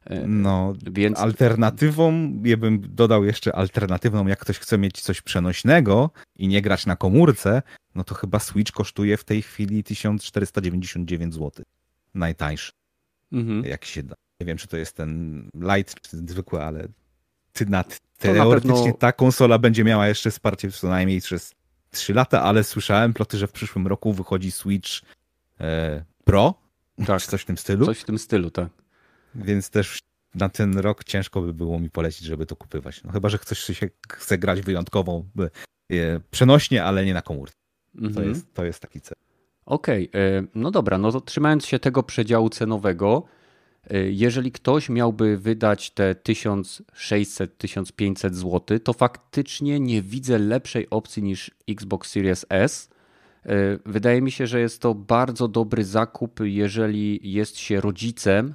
[0.05, 6.11] E, no, więc alternatywą, ja bym dodał jeszcze alternatywną, jak ktoś chce mieć coś przenośnego
[6.37, 7.63] i nie grać na komórce,
[7.95, 11.65] no to chyba Switch kosztuje w tej chwili 1499 zł.
[12.15, 12.73] Najtańszy.
[13.33, 13.65] Mhm.
[13.65, 14.15] Jak się da.
[14.41, 16.89] Nie wiem, czy to jest ten light, czy zwykły, ale
[17.53, 17.85] ty na,
[18.19, 18.99] teoretycznie na pewno...
[18.99, 21.53] ta konsola będzie miała jeszcze wsparcie co najmniej przez
[21.95, 24.91] 3 lata, ale słyszałem ploty, że w przyszłym roku wychodzi Switch
[25.61, 26.55] e, Pro.
[27.07, 27.23] Tak.
[27.23, 27.87] Czy coś w tym stylu.
[27.87, 28.69] Coś w tym stylu, tak.
[29.35, 29.99] Więc też
[30.35, 33.05] na ten rok ciężko by było mi polecić, żeby to kupywać.
[33.05, 35.29] No chyba, że ktoś się chce grać wyjątkową,
[35.93, 37.55] e, przenośnie, ale nie na komórce.
[37.95, 38.15] Mhm.
[38.15, 39.17] To, jest, to jest taki cel.
[39.67, 40.49] Okej, okay.
[40.55, 43.44] no dobra, no to trzymając się tego przedziału cenowego, E,
[44.11, 52.11] jeżeli ktoś miałby wydać te 1600-1500 zł, to faktycznie nie widzę lepszej opcji niż Xbox
[52.11, 52.91] Series S.
[53.47, 58.55] E, wydaje mi się, że jest to bardzo dobry zakup, jeżeli jest się rodzicem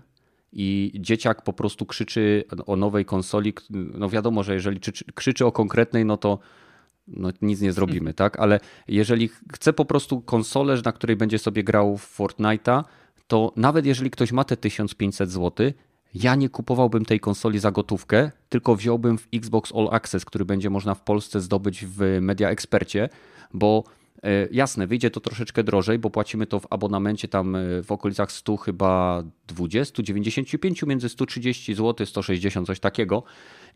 [0.53, 3.53] i dzieciak po prostu krzyczy o nowej konsoli.
[3.69, 4.79] No wiadomo, że jeżeli
[5.15, 6.39] krzyczy o konkretnej, no to
[7.07, 8.39] no nic nie zrobimy, tak?
[8.39, 12.83] Ale jeżeli chce po prostu konsolę, na której będzie sobie grał w Fortnite'a,
[13.29, 15.71] to nawet jeżeli ktoś ma te 1500 zł,
[16.13, 20.69] ja nie kupowałbym tej konsoli za gotówkę, tylko wziąłbym w Xbox All Access, który będzie
[20.69, 23.09] można w Polsce zdobyć w Media Expercie,
[23.53, 23.83] bo
[24.23, 28.31] e, jasne, wyjdzie to troszeczkę drożej, bo płacimy to w abonamencie tam e, w okolicach
[28.31, 33.23] 100 chyba 20, 95, między 130 zł, 160, coś takiego.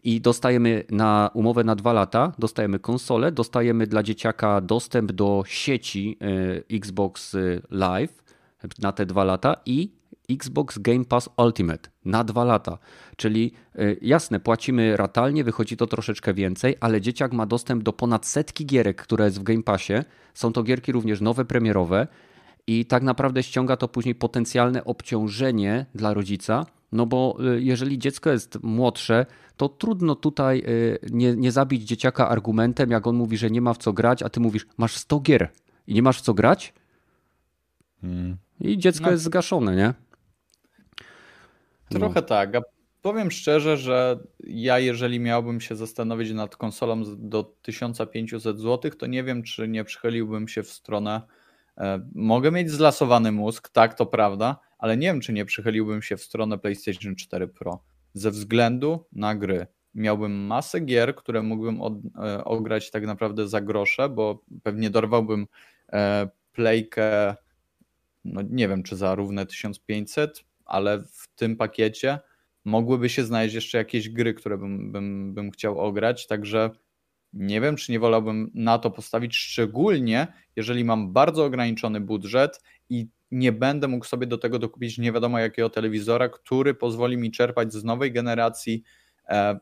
[0.04, 6.18] I dostajemy na umowę na dwa lata, dostajemy konsolę, dostajemy dla dzieciaka dostęp do sieci
[6.22, 7.36] e, Xbox
[7.72, 8.23] Live,
[8.80, 9.92] na te dwa lata i
[10.30, 12.78] Xbox Game Pass Ultimate na dwa lata.
[13.16, 18.26] Czyli y, jasne, płacimy ratalnie, wychodzi to troszeczkę więcej, ale dzieciak ma dostęp do ponad
[18.26, 19.94] setki gierek, które jest w Game Passie.
[20.34, 22.08] Są to gierki również nowe, premierowe
[22.68, 28.30] i tak naprawdę ściąga to później potencjalne obciążenie dla rodzica, no bo y, jeżeli dziecko
[28.30, 29.26] jest młodsze,
[29.58, 33.74] to trudno tutaj y, nie, nie zabić dzieciaka argumentem, jak on mówi, że nie ma
[33.74, 35.52] w co grać, a ty mówisz, masz 100 gier
[35.88, 36.74] i nie masz w co grać?
[38.02, 38.38] Hmm.
[38.60, 39.12] I dziecko no.
[39.12, 39.94] jest zgaszone, nie?
[41.90, 42.22] Trochę no.
[42.22, 42.56] tak.
[42.56, 42.62] A
[43.02, 49.24] powiem szczerze, że ja, jeżeli miałbym się zastanowić nad konsolą do 1500 zł, to nie
[49.24, 51.22] wiem, czy nie przychyliłbym się w stronę.
[51.78, 56.18] E, mogę mieć zlasowany mózg, tak, to prawda, ale nie wiem, czy nie przychyliłbym się
[56.18, 59.68] w stronę PlayStation 4 Pro ze względu na gry.
[59.96, 61.94] Miałbym masę gier, które mógłbym od,
[62.24, 65.48] e, ograć tak naprawdę za grosze, bo pewnie dorwałbym
[65.94, 67.36] e, playkę
[68.26, 72.20] no nie wiem czy za równe 1500, ale w tym pakiecie
[72.66, 76.70] mogłyby się znaleźć jeszcze jakieś gry, które bym, bym, bym chciał ograć, także
[77.34, 83.08] nie wiem, czy nie wolałbym na to postawić, szczególnie jeżeli mam bardzo ograniczony budżet i
[83.32, 87.74] nie będę mógł sobie do tego dokupić nie wiadomo jakiego telewizora, który pozwoli mi czerpać
[87.74, 88.84] z nowej generacji
[89.30, 89.60] e,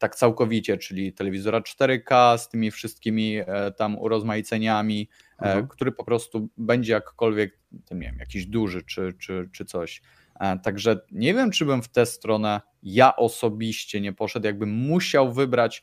[0.00, 5.08] tak całkowicie, czyli telewizora 4K z tymi wszystkimi e, tam urozmaiceniami,
[5.38, 5.68] e, mhm.
[5.68, 7.58] który po prostu będzie jakkolwiek,
[7.90, 10.02] nie wiem, jakiś duży czy, czy, czy coś.
[10.40, 15.32] E, także nie wiem, czy bym w tę stronę ja osobiście nie poszedł, jakbym musiał
[15.32, 15.82] wybrać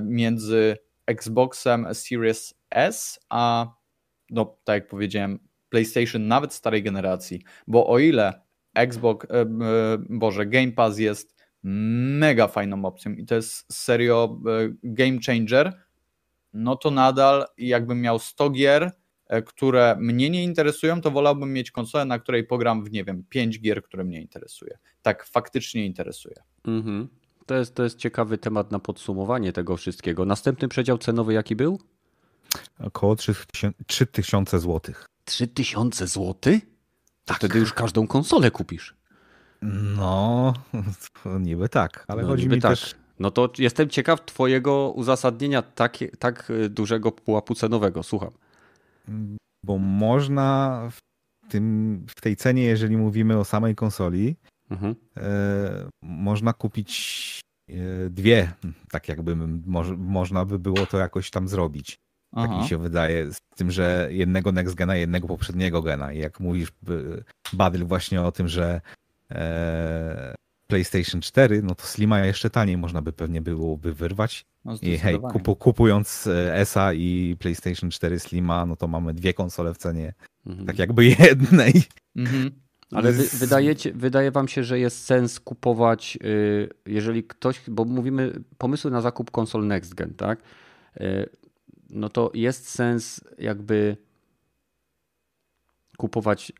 [0.00, 0.76] między
[1.06, 3.66] Xboxem Series S a,
[4.30, 5.38] no tak jak powiedziałem,
[5.68, 8.40] PlayStation nawet starej generacji, bo o ile
[8.74, 9.26] Xbox,
[10.08, 11.35] Boże, Game Pass jest
[12.18, 14.40] mega fajną opcją i to jest serio
[14.82, 15.72] game changer,
[16.52, 18.92] no to nadal jakbym miał 100 gier,
[19.28, 23.24] E, które mnie nie interesują, to wolałbym mieć konsolę, na której pogram w, nie wiem,
[23.28, 24.78] 5 gier, które mnie interesuje.
[25.02, 26.36] Tak faktycznie interesuje.
[26.64, 27.08] Mhm.
[27.46, 30.24] To, jest, to jest ciekawy temat na podsumowanie tego wszystkiego.
[30.24, 31.80] Następny przedział cenowy jaki był?
[32.78, 33.16] Około
[33.86, 34.94] 3000 zł.
[35.24, 36.34] 3000 zł?
[37.24, 37.36] Tak.
[37.36, 38.95] Wtedy już każdą konsolę kupisz.
[39.96, 40.54] No,
[41.40, 42.70] niby tak, ale no, chodzi mi tak.
[42.70, 42.94] też...
[43.18, 48.02] No to jestem ciekaw twojego uzasadnienia tak, tak dużego pułapu cenowego.
[48.02, 48.30] Słucham
[49.66, 51.00] bo można w,
[51.48, 54.36] tym, w tej cenie, jeżeli mówimy o samej konsoli,
[54.70, 54.94] mhm.
[55.16, 57.74] e, można kupić e,
[58.10, 58.52] dwie,
[58.90, 61.96] tak jakby mo, można by było to jakoś tam zrobić.
[62.32, 62.48] Aha.
[62.48, 66.12] Tak mi się wydaje, z tym, że jednego next gena, jednego poprzedniego gena.
[66.12, 66.72] I jak mówisz,
[67.52, 68.80] Badyl właśnie o tym, że
[69.30, 70.34] e,
[70.66, 74.44] PlayStation 4, no to Slima jeszcze taniej można by pewnie byłoby wyrwać.
[74.64, 79.74] No I hej, kupu, kupując ESA i PlayStation 4 Slima, no to mamy dwie konsole
[79.74, 80.14] w cenie
[80.46, 80.66] mhm.
[80.66, 81.82] tak jakby jednej.
[82.16, 82.50] Mhm.
[82.90, 88.32] Ale wy, wydajecie, wydaje wam się, że jest sens kupować, y, jeżeli ktoś, bo mówimy
[88.58, 90.40] pomysły na zakup konsol next gen, tak?
[91.00, 91.28] Y,
[91.90, 93.96] no to jest sens jakby
[95.96, 96.52] kupować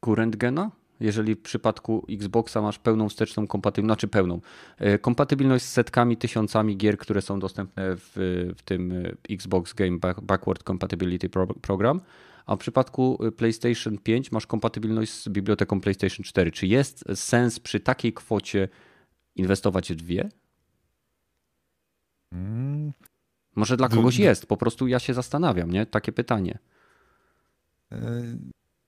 [0.00, 0.70] current gena,
[1.02, 4.40] jeżeli w przypadku Xboxa masz pełną wsteczną kompatybilność, znaczy pełną,
[4.78, 8.12] e, kompatybilność z setkami, tysiącami gier, które są dostępne w,
[8.56, 11.28] w tym e, Xbox Game Backward Compatibility
[11.62, 12.00] Program,
[12.46, 16.50] a w przypadku e, PlayStation 5 masz kompatybilność z biblioteką PlayStation 4.
[16.50, 18.68] Czy jest sens przy takiej kwocie
[19.36, 20.28] inwestować w dwie?
[22.30, 22.92] Hmm.
[23.56, 25.86] Może dla kogoś jest, po prostu ja się zastanawiam, nie?
[25.86, 26.58] Takie pytanie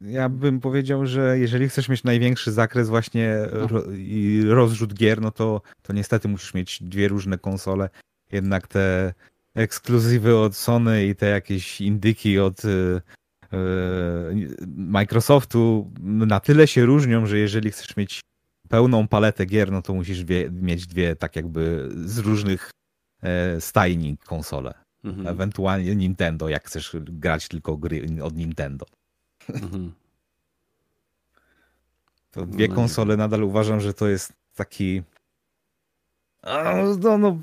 [0.00, 3.66] ja bym powiedział, że jeżeli chcesz mieć największy zakres właśnie no.
[3.66, 7.88] ro, i rozrzut gier, no to, to niestety musisz mieć dwie różne konsole.
[8.32, 9.14] Jednak te
[9.54, 13.56] ekskluzywy od Sony i te jakieś indyki od y, y,
[14.66, 18.20] Microsoftu na tyle się różnią, że jeżeli chcesz mieć
[18.68, 22.70] pełną paletę gier, no to musisz mieć dwie tak jakby z różnych
[23.22, 24.74] e, stajni konsole.
[25.04, 25.26] Mhm.
[25.26, 28.86] Ewentualnie Nintendo, jak chcesz grać tylko gry od Nintendo.
[29.48, 29.92] Mhm.
[32.30, 35.02] To dwie no konsole nadal uważam, że to jest taki.
[37.00, 37.38] No, no,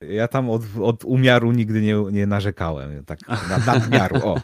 [0.00, 3.04] ja tam od, od umiaru nigdy nie, nie narzekałem.
[3.04, 4.40] Tak, na nadmiaru, o.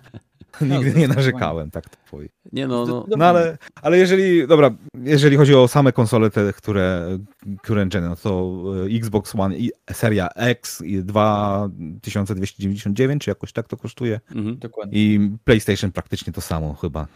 [0.60, 2.28] Nigdy nie narzekałem, tak to powiem.
[2.52, 3.06] Nie no, no.
[3.16, 7.18] no ale, ale jeżeli, dobra, jeżeli chodzi o same konsole te, które
[7.62, 13.68] current gen, no to e, Xbox One i seria X i 2299, czy jakoś tak
[13.68, 14.20] to kosztuje.
[14.34, 14.98] Mhm, dokładnie.
[14.98, 17.06] I PlayStation praktycznie to samo chyba.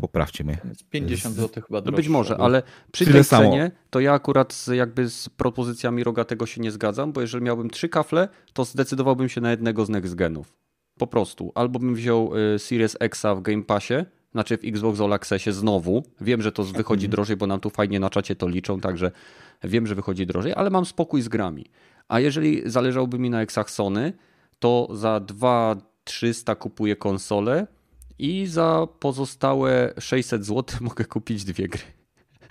[0.00, 0.58] Poprawcie mnie.
[0.90, 1.92] 50 zł chyba droższe.
[1.92, 2.62] No być może, ale
[2.92, 3.50] przy tej samo.
[3.50, 7.70] cenie to ja akurat z, jakby z propozycjami Rogatego się nie zgadzam, bo jeżeli miałbym
[7.70, 10.61] trzy kafle, to zdecydowałbym się na jednego z next genów.
[11.02, 11.52] Po prostu.
[11.54, 13.94] Albo bym wziął y, Series Xa w Game Passie,
[14.32, 16.02] znaczy w Xbox All Accessie znowu.
[16.20, 17.10] Wiem, że to wychodzi mhm.
[17.10, 19.10] drożej, bo nam tu fajnie na czacie to liczą, także
[19.64, 21.66] wiem, że wychodzi drożej, ale mam spokój z grami.
[22.08, 24.12] A jeżeli zależałoby mi na Xach Sony,
[24.58, 27.66] to za 2300 kupuję konsolę
[28.18, 31.82] i za pozostałe 600 zł mogę kupić dwie gry.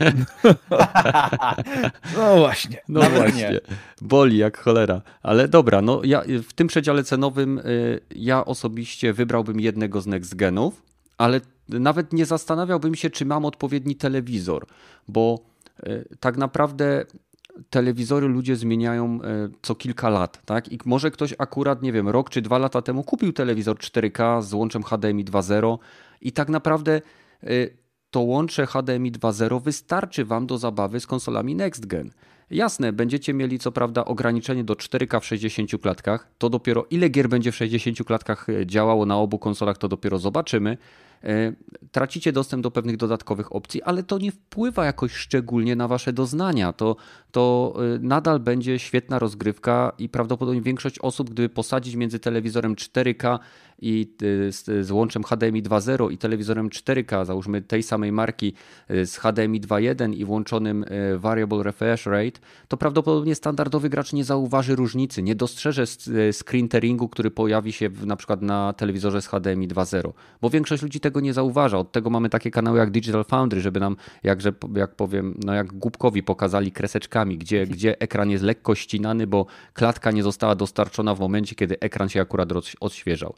[2.17, 2.77] No właśnie.
[2.87, 3.49] No właśnie.
[3.49, 3.59] Nie.
[4.01, 5.01] Boli jak cholera.
[5.23, 10.35] Ale dobra, no ja w tym przedziale cenowym y, ja osobiście wybrałbym jednego z next
[10.35, 10.83] genów,
[11.17, 14.65] ale nawet nie zastanawiałbym się, czy mam odpowiedni telewizor,
[15.07, 15.39] bo
[15.87, 17.05] y, tak naprawdę
[17.69, 20.71] telewizory ludzie zmieniają y, co kilka lat, tak?
[20.71, 24.53] I może ktoś akurat, nie wiem, rok czy dwa lata temu kupił telewizor 4K z
[24.53, 25.77] łączem HDMI 2.0
[26.21, 27.01] i tak naprawdę
[28.11, 32.11] to łącze HDMI 2.0 wystarczy Wam do zabawy z konsolami Next Gen.
[32.51, 36.27] Jasne, będziecie mieli co prawda ograniczenie do 4K w 60 klatkach.
[36.37, 40.17] To dopiero ile gier będzie w 60 klatkach e, działało na obu konsolach, to dopiero
[40.17, 40.77] zobaczymy.
[41.23, 41.53] E,
[41.91, 46.73] tracicie dostęp do pewnych dodatkowych opcji, ale to nie wpływa jakoś szczególnie na wasze doznania.
[46.73, 46.95] To,
[47.31, 53.39] to e, nadal będzie świetna rozgrywka i prawdopodobnie większość osób, gdyby posadzić między telewizorem 4K
[53.81, 54.13] i
[54.49, 58.53] z, z łączem HDMI 2.0 i telewizorem 4K, załóżmy tej samej marki
[58.89, 60.85] z HDMI 2.1 i włączonym
[61.17, 65.83] variable refresh rate, to prawdopodobnie standardowy gracz nie zauważy różnicy, nie dostrzeże
[66.33, 70.83] screen tearingu, który pojawi się w, na przykład na telewizorze z HDMI 2.0, bo większość
[70.83, 71.77] ludzi tego nie zauważa.
[71.77, 75.73] Od tego mamy takie kanały jak Digital Foundry, żeby nam, jakże, jak powiem, no jak
[75.73, 81.19] głupkowi pokazali kreseczkami, gdzie, gdzie ekran jest lekko ścinany, bo klatka nie została dostarczona w
[81.19, 82.49] momencie, kiedy ekran się akurat
[82.79, 83.33] odświeżał.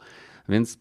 [0.48, 0.78] Więc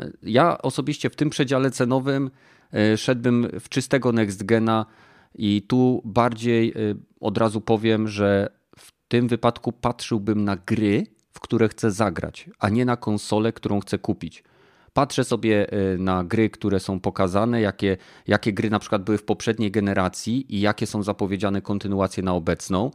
[0.00, 2.30] e, ja osobiście w tym przedziale cenowym
[2.72, 4.86] e, szedłbym w czystego next gena
[5.34, 6.74] i tu bardziej e,
[7.20, 12.68] od razu powiem, że w tym wypadku patrzyłbym na gry, w które chcę zagrać, a
[12.68, 14.44] nie na konsolę, którą chcę kupić.
[14.92, 15.66] Patrzę sobie
[15.98, 17.96] na gry, które są pokazane, jakie,
[18.26, 22.90] jakie gry na przykład były w poprzedniej generacji i jakie są zapowiedziane kontynuacje na obecną,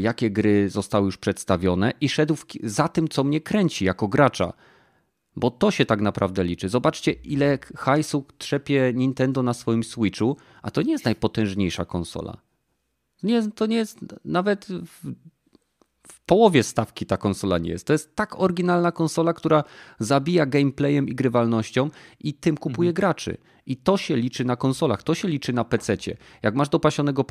[0.00, 4.52] jakie gry zostały już przedstawione i szedł za tym, co mnie kręci jako gracza
[5.36, 6.68] bo to się tak naprawdę liczy.
[6.68, 12.36] Zobaczcie, ile hajsu trzepie Nintendo na swoim Switchu, a to nie jest najpotężniejsza konsola.
[13.22, 15.14] Nie, to nie jest nawet w,
[16.08, 17.86] w połowie stawki ta konsola nie jest.
[17.86, 19.64] To jest tak oryginalna konsola, która
[19.98, 21.90] zabija gameplayem i grywalnością
[22.20, 22.94] i tym kupuje mhm.
[22.94, 23.36] graczy.
[23.66, 26.16] I to się liczy na konsolach, to się liczy na PC-cie.
[26.42, 27.24] Jak masz dopasionego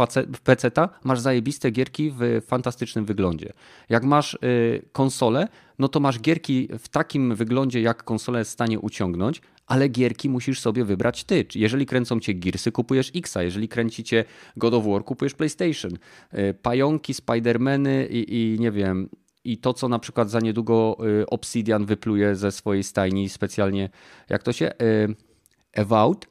[0.43, 3.53] PC-ta, masz zajebiste gierki w fantastycznym wyglądzie.
[3.89, 5.47] Jak masz y, konsolę,
[5.79, 10.29] no to masz gierki w takim wyglądzie, jak konsola jest w stanie uciągnąć, ale gierki
[10.29, 11.45] musisz sobie wybrać ty.
[11.55, 14.25] Jeżeli kręcą cię Gearsy, kupujesz Xa, jeżeli kręci cię
[14.57, 15.91] God of War, kupujesz PlayStation.
[16.33, 19.09] Y, pająki, Spidermany i, i nie wiem,
[19.43, 23.89] i to, co na przykład za niedługo y, Obsidian wypluje ze swojej stajni specjalnie,
[24.29, 24.71] jak to się...
[25.73, 26.27] Evout.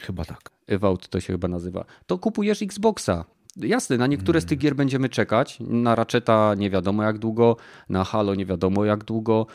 [0.00, 0.50] Chyba tak.
[0.66, 1.84] Evout to się chyba nazywa.
[2.06, 3.24] To kupujesz Xboxa.
[3.56, 5.58] Jasne, na niektóre z tych gier będziemy czekać.
[5.60, 7.56] Na Ratcheta nie wiadomo jak długo,
[7.88, 9.46] na Halo nie wiadomo jak długo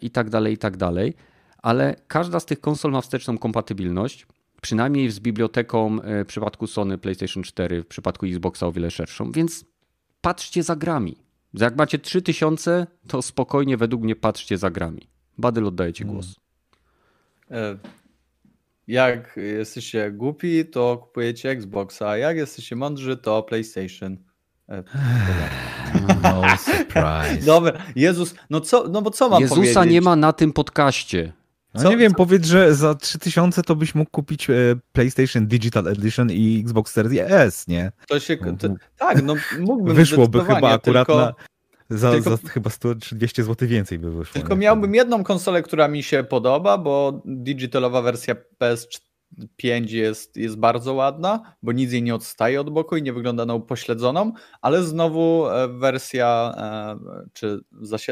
[0.00, 1.14] i tak dalej, i tak dalej.
[1.62, 4.26] Ale każda z tych konsol ma wsteczną kompatybilność.
[4.62, 9.32] Przynajmniej z biblioteką e, w przypadku Sony PlayStation 4, w przypadku Xboxa o wiele szerszą.
[9.32, 9.64] Więc
[10.20, 11.16] patrzcie za grami.
[11.54, 15.08] Jak macie 3000, to spokojnie według mnie patrzcie za grami.
[15.38, 16.34] Badyl oddaję ci głos.
[17.48, 17.78] Hmm
[18.88, 24.16] jak jesteście głupi, to kupujecie Xboxa, a jak jesteście mądrzy, to PlayStation.
[24.68, 24.82] E,
[26.22, 27.46] no surprise.
[27.46, 29.76] Dobra, Jezus, no co, no bo co mam Jezusa powiedzieć?
[29.76, 31.32] Jezusa nie ma na tym podcaście.
[31.74, 32.16] No co, nie wiem, co?
[32.16, 34.54] powiedz, że za 3000 to byś mógł kupić e,
[34.92, 37.92] PlayStation Digital Edition i Xbox Series S, nie?
[38.08, 41.16] To się, to, tak, no mógłbym Wyszłoby chyba akurat tylko...
[41.16, 41.34] na
[41.90, 44.34] za, tylko, za chyba 100 czy 200 zł więcej by wyszło.
[44.34, 50.94] Tylko miałbym jedną konsolę, która mi się podoba, bo digitalowa wersja PS5 jest, jest bardzo
[50.94, 54.32] ładna, bo nic jej nie odstaje od boku i nie wygląda na upośledzoną,
[54.62, 56.96] ale znowu e, wersja, e,
[57.32, 57.60] czy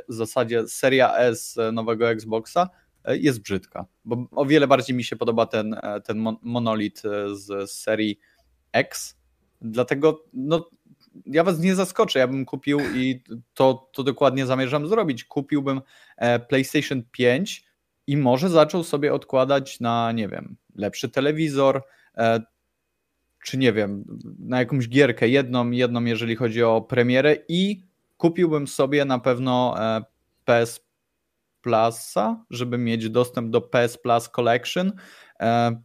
[0.09, 2.69] w zasadzie seria S nowego Xboxa
[3.09, 7.03] jest brzydka, bo o wiele bardziej mi się podoba ten, ten monolit
[7.33, 8.19] z serii
[8.73, 9.17] X,
[9.61, 10.71] dlatego no,
[11.27, 13.23] ja was nie zaskoczę, ja bym kupił i
[13.55, 15.25] to, to dokładnie zamierzam zrobić.
[15.25, 15.81] Kupiłbym
[16.17, 17.65] e, PlayStation 5
[18.07, 21.83] i może zaczął sobie odkładać na, nie wiem, lepszy telewizor,
[22.17, 22.43] e,
[23.45, 24.05] czy nie wiem,
[24.39, 27.83] na jakąś gierkę, jedną, jedną jeżeli chodzi o premierę i
[28.17, 30.05] kupiłbym sobie na pewno e,
[30.45, 30.86] PS
[31.67, 34.93] Plusa, żeby mieć dostęp do PS Plus Collection,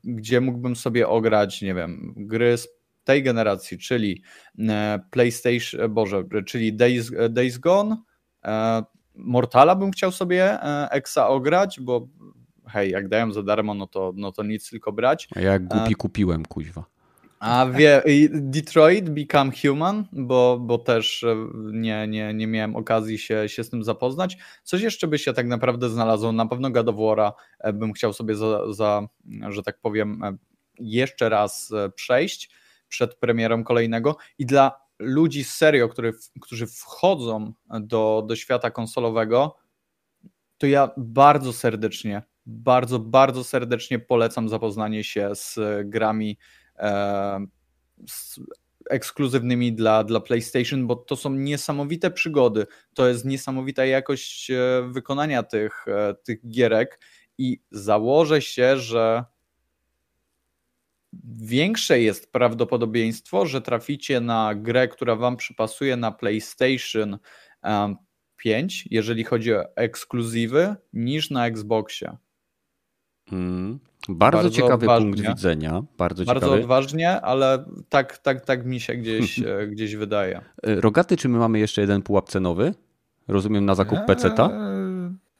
[0.03, 2.67] gdzie mógłbym sobie ograć, nie wiem, gry z
[3.03, 4.23] tej generacji, czyli
[4.59, 7.97] e, PlayStation, e, Boże, czyli Days, e, Days Gone,
[9.15, 10.59] Mortala bym chciał sobie
[10.91, 12.07] Exa ograć, bo
[12.67, 15.27] hej, jak dają za darmo, no to, no to nic tylko brać.
[15.35, 16.90] A ja głupi kupiłem, kuźwa.
[17.41, 21.25] A wie, Detroit Become Human, bo, bo też
[21.71, 24.37] nie, nie, nie miałem okazji się, się z tym zapoznać.
[24.63, 26.31] Coś jeszcze by się tak naprawdę znalazło.
[26.31, 27.31] Na pewno God of War'a
[27.73, 29.07] bym chciał sobie za, za
[29.49, 30.37] że tak powiem,
[30.79, 32.49] jeszcze raz przejść
[32.87, 39.57] przed premierą kolejnego i dla ludzi serio, który, którzy wchodzą do, do świata konsolowego,
[40.57, 45.59] to ja bardzo serdecznie, bardzo, bardzo serdecznie polecam zapoznanie się z
[45.89, 46.60] grami e,
[48.89, 52.67] ekskluzywnymi dla, dla PlayStation, bo to są niesamowite przygody.
[52.93, 54.57] To jest niesamowita jakość e,
[54.91, 56.99] wykonania tych, e, tych gierek
[57.37, 59.23] i założę się, że
[61.37, 67.17] większe jest prawdopodobieństwo, że traficie na grę, która Wam przypasuje na PlayStation
[68.37, 72.17] 5, jeżeli chodzi o ekskluzywy, niż na Xboxie.
[73.31, 73.79] Mm,
[74.09, 75.13] bardzo, bardzo, ciekawy odważnie.
[75.13, 75.83] punkt widzenia.
[75.97, 76.61] Bardzo, bardzo ciekawy.
[76.61, 80.41] odważnie, ale tak, tak, tak mi się gdzieś, e, gdzieś wydaje.
[80.63, 82.73] E, Rogaty, czy my mamy jeszcze jeden pułap cenowy?
[83.27, 84.49] Rozumiem na zakup eee, PC-ta?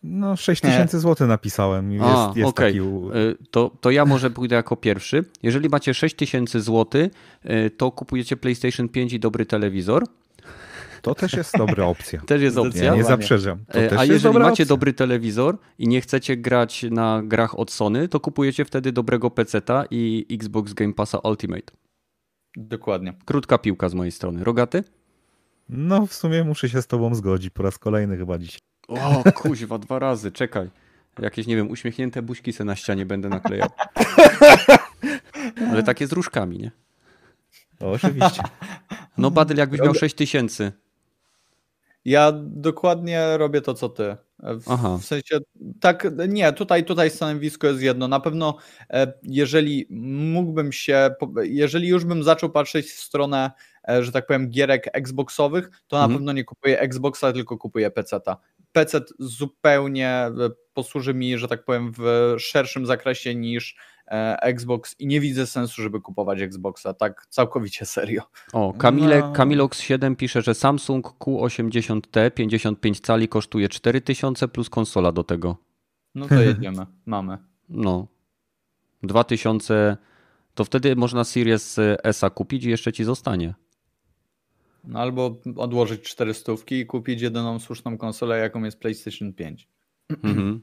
[0.04, 1.92] No, 6 tysięcy zł napisałem.
[1.92, 2.68] Jest, A, jest okay.
[2.68, 2.80] taki...
[3.52, 5.26] to, to ja może pójdę jako pierwszy.
[5.44, 7.10] Jeżeli macie 6 tysięcy zł,
[7.78, 10.04] to kupujecie PlayStation 5 i dobry telewizor.
[11.02, 12.22] To też jest dobra opcja.
[12.28, 12.92] Też jest opcja.
[12.92, 13.66] Nie, nie zaprzeczam.
[13.98, 14.66] A jeżeli macie opcja.
[14.66, 19.86] dobry telewizor i nie chcecie grać na grach od Sony, to kupujecie wtedy dobrego PC-ta
[19.92, 21.74] i Xbox Game Passa Ultimate.
[22.56, 23.14] Dokładnie.
[23.26, 24.44] Krótka piłka z mojej strony.
[24.44, 24.84] Rogaty?
[25.70, 28.60] No, w sumie muszę się z tobą zgodzić po raz kolejny chyba dziś.
[28.88, 30.70] O, kuźwa, dwa razy, czekaj.
[31.20, 33.70] Jakieś, nie wiem, uśmiechnięte buźki se na ścianie będę naklejał.
[35.72, 36.72] Ale takie z różkami, nie?
[37.80, 38.44] O, oczywiście.
[39.18, 40.72] No, Badyl, jakbyś miał 6 tysięcy.
[42.06, 44.16] Ja dokładnie robię to, co ty.
[44.40, 45.00] W, Aha.
[45.02, 45.38] sensie,
[45.80, 48.08] tak, nie, tutaj, tutaj stanowisko jest jedno.
[48.08, 48.58] Na pewno,
[48.90, 49.88] e, jeżeli
[50.32, 51.10] mógłbym się,
[51.44, 53.52] jeżeli już bym zaczął patrzeć w stronę,
[53.90, 56.20] e, że tak powiem, gierek Xboxowych, to na mhm.
[56.20, 58.38] pewno nie kupuję Xboxa, tylko kupuję PC-ta.
[58.72, 60.32] PC zupełnie e,
[60.74, 63.76] posłuży mi, że tak powiem, w szerszym zakresie niż
[64.42, 68.24] Xbox i nie widzę sensu, żeby kupować Xboxa, tak całkowicie serio.
[68.54, 69.34] O, Kamile, no.
[69.34, 75.58] Kamilox7 pisze, że Samsung Q80T 55 cali kosztuje 4000 plus konsola do tego.
[76.16, 77.38] No to jedziemy, mamy.
[77.70, 78.08] No.
[79.04, 79.98] 2000
[80.56, 83.54] to wtedy można Series S kupić i jeszcze ci zostanie.
[84.84, 89.68] No albo odłożyć 400 i kupić jedyną słuszną konsolę, jaką jest PlayStation 5.
[90.24, 90.62] Mhm.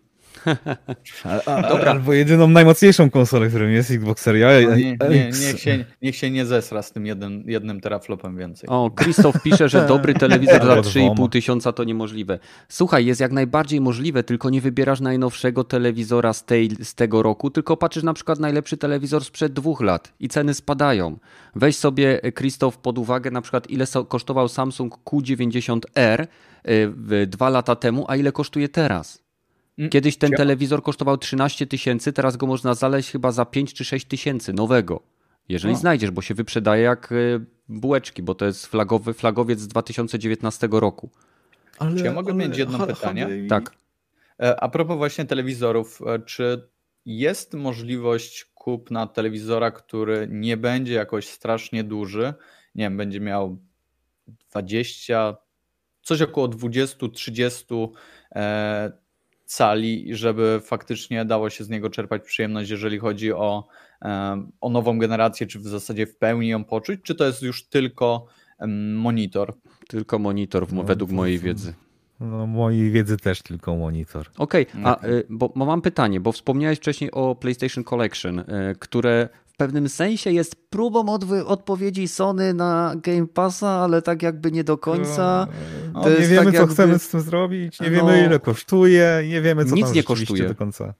[1.44, 1.90] Dobra.
[1.90, 6.30] Albo jedyną najmocniejszą konsolę, którą jest Xbox Series no, nie, nie, niech, się, niech się
[6.30, 8.68] nie zesra z tym jednym, jednym teraflopem więcej.
[8.68, 12.38] O, Krzysztof pisze, że dobry telewizor za 3,5 tysiąca to niemożliwe.
[12.68, 17.50] Słuchaj, jest jak najbardziej możliwe, tylko nie wybierasz najnowszego telewizora z, tej, z tego roku,
[17.50, 21.18] tylko patrzysz na przykład najlepszy telewizor sprzed dwóch lat i ceny spadają.
[21.54, 26.26] Weź sobie, Krzysztof, pod uwagę na przykład ile kosztował Samsung Q90R
[26.68, 29.27] y, dwa lata temu, a ile kosztuje teraz.
[29.78, 29.90] Mm.
[29.90, 34.06] Kiedyś ten telewizor kosztował 13 tysięcy, teraz go można znaleźć chyba za 5 czy 6
[34.06, 35.00] tysięcy nowego.
[35.48, 35.80] Jeżeli no.
[35.80, 41.10] znajdziesz, bo się wyprzedaje jak y, bułeczki, bo to jest flagowy flagowiec z 2019 roku.
[41.78, 43.28] Ale, czy ja mogę ale, mieć jedno pytanie?
[43.48, 43.70] Tak.
[44.42, 46.68] E, a propos właśnie telewizorów, e, czy
[47.06, 52.34] jest możliwość kupna telewizora, który nie będzie jakoś strasznie duży?
[52.74, 53.58] Nie wiem, będzie miał
[54.50, 55.36] 20,
[56.02, 57.88] coś około 20-30
[59.48, 63.68] cali, żeby faktycznie dało się z niego czerpać przyjemność, jeżeli chodzi o,
[64.60, 68.26] o nową generację, czy w zasadzie w pełni ją poczuć, czy to jest już tylko
[68.94, 69.54] monitor?
[69.88, 71.74] Tylko monitor, no, według mojej wiedzy.
[72.20, 74.26] No, mojej wiedzy też tylko monitor.
[74.38, 78.44] Okej, okay, a y, bo, bo, mam pytanie, bo wspomniałeś wcześniej o PlayStation Collection, y,
[78.78, 84.64] które w pewnym sensie jest próbą odpowiedzi Sony na Game Passa, ale tak jakby nie
[84.64, 85.46] do końca.
[85.94, 86.74] No, nie wiemy, tak co jakby...
[86.74, 90.02] chcemy z tym zrobić, nie no, wiemy, ile kosztuje, nie wiemy, co nic tam nie
[90.02, 90.94] kosztuje do końca.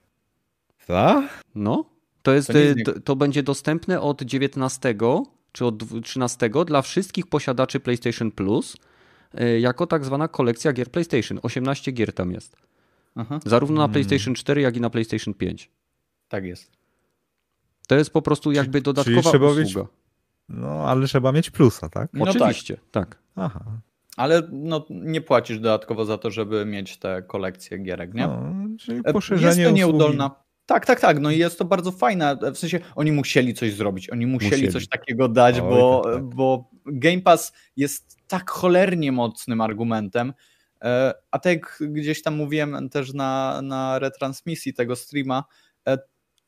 [0.87, 1.23] Co?
[1.55, 1.85] No,
[2.23, 4.95] to, jest, to, to, to będzie dostępne od 19
[5.53, 8.77] czy od 13 dla wszystkich posiadaczy PlayStation Plus
[9.35, 11.39] Y, jako tak zwana kolekcja gier PlayStation.
[11.43, 12.57] 18 gier tam jest.
[13.15, 13.41] Aha.
[13.47, 13.93] Zarówno na hmm.
[13.93, 15.71] PlayStation 4, jak i na PlayStation 5.
[16.29, 16.78] Tak jest.
[17.89, 19.61] To jest po prostu jakby dodatkowa Czyli usługa.
[19.61, 19.75] Mieć,
[20.49, 22.11] no, ale trzeba mieć plusa, tak?
[22.13, 23.09] No Oczywiście, tak.
[23.09, 23.19] tak.
[23.37, 23.65] Aha.
[24.17, 28.27] Ale no, nie płacisz dodatkowo za to, żeby mieć te kolekcje gierek, nie?
[28.27, 30.31] No, czyli e, poszerzenie Jest to nieudolna.
[30.67, 31.21] Tak, tak, tak.
[31.21, 32.37] No i jest to bardzo fajne.
[32.55, 34.73] W sensie oni musieli coś zrobić, oni musieli, musieli.
[34.73, 36.25] coś takiego dać, Oj, bo, tak, tak.
[36.25, 40.33] bo Game Pass jest tak cholernie mocnym argumentem.
[40.83, 45.45] E, a tak jak gdzieś tam mówiłem też na, na retransmisji tego streama,
[45.89, 45.99] e,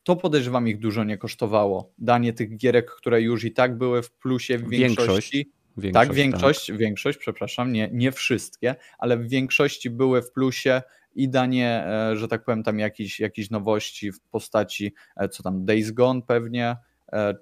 [0.03, 1.93] to podejrzewam ich dużo nie kosztowało.
[1.97, 5.37] Danie tych gierek, które już i tak były w plusie w większości.
[5.37, 5.61] Większość.
[5.77, 6.77] Większość, tak, większość, tak.
[6.77, 10.81] większość, przepraszam, nie, nie wszystkie, ale w większości były w plusie
[11.15, 14.93] i danie, e, że tak powiem, tam jakiś, jakiś nowości w postaci,
[15.31, 16.75] co tam, Days Gone pewnie,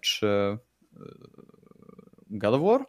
[0.01, 0.57] czy
[2.29, 2.85] God of War?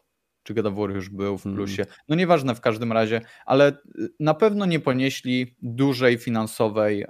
[0.51, 1.56] Czy God of War już był w mhm.
[1.56, 1.86] plusie.
[2.09, 7.06] No nieważne w każdym razie, ale y, na pewno nie ponieśli dużej finansowej,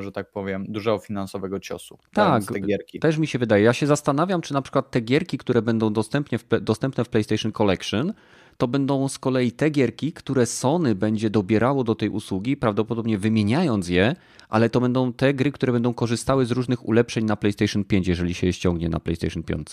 [0.00, 1.98] że tak powiem, dużego finansowego ciosu.
[2.12, 3.00] Tak, te gierki.
[3.00, 3.64] też mi się wydaje.
[3.64, 7.52] Ja się zastanawiam, czy na przykład te gierki, które będą dostępnie w, dostępne w PlayStation
[7.52, 8.12] Collection,
[8.56, 13.88] to będą z kolei te gierki, które Sony będzie dobierało do tej usługi, prawdopodobnie wymieniając
[13.88, 14.16] je,
[14.48, 18.34] ale to będą te gry, które będą korzystały z różnych ulepszeń na PlayStation 5, jeżeli
[18.34, 19.68] się je ściągnie na PlayStation 5.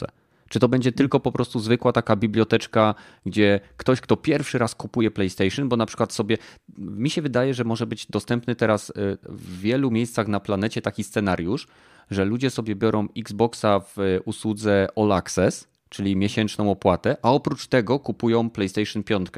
[0.54, 5.12] Czy to będzie tylko po prostu zwykła taka biblioteczka, gdzie ktoś, kto pierwszy raz kupuje
[5.12, 6.38] PlayStation, bo na przykład sobie,
[6.78, 8.94] mi się wydaje, że może być dostępny teraz y,
[9.24, 11.68] w wielu miejscach na planecie taki scenariusz,
[12.12, 18.00] że ludzie sobie biorą Xboxa w usłudze All Access, czyli miesięczną opłatę, a oprócz tego
[18.00, 19.30] kupują PlayStation 5.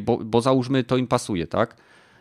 [0.00, 1.76] Bo, bo załóżmy, to im pasuje, tak?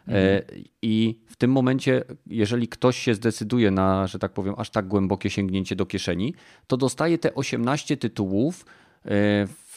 [0.08, 0.42] Mhm.
[0.82, 5.30] I w tym momencie, jeżeli ktoś się zdecyduje na, że tak powiem, aż tak głębokie
[5.30, 6.34] sięgnięcie do kieszeni,
[6.68, 8.66] to dostaje te 18 tytułów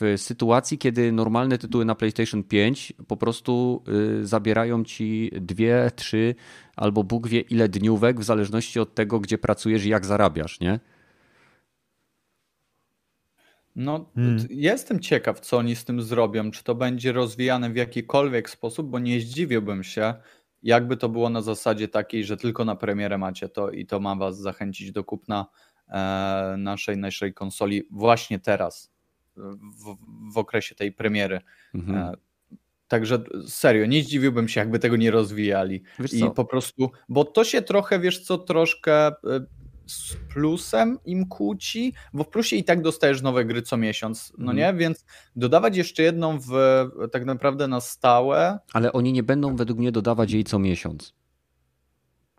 [0.01, 3.83] w sytuacji, kiedy normalne tytuły na PlayStation 5 po prostu
[4.23, 6.35] zabierają ci dwie, trzy
[6.77, 10.81] albo Bóg wie ile dniówek, w zależności od tego, gdzie pracujesz i jak zarabiasz, nie?
[13.79, 14.47] No, hmm.
[14.51, 16.51] jestem ciekaw, co oni z tym zrobią.
[16.51, 20.15] Czy to będzie rozwijane w jakikolwiek sposób, bo nie zdziwiłbym się,
[20.63, 24.17] jakby to było na zasadzie takiej, że tylko na premierę macie to i to ma
[24.17, 25.47] was zachęcić do kupna
[25.89, 28.93] e, naszej, naszej konsoli właśnie teraz,
[29.37, 29.97] w,
[30.35, 31.41] w okresie tej premiery.
[31.75, 31.99] Mhm.
[31.99, 32.13] E,
[32.89, 35.83] Także serio, nie zdziwiłbym się, jakby tego nie rozwijali.
[36.13, 39.13] I po prostu, bo to się trochę, wiesz co, troszkę e,
[39.89, 44.53] z plusem im kłóci, bo w plusie i tak dostajesz nowe gry co miesiąc, no
[44.53, 44.57] mm.
[44.57, 44.81] nie?
[44.81, 45.05] Więc
[45.37, 46.51] dodawać jeszcze jedną w
[47.13, 48.59] tak naprawdę na stałe.
[48.73, 51.15] Ale oni nie będą według mnie dodawać jej co miesiąc.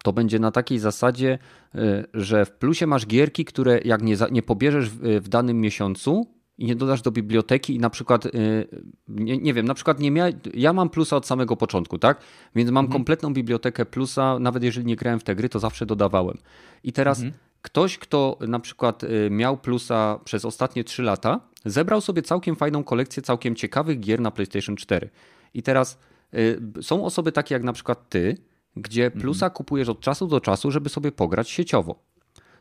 [0.03, 1.39] To będzie na takiej zasadzie,
[1.75, 6.38] e, że w plusie masz gierki, które jak nie, nie pobierzesz w, w danym miesiącu,
[6.59, 8.67] i nie dodasz do biblioteki i na przykład, y,
[9.07, 10.25] nie, nie wiem, na przykład nie mia...
[10.53, 12.21] ja mam plusa od samego początku, tak?
[12.55, 12.93] Więc mam mhm.
[12.99, 16.37] kompletną bibliotekę plusa, nawet jeżeli nie grałem w te gry, to zawsze dodawałem.
[16.83, 17.33] I teraz mhm.
[17.61, 22.83] ktoś, kto na przykład y, miał plusa przez ostatnie 3 lata, zebrał sobie całkiem fajną
[22.83, 25.09] kolekcję całkiem ciekawych gier na PlayStation 4.
[25.53, 25.99] I teraz
[26.33, 28.37] y, są osoby takie jak na przykład ty,
[28.75, 29.21] gdzie mhm.
[29.21, 29.57] plusa mhm.
[29.57, 32.09] kupujesz od czasu do czasu, żeby sobie pograć sieciowo.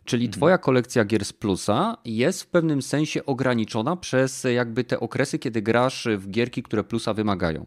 [0.09, 0.39] Czyli mhm.
[0.39, 5.63] twoja kolekcja gier z plusa jest w pewnym sensie ograniczona przez jakby te okresy, kiedy
[5.63, 7.67] grasz w gierki, które plusa wymagają.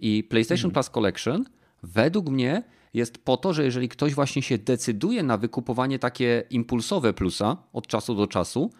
[0.00, 0.72] I PlayStation mhm.
[0.72, 1.44] Plus Collection
[1.82, 2.62] według mnie
[2.94, 7.86] jest po to, że jeżeli ktoś właśnie się decyduje na wykupowanie takie impulsowe plusa od
[7.86, 8.70] czasu do czasu,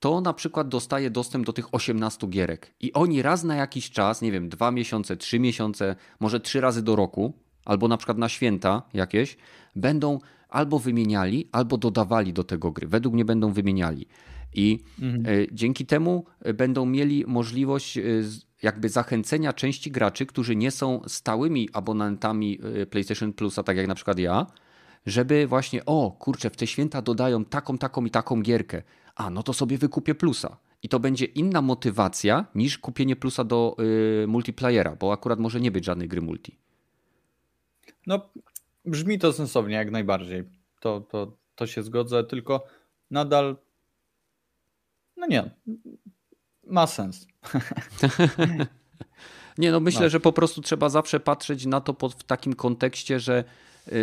[0.00, 2.74] to na przykład dostaje dostęp do tych 18 gierek.
[2.80, 6.82] I oni raz na jakiś czas, nie wiem, dwa miesiące, trzy miesiące, może trzy razy
[6.82, 7.32] do roku,
[7.64, 9.36] albo na przykład na święta jakieś,
[9.76, 10.18] będą
[10.48, 12.86] albo wymieniali, albo dodawali do tego gry.
[12.88, 14.06] Według mnie będą wymieniali.
[14.54, 15.26] I mhm.
[15.26, 18.02] E, dzięki temu e, będą mieli możliwość e,
[18.62, 22.58] jakby zachęcenia części graczy, którzy nie są stałymi abonentami
[22.90, 24.46] PlayStation Plusa, tak jak na przykład ja,
[25.06, 28.82] żeby właśnie, o kurczę, w te święta dodają taką, taką i taką gierkę.
[29.14, 30.56] A, no to sobie wykupię plusa.
[30.82, 33.76] I to będzie inna motywacja niż kupienie plusa do
[34.22, 36.58] y, multiplayera, bo akurat może nie być żadnej gry multi.
[38.06, 38.30] No,
[38.90, 40.44] Brzmi to sensownie, jak najbardziej.
[40.80, 42.66] To, to, to się zgodzę, tylko
[43.10, 43.56] nadal.
[45.16, 45.50] No nie.
[46.66, 47.26] Ma sens.
[49.58, 50.08] nie, no myślę, no.
[50.08, 53.44] że po prostu trzeba zawsze patrzeć na to pod, w takim kontekście, że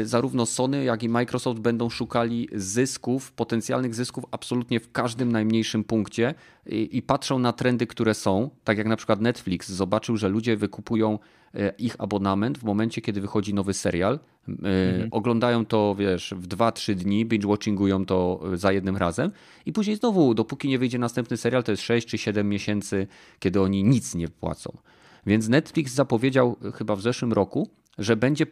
[0.04, 6.34] zarówno Sony, jak i Microsoft będą szukali zysków, potencjalnych zysków absolutnie w każdym najmniejszym punkcie
[6.66, 8.50] i, i patrzą na trendy, które są.
[8.64, 11.20] Tak jak na przykład Netflix zobaczył, że ludzie wykupują
[11.56, 14.20] E, ich abonament w momencie, kiedy wychodzi nowy serial.
[14.48, 15.08] E, mhm.
[15.12, 19.32] Oglądają to, wiesz, w 2-3 dni, binge-watchingują to za jednym razem
[19.66, 23.08] i później znowu, dopóki nie wyjdzie następny serial, to jest 6 czy 7 miesięcy,
[23.40, 24.78] kiedy oni nic nie płacą.
[25.26, 28.46] Więc Netflix zapowiedział chyba w zeszłym roku, że będzie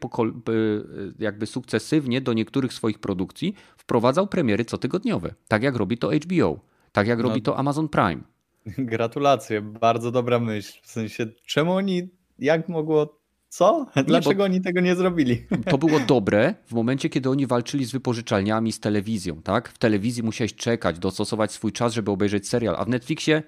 [1.20, 6.60] jakby sukcesywnie do niektórych swoich produkcji wprowadzał premiery cotygodniowe, tak jak robi to HBO,
[6.92, 8.22] tak jak no, robi to Amazon Prime.
[8.78, 10.80] Gratulacje, bardzo dobra myśl.
[10.84, 12.10] W sensie, czemu oni
[12.40, 13.86] jak mogło co?
[14.06, 15.46] Dlaczego nie, oni tego nie zrobili?
[15.72, 19.70] To było dobre w momencie, kiedy oni walczyli z wypożyczalniami, z telewizją, tak?
[19.70, 23.44] W telewizji musiałeś czekać, dostosować swój czas, żeby obejrzeć serial, a w Netflixie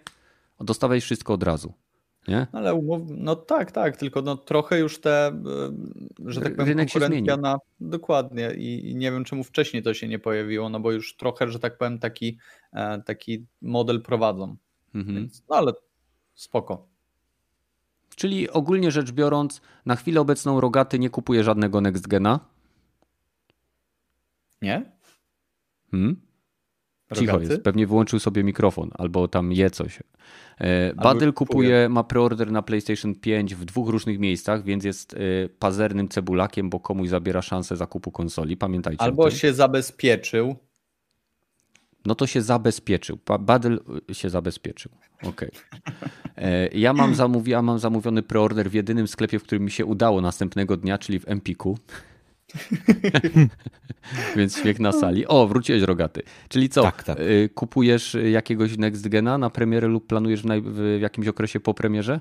[0.60, 1.74] dostawałeś wszystko od razu.
[2.27, 2.47] Nie?
[2.52, 3.02] Ale umów...
[3.10, 5.41] no tak, tak, tylko no trochę już te, e,
[6.26, 7.57] że tak powiem, Rynek konkurencja na...
[7.80, 11.60] Dokładnie I, nie wiem, czemu wcześniej to się nie pojawiło, no bo już trochę, że
[11.60, 12.38] tak powiem, taki,
[12.73, 14.56] e, taki model prowadzą.
[14.95, 15.15] Mhm.
[15.15, 15.72] Więc, no ale
[16.35, 16.88] spoko.
[18.15, 22.39] Czyli ogólnie rzecz biorąc, na chwilę obecną Rogaty nie kupuje żadnego Next Gena.
[24.61, 24.91] Nie?
[25.91, 26.22] Hmm?
[27.14, 29.99] Cicho jest, pewnie wyłączył sobie mikrofon albo tam je coś.
[30.57, 35.18] E, Badel kupuje, ma preorder na PlayStation 5 w dwóch różnych miejscach, więc jest e,
[35.60, 38.57] pazernym cebulakiem, bo komuś zabiera szansę zakupu konsoli.
[38.57, 39.02] Pamiętajcie.
[39.02, 40.56] Albo się zabezpieczył
[42.06, 43.18] no to się zabezpieczył.
[43.40, 43.80] Badel
[44.11, 44.91] y, się zabezpieczył.
[45.23, 45.52] Okej.
[46.38, 46.69] Okay.
[46.73, 50.22] Ja mam, zamówi, ja mam zamówiony preorder w jedynym sklepie, w którym mi się udało
[50.22, 51.77] następnego dnia, czyli w Empiku.
[54.36, 55.27] Więc śmiech na sali.
[55.27, 56.22] O, wróciłeś rogaty.
[56.49, 56.84] Czyli co?
[56.84, 57.19] Tak, tak.
[57.19, 62.19] Y, kupujesz jakiegoś Next Gena na premierę lub planujesz w, w jakimś okresie po premierze?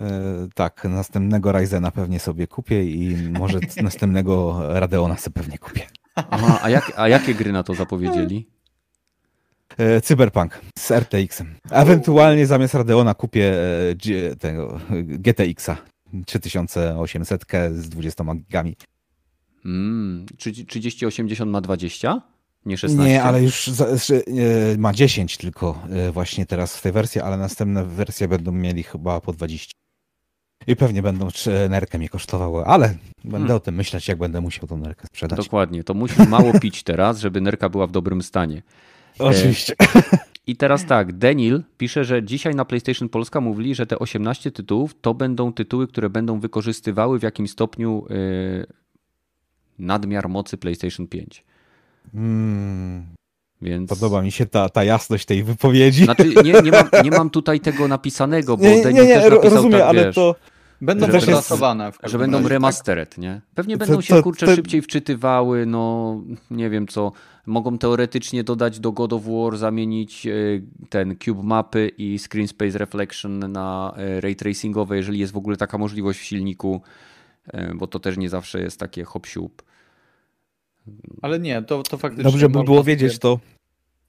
[0.00, 5.82] E, tak, następnego Ryzena pewnie sobie kupię i może następnego Radeona sobie pewnie kupię.
[6.14, 8.48] Aha, a, jak, a jakie gry na to zapowiedzieli?
[9.78, 11.54] E, Cyberpunk z RTX-em.
[11.70, 13.54] Ewentualnie zamiast Radeona kupię
[14.30, 15.76] e, tego GTX-a.
[16.26, 18.76] 3800 z 20 gigami.
[19.64, 22.22] Mm, 3080 ma 20?
[22.66, 23.10] Nie 16?
[23.10, 23.72] Nie, ale już e,
[24.78, 29.20] ma 10 tylko e, właśnie teraz w tej wersji, ale następne wersje będą mieli chyba
[29.20, 29.72] po 20.
[30.66, 31.28] I pewnie będą
[31.68, 32.88] nerkę mi kosztowały, ale
[33.24, 33.56] będę hmm.
[33.56, 35.36] o tym myśleć, jak będę musiał tą nerkę sprzedać.
[35.36, 38.62] Dokładnie, to musisz mało pić teraz, żeby nerka była w dobrym stanie.
[39.18, 39.74] Oczywiście.
[40.46, 44.94] I teraz tak, Daniel pisze, że dzisiaj na PlayStation Polska mówili, że te 18 tytułów
[45.00, 48.06] to będą tytuły, które będą wykorzystywały w jakimś stopniu
[49.82, 51.44] nadmiar mocy PlayStation 5.
[52.12, 53.06] Hmm.
[53.62, 53.90] Więc...
[53.90, 56.04] Podoba mi się ta, ta jasność tej wypowiedzi.
[56.04, 59.30] Znaczy, nie, nie, mam, nie mam tutaj tego napisanego, bo nie, Daniel nie, nie, też
[59.30, 60.34] napisał rozumiem, tak, ale wiesz, to...
[60.82, 61.24] Będą też.
[62.04, 63.18] Że będą razie, remastered, tak?
[63.18, 63.40] nie?
[63.54, 64.54] Pewnie będą to, się, kurczę, to...
[64.54, 66.16] szybciej wczytywały, no
[66.50, 67.12] nie wiem co.
[67.46, 70.32] Mogą teoretycznie dodać do God of War, zamienić e,
[70.88, 75.56] ten cube mapy i screen space reflection na e, ray tracingowe, jeżeli jest w ogóle
[75.56, 76.82] taka możliwość w silniku,
[77.46, 79.50] e, bo to też nie zawsze jest takie hop -siup.
[81.22, 82.24] Ale nie, to, to faktycznie...
[82.24, 83.38] Dobrze by było wiedzieć to,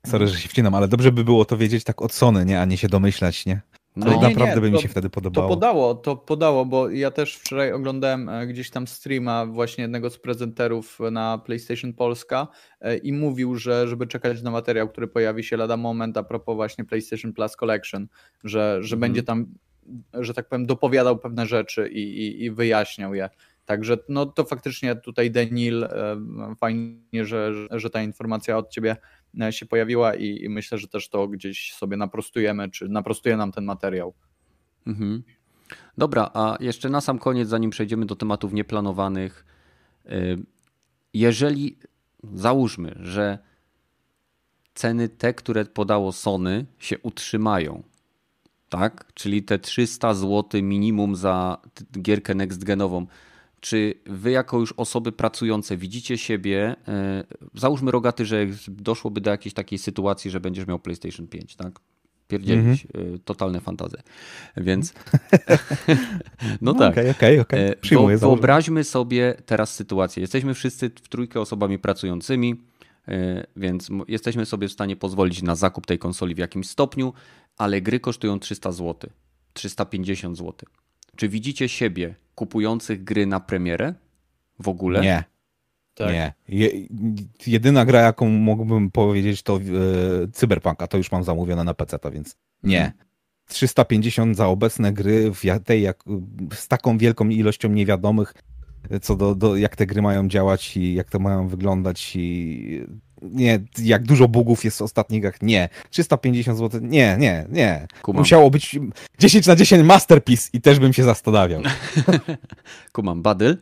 [0.06, 2.62] sorry, że się wcinam, ale dobrze by było to wiedzieć tak od Sony, nie?
[2.62, 3.62] a nie się domyślać, nie?
[3.95, 5.48] No, nie, naprawdę nie, by mi się wtedy podobało.
[5.48, 10.10] To podało, to podało, bo ja też wczoraj oglądałem e, gdzieś tam streama właśnie jednego
[10.10, 12.48] z prezenterów na PlayStation Polska
[12.82, 16.56] e, i mówił, że żeby czekać na materiał, który pojawi się lada moment a propos
[16.56, 18.08] właśnie PlayStation Plus Collection,
[18.44, 19.00] że, że mhm.
[19.00, 19.45] będzie tam,
[20.14, 23.30] że tak powiem, dopowiadał pewne rzeczy i, i, i wyjaśniał je.
[23.65, 25.90] Także no to faktycznie tutaj Denil, e,
[26.57, 28.98] fajnie, że, że ta informacja od ciebie
[29.41, 33.52] e, się pojawiła i, i myślę, że też to gdzieś sobie naprostujemy, czy naprostuje nam
[33.52, 34.14] ten materiał.
[34.88, 35.23] Mhm.
[35.98, 39.45] Dobra, a jeszcze na sam koniec, zanim przejdziemy do tematów nieplanowanych,
[40.06, 40.11] e,
[41.14, 41.77] jeżeli
[42.34, 43.40] załóżmy, że
[44.73, 47.84] ceny te, które podało Sony, się utrzymają,
[48.69, 49.14] tak?
[49.14, 51.57] Czyli te 300 zł minimum za
[52.02, 53.06] gierkę next genową
[53.64, 57.23] czy wy jako już osoby pracujące widzicie siebie, e,
[57.53, 61.80] załóżmy rogaty, że doszłoby do jakiejś takiej sytuacji, że będziesz miał PlayStation 5, tak?
[62.27, 63.19] Pierdzielić, mm -hmm.
[63.26, 63.98] totalne fantazy.
[64.57, 64.94] Więc
[66.61, 66.91] no, no tak.
[66.91, 67.76] Okej, okej, okej.
[67.81, 68.18] Przyjmuję.
[68.18, 70.22] Wyobraźmy sobie teraz sytuację.
[70.22, 72.56] Jesteśmy wszyscy w trójkę osobami pracującymi,
[73.07, 77.14] e, więc jesteśmy sobie w stanie pozwolić na zakup tej konsoli w jakimś stopniu,
[77.57, 79.10] ale gry kosztują 300 zł,
[79.53, 80.53] 350 zł.
[81.15, 83.94] Czy widzicie siebie kupujących gry na premierę
[84.60, 85.02] w ogóle?
[85.02, 85.23] Nie.
[85.94, 86.11] Tak.
[86.11, 86.34] Nie.
[86.48, 86.69] Je,
[87.48, 89.60] jedyna gra, jaką mógłbym powiedzieć, to e,
[90.31, 92.80] Cyberpunk, a to już mam zamówione na PC, więc nie.
[92.80, 92.98] Hmm.
[93.48, 96.03] 350 za obecne gry w tej, jak,
[96.53, 98.34] z taką wielką ilością niewiadomych,
[99.02, 102.85] co do, do jak te gry mają działać i jak to mają wyglądać i
[103.32, 105.70] nie, jak dużo bugów jest w ostatnich grach, nie.
[105.90, 107.88] 350 zł, nie, nie, nie.
[108.02, 108.22] Kumam.
[108.22, 108.80] Musiało być
[109.20, 111.62] 10 na 10 masterpiece i też bym się zastanawiał.
[112.94, 113.58] Kumam, Badyl?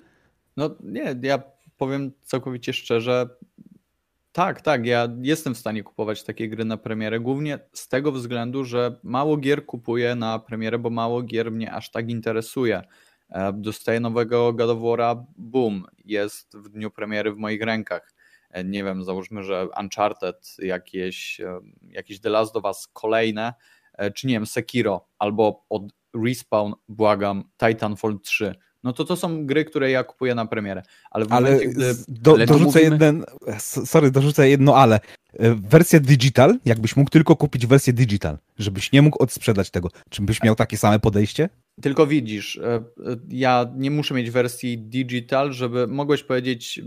[0.57, 1.43] No nie, ja
[1.77, 3.29] powiem całkowicie szczerze,
[4.31, 8.65] tak, tak, ja jestem w stanie kupować takie gry na premierę, głównie z tego względu,
[8.65, 12.81] że mało gier kupuję na premierę, bo mało gier mnie aż tak interesuje.
[13.29, 18.13] E, dostaję nowego God of War'a, boom, jest w dniu premiery w moich rękach
[18.63, 21.59] nie wiem, załóżmy, że Uncharted, jakieś, e,
[21.89, 23.53] jakieś The Last of Us kolejne,
[23.93, 25.83] e, czy nie wiem, Sekiro, albo od
[26.25, 30.81] Respawn, błagam, Titanfall 3, no to to są gry, które ja kupuję na premierę.
[31.11, 31.95] Ale, w ale momencie, gdy...
[32.07, 32.83] do, dorzucę mówimy...
[32.83, 33.25] jeden,
[33.59, 34.99] sorry, dorzucę jedno ale.
[35.55, 40.43] Wersję digital, jakbyś mógł tylko kupić wersję digital, żebyś nie mógł odsprzedać tego, czy byś
[40.43, 41.49] miał takie same podejście?
[41.81, 42.59] Tylko widzisz,
[43.29, 46.81] ja nie muszę mieć wersji digital, żeby mogłeś powiedzieć,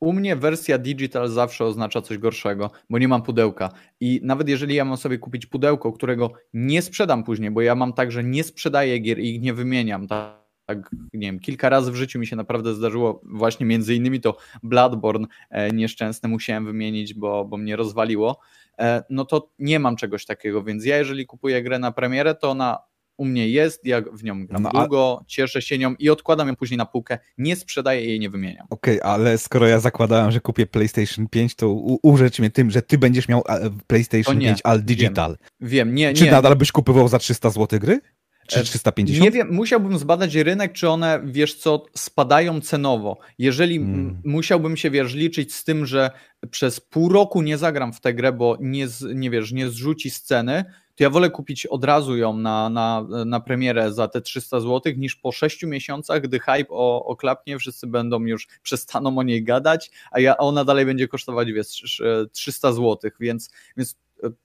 [0.00, 3.70] u mnie wersja digital zawsze oznacza coś gorszego, bo nie mam pudełka.
[4.00, 7.92] I nawet jeżeli ja mam sobie kupić pudełko, którego nie sprzedam później, bo ja mam
[7.92, 11.92] tak, że nie sprzedaję gier i ich nie wymieniam, tak, tak nie wiem, kilka razy
[11.92, 17.14] w życiu mi się naprawdę zdarzyło, właśnie między innymi to Bloodborne e, nieszczęsne musiałem wymienić,
[17.14, 18.38] bo, bo mnie rozwaliło,
[18.78, 22.50] e, no to nie mam czegoś takiego, więc ja jeżeli kupuję grę na premierę, to
[22.50, 22.78] ona
[23.18, 25.24] u mnie jest, ja w nią gram no, długo, a...
[25.26, 28.66] cieszę się nią i odkładam ją później na półkę, nie sprzedaję jej, nie wymieniam.
[28.70, 31.70] Okej, okay, ale skoro ja zakładałem, że kupię PlayStation 5, to
[32.02, 33.42] urzecz mnie tym, że ty będziesz miał
[33.86, 35.36] PlayStation 5 All Digital.
[35.60, 36.30] Wiem, wiem nie, Czy nie.
[36.30, 38.00] nadal byś kupował za 300 zł gry?
[38.48, 39.22] Czy 350?
[39.22, 43.18] E, nie wiem, musiałbym zbadać rynek, czy one, wiesz co, spadają cenowo.
[43.38, 44.20] Jeżeli hmm.
[44.24, 46.10] musiałbym się, wiesz, liczyć z tym, że
[46.50, 50.64] przez pół roku nie zagram w tę grę, bo nie, nie wiesz, nie zrzuci sceny,
[50.98, 54.92] to ja wolę kupić od razu ją na, na, na premierę za te 300 zł,
[54.96, 59.90] niż po 6 miesiącach, gdy hype o, oklapnie, wszyscy będą już, przestaną o niej gadać,
[60.10, 62.02] a, ja, a ona dalej będzie kosztować wiesz,
[62.32, 63.96] 300 zł, więc, więc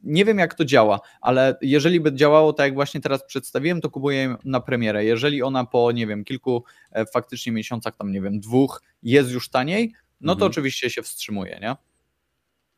[0.04, 3.90] Nie wiem, jak to działa, ale jeżeli by działało tak, jak właśnie teraz przedstawiłem, to
[3.90, 5.06] kupuję na premierę.
[5.06, 9.50] Jeżeli ona po, nie wiem, kilku e, faktycznie miesiącach, tam nie wiem, dwóch, jest już
[9.50, 10.52] taniej, no to mhm.
[10.52, 11.76] oczywiście się wstrzymuje, nie?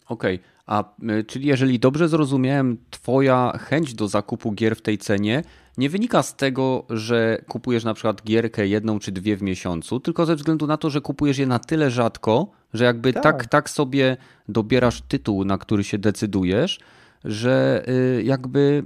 [0.07, 0.54] Okej, okay.
[0.65, 0.83] A
[1.19, 5.43] y, czyli jeżeli dobrze zrozumiałem, Twoja chęć do zakupu gier w tej cenie
[5.77, 10.25] nie wynika z tego, że kupujesz na przykład gierkę jedną czy dwie w miesiącu, tylko
[10.25, 13.69] ze względu na to, że kupujesz je na tyle rzadko, że jakby tak, tak, tak
[13.69, 14.17] sobie
[14.49, 16.79] dobierasz tytuł, na który się decydujesz,
[17.23, 18.83] że y, jakby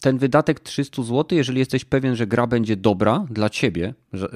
[0.00, 3.94] ten wydatek 300 zł, jeżeli jesteś pewien, że gra będzie dobra dla ciebie,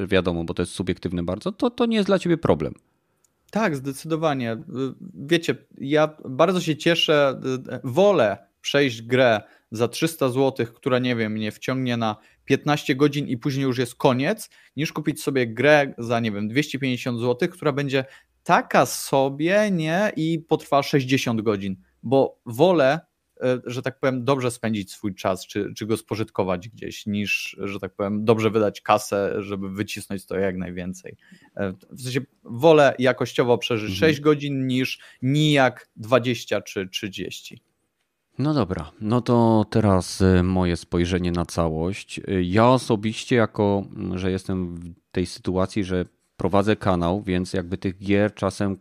[0.08, 2.74] wiadomo, bo to jest subiektywne bardzo, to, to nie jest dla ciebie problem.
[3.50, 4.56] Tak, zdecydowanie.
[5.14, 7.40] Wiecie, ja bardzo się cieszę,
[7.84, 13.36] wolę przejść grę za 300 zł, która nie wiem, mnie wciągnie na 15 godzin i
[13.36, 18.04] później już jest koniec, niż kupić sobie grę za nie wiem, 250 zł, która będzie
[18.42, 23.00] taka sobie, nie, i potrwa 60 godzin, bo wolę
[23.66, 27.94] że tak powiem, dobrze spędzić swój czas, czy, czy go spożytkować gdzieś, niż, że tak
[27.94, 31.16] powiem, dobrze wydać kasę, żeby wycisnąć to jak najwięcej.
[31.56, 34.10] E, w sensie wolę jakościowo przeżyć mhm.
[34.10, 37.62] 6 godzin niż nijak 20 czy 30.
[38.38, 42.20] No dobra, no to teraz e, moje spojrzenie na całość.
[42.42, 43.84] Ja osobiście, jako
[44.14, 46.04] że jestem w tej sytuacji, że
[46.38, 48.76] prowadzę kanał, więc jakby tych gier czasem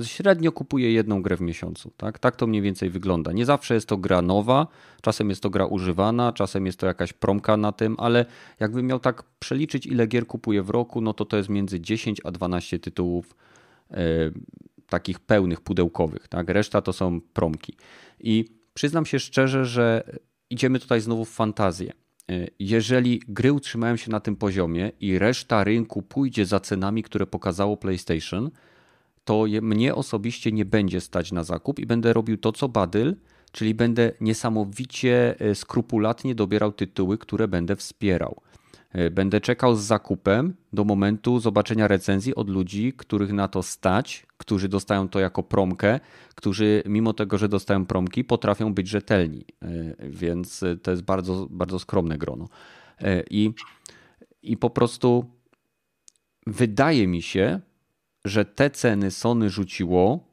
[0.00, 1.90] e, średnio kupuję jedną grę w miesiącu.
[1.96, 2.18] Tak?
[2.18, 3.32] tak to mniej więcej wygląda.
[3.32, 4.66] Nie zawsze jest to gra nowa,
[5.02, 8.26] czasem jest to gra używana, czasem jest to jakaś promka na tym, ale
[8.60, 12.20] jakbym miał tak przeliczyć, ile gier kupuję w roku, no to to jest między 10
[12.24, 13.36] a 12 tytułów
[13.90, 13.96] e,
[14.88, 16.28] takich pełnych, pudełkowych.
[16.28, 16.48] Tak?
[16.48, 17.76] Reszta to są promki.
[18.20, 18.44] I
[18.74, 20.04] przyznam się szczerze, że
[20.50, 21.92] idziemy tutaj znowu w fantazję.
[22.30, 27.26] E, jeżeli gry utrzymają się na tym poziomie i reszta rynku pójdzie za cenami, które
[27.26, 28.50] pokazało PlayStation,
[29.24, 33.16] to mnie osobiście nie będzie stać na zakup i będę robił to, co Badyl,
[33.52, 38.40] czyli będę niesamowicie e, skrupulatnie dobierał tytuły, które będę wspierał.
[38.92, 44.26] E, będę czekał z zakupem do momentu zobaczenia recenzji od ludzi, których na to stać,
[44.36, 46.00] którzy dostają to jako promkę,
[46.34, 49.44] którzy mimo tego, że dostają promki, potrafią być rzetelni.
[49.62, 49.68] E,
[50.08, 52.48] więc to jest bardzo, bardzo skromne grono.
[53.00, 53.54] E, I,
[54.42, 55.24] I po prostu
[56.46, 57.60] wydaje mi się,
[58.24, 60.32] że te ceny Sony rzuciło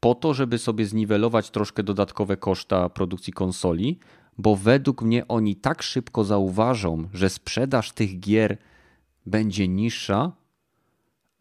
[0.00, 3.98] po to, żeby sobie zniwelować troszkę dodatkowe koszta produkcji konsoli,
[4.38, 8.58] bo według mnie oni tak szybko zauważą, że sprzedaż tych gier
[9.26, 10.32] będzie niższa,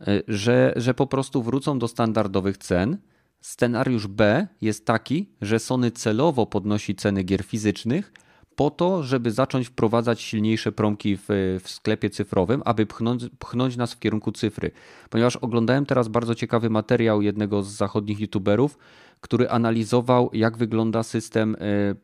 [0.02, 2.98] e, że, że po prostu wrócą do standardowych cen.
[3.41, 8.14] Scenariusz B jest taki, że Sony celowo podnosi ceny gier fizycznych
[8.56, 11.26] po to, żeby zacząć wprowadzać silniejsze promki w,
[11.64, 14.72] w sklepie cyfrowym, aby pchnąć, pchnąć nas w kierunku cyfry.
[15.10, 18.78] Ponieważ oglądałem teraz bardzo ciekawy materiał jednego z zachodnich youtuberów,
[19.22, 21.95] który analizował, jak wygląda system e,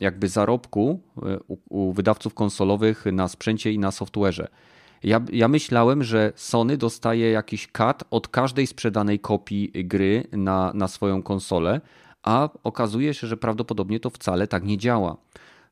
[0.00, 4.46] jakby zarobku e, u, u wydawców konsolowych na sprzęcie i na software'ze.
[5.02, 10.88] Ja, ja, myślałem, że Sony dostaje jakiś cut od każdej sprzedanej kopii gry na, na
[10.88, 11.80] swoją konsolę,
[12.22, 15.16] a okazuje się, że prawdopodobnie to wcale tak nie działa.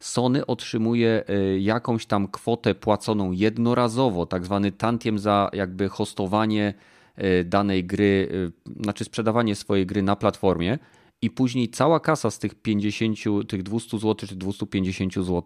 [0.00, 6.74] Sony otrzymuje e, jakąś tam kwotę płaconą jednorazowo, tak zwany tantiem za jakby hostowanie
[7.16, 8.28] e, danej gry,
[8.82, 10.78] znaczy sprzedawanie swojej gry na platformie
[11.24, 13.18] i później cała kasa z tych 50,
[13.48, 15.42] tych 200 zł czy 250 zł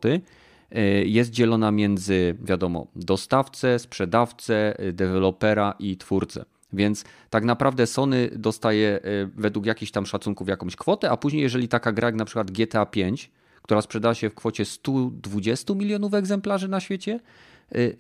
[0.71, 6.45] e, jest dzielona między, wiadomo, dostawcę, sprzedawcę, e, dewelopera i twórcę.
[6.73, 9.01] Więc tak naprawdę Sony dostaje e,
[9.37, 12.87] według jakichś tam szacunków jakąś kwotę, a później jeżeli taka gra jak na przykład GTA
[12.87, 13.31] 5,
[13.63, 17.21] która sprzeda się w kwocie 120 milionów egzemplarzy na świecie,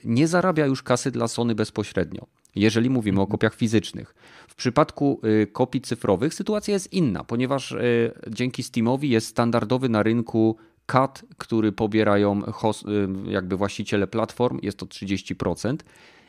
[0.04, 2.26] nie zarabia już kasy dla Sony bezpośrednio
[2.60, 3.30] jeżeli mówimy o mhm.
[3.30, 4.14] kopiach fizycznych.
[4.48, 10.02] W przypadku y, kopii cyfrowych sytuacja jest inna, ponieważ y, dzięki Steamowi jest standardowy na
[10.02, 10.56] rynku
[10.86, 15.76] cut, który pobierają host, y, jakby właściciele platform, jest to 30%.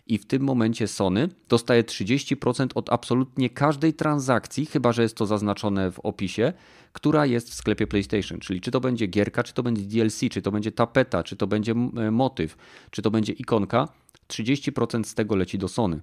[0.07, 5.25] I w tym momencie Sony dostaje 30% od absolutnie każdej transakcji, chyba że jest to
[5.25, 6.53] zaznaczone w opisie,
[6.93, 8.39] która jest w sklepie PlayStation.
[8.39, 11.47] Czyli czy to będzie gierka, czy to będzie DLC, czy to będzie tapeta, czy to
[11.47, 11.73] będzie
[12.11, 12.57] motyw,
[12.91, 13.87] czy to będzie ikonka,
[14.27, 16.01] 30% z tego leci do Sony.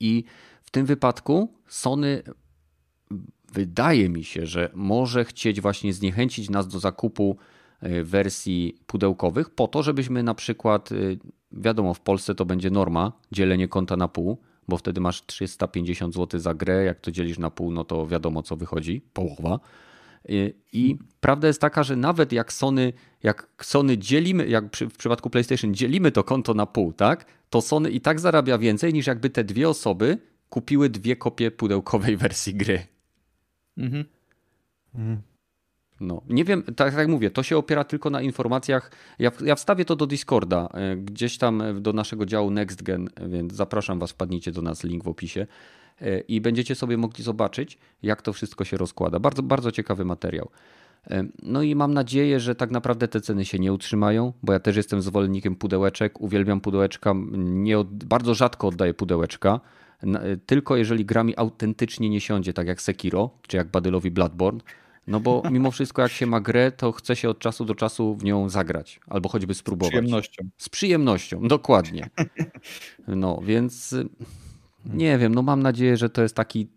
[0.00, 0.24] I
[0.62, 2.22] w tym wypadku Sony
[3.52, 7.36] wydaje mi się, że może chcieć właśnie zniechęcić nas do zakupu
[7.80, 10.96] e, wersji pudełkowych po to, żebyśmy na przykład, e,
[11.52, 16.40] wiadomo, w Polsce to będzie norma, dzielenie konta na pół, bo wtedy masz 350 zł
[16.40, 19.60] za grę, jak to dzielisz na pół, no to wiadomo co wychodzi, połowa.
[20.72, 22.92] I prawda jest taka, że nawet jak Sony,
[23.22, 27.26] jak Sony dzielimy, jak w przypadku PlayStation dzielimy to konto na pół, tak?
[27.50, 30.18] To Sony i tak zarabia więcej niż jakby te dwie osoby
[30.48, 32.86] kupiły dwie kopie pudełkowej wersji gry.
[33.78, 34.04] Mhm.
[34.94, 35.22] mhm.
[36.00, 38.90] No, nie wiem, tak jak mówię, to się opiera tylko na informacjach.
[39.18, 43.98] Ja, ja wstawię to do Discorda, e, gdzieś tam do naszego działu NextGen, więc zapraszam
[43.98, 45.46] Was, wpadnijcie do nas, link w opisie
[46.00, 49.18] e, i będziecie sobie mogli zobaczyć, jak to wszystko się rozkłada.
[49.18, 50.50] Bardzo, bardzo ciekawy materiał.
[51.10, 54.60] E, no i mam nadzieję, że tak naprawdę te ceny się nie utrzymają, bo ja
[54.60, 59.60] też jestem zwolennikiem pudełeczek, uwielbiam pudełeczka, nie od, bardzo rzadko oddaję pudełeczka,
[60.46, 64.60] tylko jeżeli gra mi autentycznie nie siądzie, tak jak Sekiro, czy jak Badylowi Bloodborne,
[65.06, 68.16] no bo mimo wszystko, jak się ma grę, to chce się od czasu do czasu
[68.16, 69.92] w nią zagrać, albo choćby spróbować.
[69.92, 70.48] Z przyjemnością.
[70.56, 72.10] Z przyjemnością, dokładnie.
[73.08, 73.94] No więc
[74.86, 76.68] nie wiem, no mam nadzieję, że to jest taki,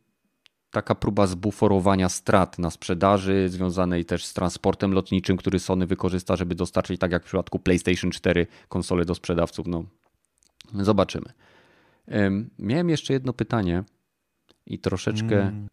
[0.72, 6.56] taka próba zbuforowania strat na sprzedaży, związanej też z transportem lotniczym, który Sony wykorzysta, żeby
[6.56, 9.68] dostarczyć, tak jak w przypadku PlayStation 4, konsole do sprzedawców.
[9.68, 9.84] No,
[10.74, 11.34] zobaczymy.
[12.60, 13.84] Miałem jeszcze jedno pytanie
[14.66, 15.42] i troszeczkę.
[15.42, 15.68] Mm.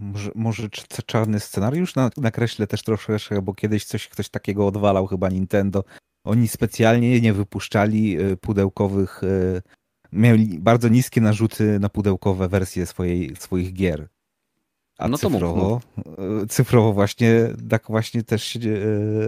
[0.00, 0.68] Może, może
[1.06, 5.84] czarny scenariusz na, nakreślę też troszeczkę, bo kiedyś coś ktoś takiego odwalał chyba Nintendo.
[6.24, 9.62] Oni specjalnie nie wypuszczali y, pudełkowych, y,
[10.12, 14.08] mieli bardzo niskie narzuty na pudełkowe wersje swojej, swoich gier.
[14.98, 15.80] A no cyfrowo,
[16.42, 18.58] y, cyfrowo właśnie tak właśnie też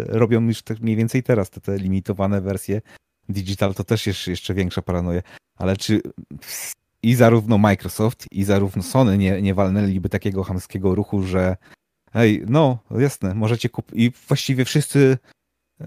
[0.06, 2.82] robią już tak mniej więcej teraz te, te limitowane wersje.
[3.28, 5.22] Digital to też jest jeszcze większa paranoja.
[5.56, 6.00] Ale czy
[7.02, 11.56] i zarówno Microsoft, i zarówno Sony nie, nie walnęliby takiego hamskiego ruchu, że
[12.12, 13.94] hej, no jasne, możecie kupić.
[13.98, 15.18] I właściwie wszyscy,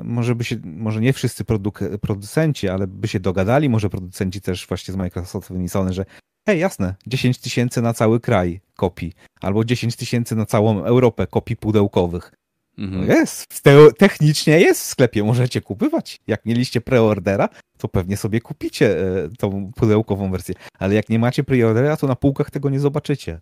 [0.04, 4.68] może by się, może nie wszyscy produk- producenci, ale by się dogadali, może producenci też
[4.68, 6.06] właśnie z Microsoftem i Sony, że
[6.48, 11.56] hej, jasne, 10 tysięcy na cały kraj kopii, albo 10 tysięcy na całą Europę kopii
[11.56, 12.32] pudełkowych.
[12.78, 13.08] Mhm.
[13.08, 13.64] No jest,
[13.98, 16.20] technicznie jest w sklepie, możecie kupować.
[16.28, 20.56] Jak mieliście preordera, to pewnie sobie kupicie e, tą pudełkową wersję.
[20.80, 23.40] Ale jak nie macie preordera, to na półkach tego nie zobaczycie.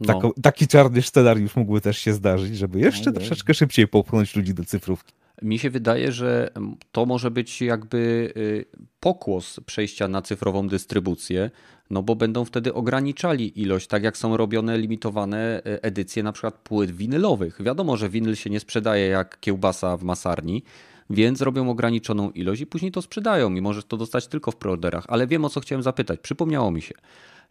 [0.00, 0.32] No.
[0.42, 4.64] taki czarny scenariusz mógłby też się zdarzyć, żeby jeszcze no, troszeczkę szybciej popchnąć ludzi do
[4.64, 5.14] cyfrówki.
[5.42, 6.50] Mi się wydaje, że
[6.92, 8.64] to może być jakby y,
[9.00, 11.50] pokłos przejścia na cyfrową dystrybucję,
[11.90, 16.54] no bo będą wtedy ograniczali ilość, tak jak są robione limitowane y, edycje na przykład
[16.54, 17.62] płyt winylowych.
[17.62, 20.62] Wiadomo, że winyl się nie sprzedaje jak kiełbasa w masarni,
[21.10, 25.04] więc robią ograniczoną ilość i później to sprzedają i możesz to dostać tylko w preorderach.
[25.08, 26.94] Ale wiem o co chciałem zapytać, przypomniało mi się.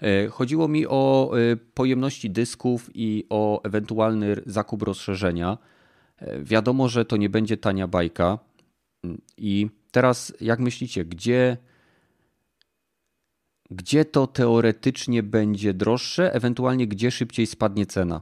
[0.03, 1.31] Y, chodziło mi o
[1.73, 5.57] pojemności dysków i o ewentualny zakup rozszerzenia.
[6.43, 8.39] Wiadomo, że to nie będzie tania bajka.
[9.37, 11.57] I teraz, jak myślicie, gdzie,
[13.71, 18.21] gdzie to teoretycznie będzie droższe, ewentualnie gdzie szybciej spadnie cena?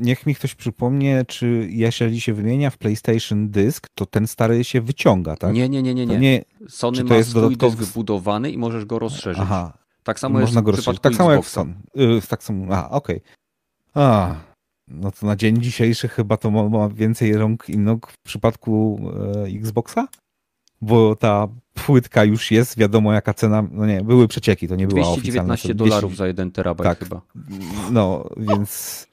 [0.00, 4.80] Niech mi ktoś przypomnie, czy jeżeli się wymienia w PlayStation dysk, to ten stary się
[4.80, 5.54] wyciąga, tak?
[5.54, 6.06] Nie, nie, nie, nie.
[6.06, 6.18] nie.
[6.18, 7.76] nie Sony ma swój dodatkowy...
[7.76, 9.42] dysk wbudowany i możesz go rozszerzyć.
[9.42, 9.78] Aha.
[10.02, 11.00] Tak samo Można jest go w rozszerzyć.
[11.00, 11.74] Tak samo jak Sony.
[11.96, 13.20] Y, tak samo, aha, okej.
[13.94, 14.53] Okay.
[14.88, 19.00] No to na dzień dzisiejszy chyba to ma, więcej rąk i nóg w przypadku
[19.36, 20.08] e, Xboxa?
[20.80, 25.02] Bo ta płytka już jest, wiadomo jaka cena, no nie, były przecieki, to nie była
[25.02, 27.20] 219 dolarów za jeden terabajt tak, chyba.
[27.90, 29.06] No, więc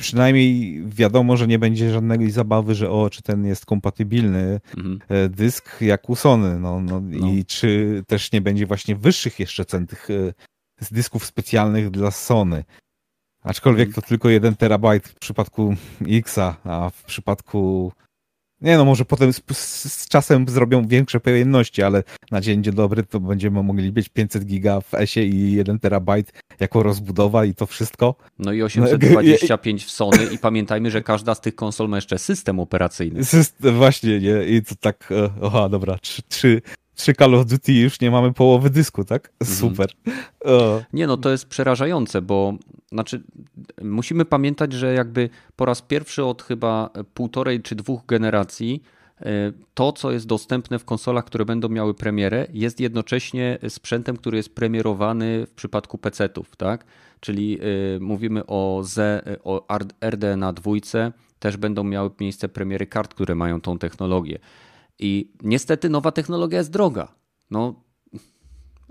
[0.00, 4.98] przynajmniej wiadomo, że nie będzie żadnej zabawy, że o, czy ten jest kompatybilny mhm.
[5.08, 9.40] E, dysk jak u Sony, no, no, no, i czy też nie będzie właśnie wyższych
[9.40, 10.34] jeszcze cen tych e,
[10.80, 12.64] z dysków specjalnych dla Sony.
[13.44, 15.74] Aczkolwiek to tylko jeden terabajt w przypadku
[16.08, 17.92] Xa, a w przypadku.
[18.60, 23.20] Nie no, może potem z, z, czasem zrobią większe pojemności, ale na dzień dobry to
[23.20, 28.14] będziemy mogli mieć 500 giga w ESie i 1 terabajt jako rozbudowa i to wszystko.
[28.38, 32.60] No i 825 w Sony i pamiętajmy, że każda z tych konsol ma jeszcze system
[32.60, 33.24] operacyjny.
[33.24, 34.44] System, właśnie, nie?
[34.44, 36.62] I to tak, e, oha, dobra, trzy, trzy,
[36.94, 39.32] trzy Call of Duty już nie mamy połowy dysku, tak?
[39.40, 39.58] Mhm.
[39.58, 39.92] Super.
[40.44, 40.82] O.
[40.92, 42.54] Nie no, to jest przerażające, bo
[42.92, 43.22] znaczy
[43.82, 48.82] musimy pamiętać, że jakby po raz pierwszy od chyba półtorej czy dwóch generacji
[49.20, 54.36] e, to, co jest dostępne w konsolach, które będą miały premierę, jest jednocześnie sprzętem, który
[54.36, 56.84] jest premierowany w przypadku PC-ów, tak?
[57.20, 59.66] Czyli e, mówimy o, Z, o
[60.10, 64.38] RDNA dwójce, też będą miały miejsce premiery kart, które mają tą technologię.
[64.98, 67.14] I niestety nowa technologia jest droga.
[67.50, 67.84] No,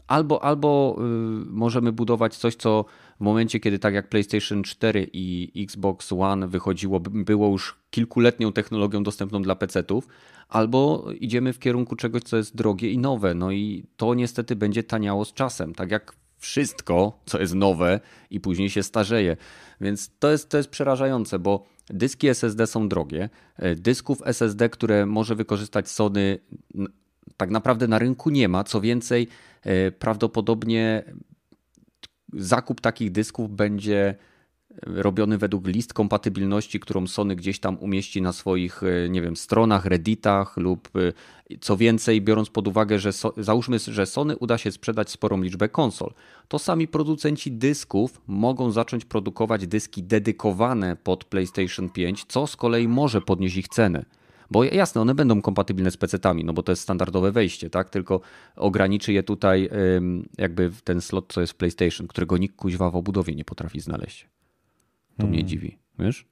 [0.07, 1.01] albo, albo y,
[1.45, 2.85] możemy budować coś, co
[3.19, 9.03] w momencie, kiedy tak jak PlayStation 4 i Xbox One wychodziło, było już kilkuletnią technologią
[9.03, 10.07] dostępną dla PC-ów,
[10.49, 13.33] albo idziemy w kierunku czegoś, co jest drogie i nowe.
[13.33, 15.75] No i to niestety będzie taniało z czasem.
[15.75, 17.99] Tak jak wszystko, co jest nowe
[18.29, 19.37] i później się starzeje.
[19.81, 23.29] Więc to jest, to jest przerażające, bo dyski SSD są drogie.
[23.57, 26.39] E, dysków SSD, które może wykorzystać Sony,
[27.37, 28.63] tak naprawdę na rynku nie ma.
[28.63, 29.27] Co więcej,
[29.61, 31.03] e, prawdopodobnie
[32.33, 34.15] zakup takich dysków będzie
[34.81, 40.57] robiony według list kompatybilności, którą Sony gdzieś tam umieści na swoich, nie wiem, stronach, redditach
[40.57, 40.89] lub
[41.61, 45.69] co więcej, biorąc pod uwagę, że so, załóżmy, że Sony uda się sprzedać sporą liczbę
[45.69, 46.13] konsol,
[46.47, 52.87] to sami producenci dysków mogą zacząć produkować dyski dedykowane pod PlayStation 5, co z kolei
[52.87, 54.05] może podnieść ich cenę.
[54.51, 57.89] Bo jasne, one będą kompatybilne z PC-tami, no bo to jest standardowe wejście, tak?
[57.89, 58.21] Tylko
[58.55, 59.69] ograniczy je tutaj
[60.37, 64.27] jakby ten slot, co jest PlayStation, którego nikt kuźwa w obudowie nie potrafi znaleźć.
[65.17, 65.33] To hmm.
[65.33, 66.25] mnie dziwi, wiesz?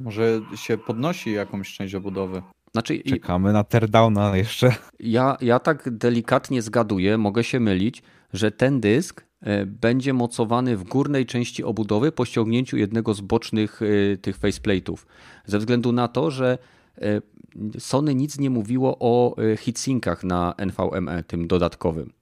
[0.00, 2.42] Może się podnosi jakąś część obudowy.
[2.72, 4.74] Znaczy, Czekamy na teardowna jeszcze.
[5.00, 8.02] Ja, ja tak delikatnie zgaduję, mogę się mylić,
[8.32, 13.80] że ten dysk e, będzie mocowany w górnej części obudowy po ściągnięciu jednego z bocznych
[13.82, 14.96] e, tych faceplate'ów.
[15.46, 16.58] Ze względu na to, że
[16.98, 17.20] e,
[17.78, 22.12] Sony nic nie mówiło o heatsinkach na NVMe, tym dodatkowym.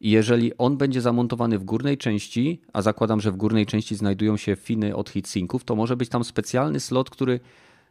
[0.00, 4.36] I jeżeli on będzie zamontowany w górnej części, a zakładam, że w górnej części znajdują
[4.36, 7.40] się finy od heatsinków, to może być tam specjalny slot, który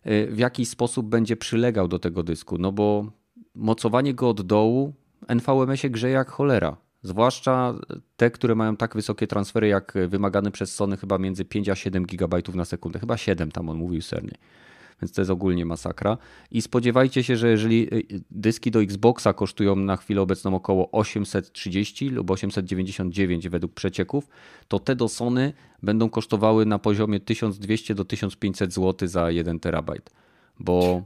[0.07, 3.11] Y, w jakiś sposób będzie przylegał do tego dysku, no bo
[3.55, 4.93] mocowanie go od dołu
[5.29, 6.77] NVMe się grzeje jak cholera.
[7.01, 7.75] Zwłaszcza
[8.17, 12.05] te, które mają tak wysokie transfery jak wymagane przez Sony chyba między 5 a 7
[12.05, 12.99] GB na sekundę.
[12.99, 14.33] Chyba 7 tam on mówił sernie
[15.01, 16.17] więc to jest ogólnie masakra.
[16.51, 22.09] I spodziewajcie się, że jeżeli y, dyski do Xboxa kosztują na chwilę obecną około 830
[22.09, 24.27] lub 899 według przecieków,
[24.67, 25.53] to te do Sony
[25.83, 30.09] będą kosztowały na poziomie 1200 do 1500 zł za 1 terabajt.
[30.59, 31.03] Bo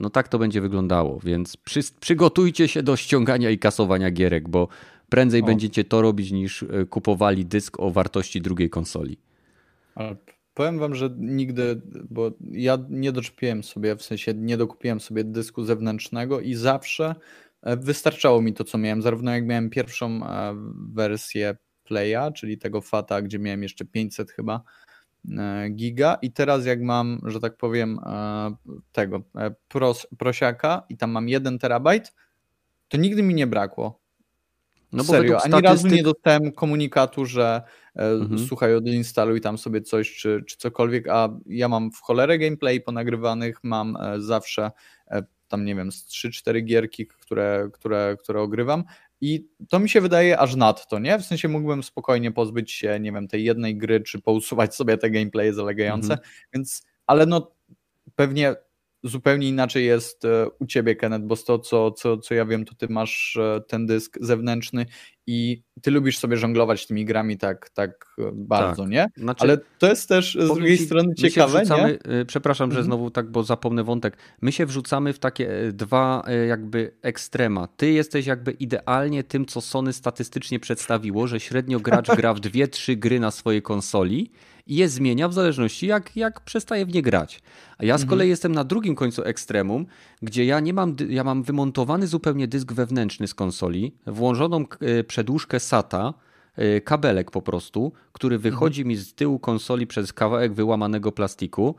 [0.00, 4.68] no tak to będzie wyglądało, więc przy, przygotujcie się do ściągania i kasowania gierek, bo
[5.08, 5.46] prędzej o.
[5.46, 9.18] będziecie to robić niż y, kupowali dysk o wartości drugiej konsoli.
[10.58, 11.80] Powiem wam, że nigdy,
[12.10, 17.14] bo ja nie doczepiłem sobie, w sensie nie dokupiłem sobie dysku zewnętrznego i zawsze
[17.62, 19.02] e, wystarczało mi to, co miałem.
[19.02, 20.54] Zarówno jak miałem pierwszą e,
[20.94, 24.62] wersję Playa, czyli tego Fata, gdzie miałem jeszcze 500 chyba
[25.38, 27.98] e, giga i teraz jak mam, że tak powiem,
[28.92, 29.22] tego
[29.68, 32.14] pros, prosiaka i tam mam 1 terabajt,
[32.88, 34.00] to nigdy mi nie brakło.
[34.92, 35.64] No bo Serio, ani statystyk...
[35.64, 37.62] razu nie dostałem komunikatu, że
[37.96, 38.38] e, mhm.
[38.38, 43.58] słuchaj, odinstaluj tam sobie coś czy, czy cokolwiek, a ja mam w cholerę gameplay ponagrywanych,
[43.62, 44.70] mam e, zawsze
[45.10, 48.84] e, tam nie wiem, z 3-4 gierki, które, które, które ogrywam
[49.20, 51.18] i to mi się wydaje aż nadto, nie?
[51.18, 55.10] W sensie mógłbym spokojnie pozbyć się, nie wiem, tej jednej gry, czy pousuwać sobie te
[55.10, 56.30] gameplaye zalegające, mhm.
[56.54, 57.52] więc, ale no
[58.14, 58.54] pewnie
[59.02, 62.74] zupełnie inaczej jest e, u ciebie, Kenneth, bo to, co, co, co ja wiem, to
[62.74, 64.86] ty masz e, ten dysk zewnętrzny
[65.26, 68.90] i ty lubisz sobie żonglować tymi grami tak, tak e, bardzo, tak.
[68.90, 69.06] nie?
[69.16, 72.24] Znaczy, Ale to jest też z drugiej ci, strony ciekawe, wrzucamy, nie?
[72.24, 72.84] Przepraszam, że mhm.
[72.84, 74.16] znowu tak, bo zapomnę wątek.
[74.40, 77.68] My się wrzucamy w takie dwa jakby ekstrema.
[77.76, 82.68] Ty jesteś jakby idealnie tym, co Sony statystycznie przedstawiło, że średnio gracz gra w dwie,
[82.68, 84.30] trzy gry na swojej konsoli
[84.68, 87.42] i je zmienia w zależności jak, jak przestaje w nie grać.
[87.78, 88.08] A ja z mhm.
[88.08, 89.86] kolei jestem na drugim końcu ekstremum,
[90.22, 95.60] gdzie ja nie mam, ja mam wymontowany zupełnie dysk wewnętrzny z konsoli, włożoną e, przedłużkę
[95.60, 96.14] SATA,
[96.56, 98.52] e, kabelek po prostu, który mhm.
[98.52, 101.74] wychodzi mi z tyłu konsoli przez kawałek wyłamanego plastiku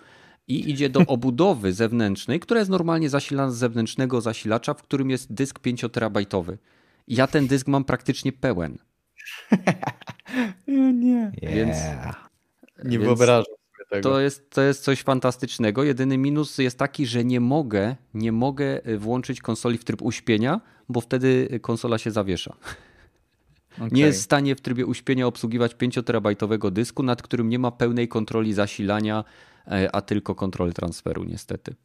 [0.48, 5.34] i idzie do obudowy zewnętrznej, która jest normalnie zasilana z zewnętrznego zasilacza, w którym jest
[5.34, 6.58] dysk 5-terabajtowy.
[7.08, 8.78] Ja ten dysk mam praktycznie pełen.
[10.94, 11.32] nie.
[11.42, 11.78] Więc
[12.84, 14.10] nie Więc wyobrażam sobie tego.
[14.10, 15.84] To jest, to jest coś fantastycznego.
[15.84, 20.62] Jedyny minus jest taki, że nie mogę, nie mogę y, włączyć konsoli w tryb uśpienia,
[20.90, 22.56] bo wtedy konsola się zawiesza.
[23.76, 23.90] Okay.
[23.98, 28.08] Nie jest w stanie w trybie uśpienia obsługiwać 5-terabajtowego dysku, nad którym nie ma pełnej
[28.08, 29.24] kontroli zasilania,
[29.68, 31.76] e, a tylko kontroli transferu, niestety.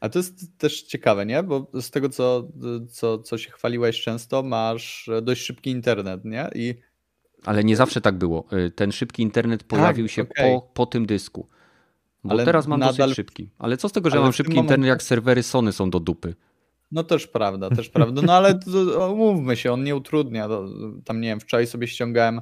[0.00, 1.42] A to jest też ciekawe, nie?
[1.42, 2.48] Bo z tego, co,
[2.90, 6.50] co, co się chwaliłeś często, masz dość szybki internet, nie?
[6.54, 6.74] I
[7.44, 8.44] ale nie zawsze tak było.
[8.52, 10.52] Y, ten szybki internet tak, pojawił tak, się okay.
[10.52, 11.48] po, po tym dysku.
[12.24, 12.96] Bo ale teraz mam nadal...
[12.96, 13.50] dosyć szybki.
[13.58, 14.88] Ale co z tego, że ale mam szybki internet, momencie...
[14.88, 16.34] jak serwery Sony są do dupy?
[16.92, 18.22] No też prawda, też prawda.
[18.22, 18.60] No ale
[19.10, 20.48] umówmy się, on nie utrudnia.
[21.04, 22.40] Tam nie wiem, wczoraj sobie ściągałem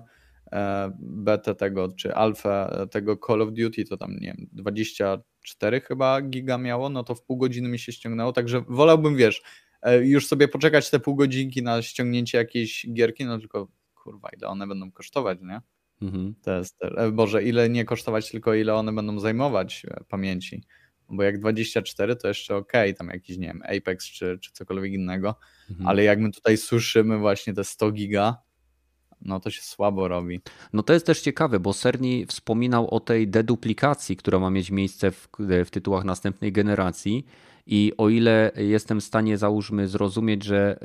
[0.53, 6.23] e, betę tego, czy alfę tego Call of Duty, to tam nie wiem, 24 chyba
[6.23, 9.43] giga miało, no to w pół godziny mi się ściągnęło, także wolałbym, wiesz,
[9.83, 13.69] e, już sobie poczekać te pół godzinki na ściągnięcie jakiejś gierki, no tylko
[14.11, 15.61] kurwa, ile one będą kosztować, nie?
[16.03, 16.35] Mhm.
[16.43, 16.99] Tester.
[16.99, 20.63] E, Boże, ile nie kosztować, tylko ile one będą zajmować e, pamięci.
[21.09, 25.35] Bo jak 24 to jeszcze ok, tam jakiś, nie wiem, Apex czy, czy cokolwiek innego,
[25.71, 25.89] mhm.
[25.89, 28.37] ale jak my tutaj suszymy właśnie te 100 giga,
[29.21, 30.41] no to się słabo robi.
[30.73, 35.11] No to jest też ciekawe, bo Cerny wspominał o tej deduplikacji, która ma mieć miejsce
[35.11, 35.29] w,
[35.65, 37.27] w tytułach następnej generacji
[37.67, 40.79] i o ile jestem w stanie, załóżmy, zrozumieć, że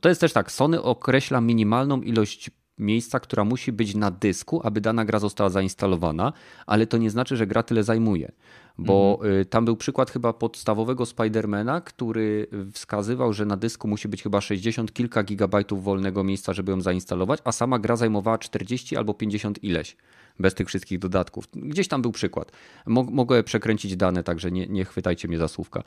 [0.00, 4.80] to jest też tak, Sony określa minimalną ilość miejsca, która musi być na dysku, aby
[4.80, 6.32] dana gra została zainstalowana,
[6.66, 8.32] ale to nie znaczy, że gra tyle zajmuje.
[8.78, 9.44] Bo mhm.
[9.44, 14.92] tam był przykład chyba podstawowego Spidermana, który wskazywał, że na dysku musi być chyba 60
[14.92, 19.96] kilka gigabajtów wolnego miejsca, żeby ją zainstalować, a sama gra zajmowała 40 albo 50 ileś
[20.40, 21.44] bez tych wszystkich dodatków.
[21.52, 22.52] Gdzieś tam był przykład.
[22.86, 25.82] Mogę przekręcić dane, także nie, nie chwytajcie mnie za słówka.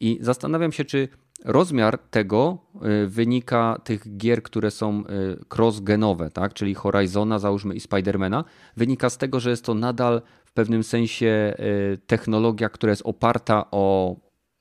[0.00, 1.08] I zastanawiam się, czy
[1.44, 2.58] rozmiar tego
[3.04, 5.04] y, wynika tych gier, które są y,
[5.48, 6.54] cross-genowe, tak?
[6.54, 8.44] czyli Horizona, załóżmy i Spidermana,
[8.76, 11.54] wynika z tego, że jest to nadal w pewnym sensie
[11.94, 14.16] y, technologia, która jest oparta o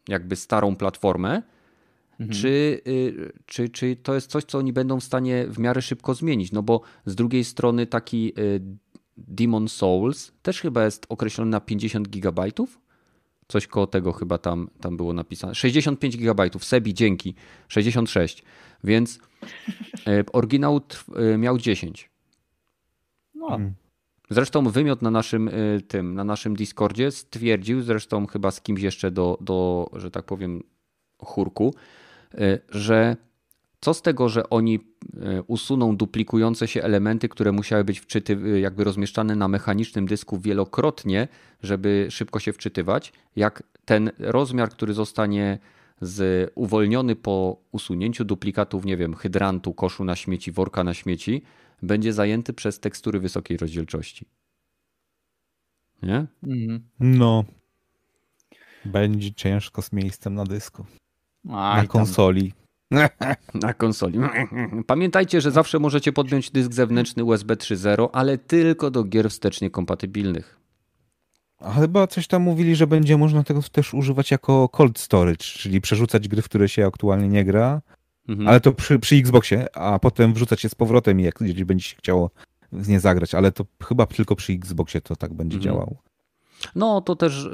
[0.08, 1.42] jakby starą platformę,
[2.20, 2.42] Mhm.
[2.42, 2.82] Czy,
[3.46, 6.52] czy, czy to jest coś, co oni będą w stanie w miarę szybko zmienić?
[6.52, 8.34] No bo z drugiej strony taki
[9.18, 12.80] Demon Souls też chyba jest określony na 50 gigabajtów.
[13.48, 15.56] Coś koło tego chyba tam, tam było napisane.
[15.56, 16.66] 65 gigabajtów.
[16.66, 17.36] Sebi, dzięki.
[17.68, 18.44] 66.
[18.84, 19.20] Więc
[20.08, 20.82] e, oryginał
[21.16, 22.10] e, miał 10.
[23.36, 23.48] No.
[23.48, 23.74] Hmm.
[24.30, 25.52] Zresztą wymiot na naszym e,
[25.88, 30.64] tym, na naszym Discordzie stwierdził, zresztą chyba z kimś jeszcze do, do że tak powiem,
[31.18, 31.74] chórku,
[32.70, 33.18] że
[33.82, 34.80] co z tego, że oni
[35.48, 41.27] usuną duplikujące się elementy, które musiały być wczyty, e, jakby rozmieszczane na mechanicznym dysku wielokrotnie,
[41.64, 45.60] żeby szybko się wczytywać, jak ten rozmiar, który zostanie
[46.02, 51.41] z, uwolniony po usunięciu duplikatów, nie wiem, hydrantu, koszu na śmieci, worka na śmieci,
[51.82, 54.26] będzie zajęty przez tekstury wysokiej rozdzielczości.
[56.03, 56.26] Nie?
[56.44, 56.90] Mhm.
[56.99, 57.44] No.
[58.86, 60.86] Będzie ciężko z miejscem na dysku.
[61.49, 62.52] A, na konsoli.
[62.52, 62.65] Tam
[63.64, 64.20] Na konsoli.
[64.88, 70.60] Pamiętajcie, że zawsze możecie podpiąć dysk zewnętrzny USB 3.0, ale tylko do gier wstecznie kompatybilnych.
[71.60, 75.82] A chyba coś tam mówili, że będzie można tego też używać jako cold storage, czyli
[75.82, 77.82] przerzucać gry, w które się aktualnie nie gra,
[78.28, 78.48] mhm.
[78.48, 82.32] ale to przy, przy Xboxie, a potem wrzucać je z powrotem, jak będzie się chciało
[82.72, 85.64] z nie zagrać, ale to chyba tylko przy Xboxie to tak będzie mhm.
[85.64, 86.05] działało.
[86.76, 87.50] No to też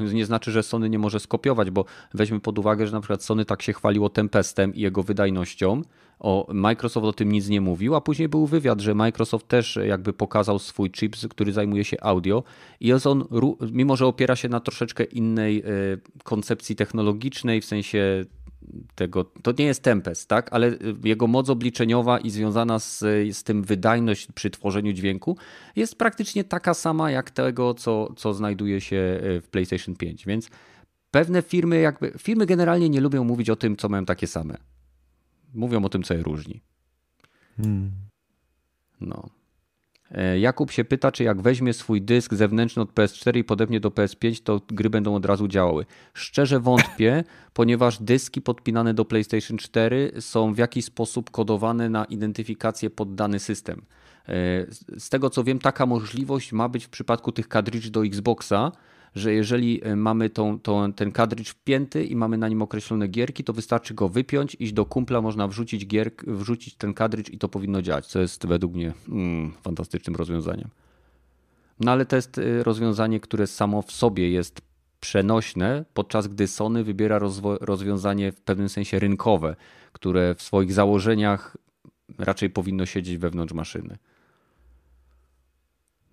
[0.00, 1.84] y, nie znaczy, że Sony nie może skopiować, bo
[2.14, 5.82] weźmy pod uwagę, że na przykład Sony tak się chwaliło Tempestem i jego wydajnością.
[6.18, 10.12] O, Microsoft o tym nic nie mówił, a później był wywiad, że Microsoft też jakby
[10.12, 12.42] pokazał swój chip, który zajmuje się audio
[12.80, 13.24] i jest on,
[13.72, 18.24] mimo że opiera się na troszeczkę innej y, koncepcji technologicznej, w sensie
[18.94, 20.48] tego, to nie jest Tempest, tak?
[20.52, 22.98] ale jego moc obliczeniowa i związana z,
[23.32, 25.36] z tym wydajność przy tworzeniu dźwięku
[25.76, 30.26] jest praktycznie taka sama jak tego, co, co znajduje się e, w PlayStation 5.
[30.26, 30.50] Więc
[31.10, 34.56] pewne firmy, jakby, firmy generalnie nie lubią mówić o tym, co mają takie same.
[35.54, 36.62] Mówią o tym, co je różni.
[37.56, 37.90] Hmm.
[39.00, 39.35] No.
[40.10, 43.90] E, Jakub się pyta, czy jak weźmie swój dysk zewnętrzny od PS4 i podepnie do
[43.90, 45.86] PS5, to gry będą od razu działały.
[46.14, 47.24] Szczerze wątpię,
[47.54, 53.38] ponieważ dyski podpinane do PlayStation 4 są w jakiś sposób kodowane na identyfikację pod dany
[53.38, 53.82] system.
[54.28, 54.32] E,
[54.98, 58.72] z tego co wiem, taka możliwość ma być w przypadku tych kadridży do Xboxa,
[59.16, 63.44] że jeżeli e, mamy tą, tą, ten kadrycz wpięty i mamy na nim określone gierki,
[63.44, 67.48] to wystarczy go wypiąć, iść do kumpla, można wrzucić, gier, wrzucić ten kadrycz i to
[67.48, 70.68] powinno działać, co jest według mnie mm, fantastycznym rozwiązaniem.
[71.80, 74.60] No ale to jest e, rozwiązanie, które samo w sobie jest
[75.00, 77.20] przenośne, podczas gdy Sony wybiera
[77.60, 79.56] rozwiązanie w pewnym sensie rynkowe,
[79.92, 81.56] które w swoich założeniach
[82.18, 83.98] raczej powinno siedzieć wewnątrz maszyny.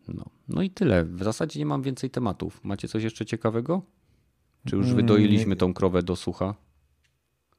[0.08, 0.33] No.
[0.48, 1.06] No i tyle.
[1.06, 2.64] W zasadzie nie mam więcej tematów.
[2.64, 3.82] Macie coś jeszcze ciekawego?
[4.68, 6.56] Czy już wydoiliśmy tą krowę do sucha?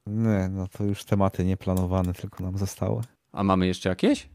[0.06, 3.02] Nie, no to już tematy nieplanowane tylko nam zostały.
[3.32, 4.28] A mamy jeszcze jakieś?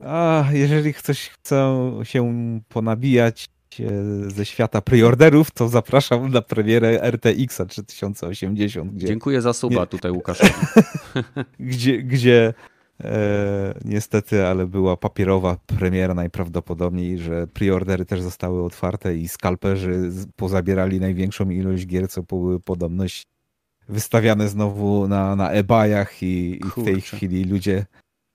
[0.00, 2.32] A jeżeli ktoś chce się
[2.68, 3.48] ponabijać
[3.80, 8.92] e, ze świata preorderów, to zapraszam na premierę RTX 3080.
[8.92, 9.06] Gdzie...
[9.06, 9.86] Dziękuję za suba Nie...
[9.86, 10.52] tutaj Łukaszowi.
[11.60, 12.54] gdzie, gdzie
[13.04, 21.00] E, niestety, ale była papierowa premiera najprawdopodobniej, że preordery też zostały otwarte i skalperzy pozabierali
[21.00, 23.22] największą ilość gier, co były podobność
[23.88, 27.86] wystawiane znowu na, na eBayach i, i w tej chwili ludzie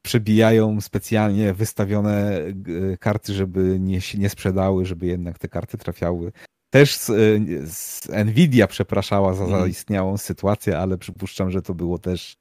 [0.05, 2.39] przebijają specjalnie wystawione
[2.99, 6.31] karty, żeby nie, nie sprzedały, żeby jednak te karty trafiały.
[6.69, 7.05] Też z,
[7.73, 9.61] z Nvidia przepraszała za mhm.
[9.61, 12.37] zaistniałą sytuację, ale przypuszczam, że to było też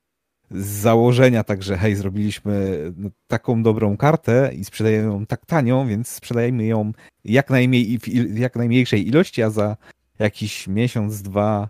[0.54, 6.08] z założenia, także hej, zrobiliśmy no, taką dobrą kartę i sprzedajemy ją tak tanią, więc
[6.08, 6.92] sprzedajemy ją
[7.24, 9.76] jak, najmniej, w jak najmniejszej ilości, a za
[10.18, 11.68] jakiś miesiąc, dwa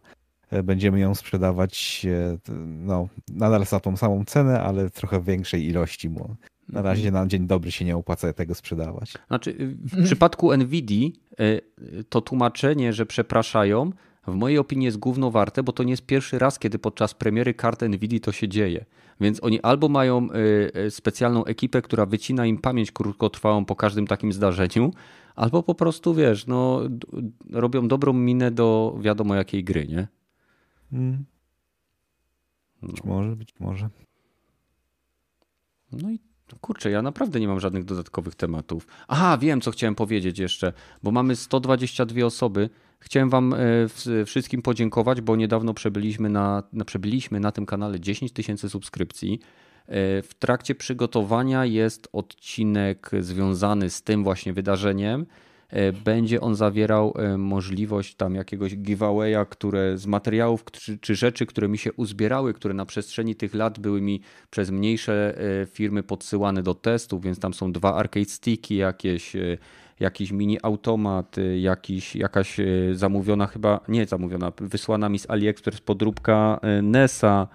[0.50, 5.66] e, będziemy ją sprzedawać e, no, nadal za tą samą cenę, ale trochę w większej
[5.66, 6.36] ilości, bo
[6.68, 6.84] na mhm.
[6.86, 9.12] razie na dzień dobry się nie opłaca tego sprzedawać.
[9.28, 11.60] Znaczy, w przypadku Nvidia e,
[12.08, 13.90] to tłumaczenie, że przepraszają,
[14.26, 17.54] w mojej opinii jest gówno warte, bo to nie jest pierwszy raz, kiedy podczas premiery
[17.54, 18.84] kart Nvidia to się dzieje.
[19.20, 24.06] Więc oni albo mają y, y, specjalną ekipę, która wycina im pamięć krótkotrwałą po każdym
[24.06, 24.92] takim zdarzeniu,
[25.34, 26.80] albo po prostu, wiesz, no,
[27.50, 30.08] robią dobrą minę do wiadomo jakiej gry, nie?
[30.90, 31.24] Hmm.
[32.82, 33.14] Być no.
[33.14, 33.88] może, być może.
[35.92, 36.18] No i
[36.60, 38.86] kurczę, ja naprawdę nie mam żadnych dodatkowych tematów.
[39.08, 40.72] Aha, wiem, co chciałem powiedzieć jeszcze,
[41.02, 42.70] bo mamy 122 osoby.
[43.04, 48.68] Chciałem Wam e, wszystkim podziękować, bo niedawno przebyliśmy na, przebyliśmy na tym kanale 10 tysięcy
[48.70, 49.40] subskrypcji.
[49.86, 55.26] E, w trakcie przygotowania jest odcinek związany z tym właśnie wydarzeniem.
[55.70, 61.68] E, będzie on zawierał możliwość tam jakiegoś giveawaya, które z materiałów czy, czy, rzeczy, które
[61.68, 64.20] mi się uzbierały, które na przestrzeni tych lat były mi
[64.50, 65.38] przez mniejsze
[65.72, 69.36] firmy podsyłane do testów, więc tam są dwa arcade sticky, jakieś
[70.02, 72.56] jakiś mini automat, jakiś, jakaś
[72.92, 77.48] zamówiona chyba, nie zamówiona, wysłana mi z AliExpress podróbka NESa,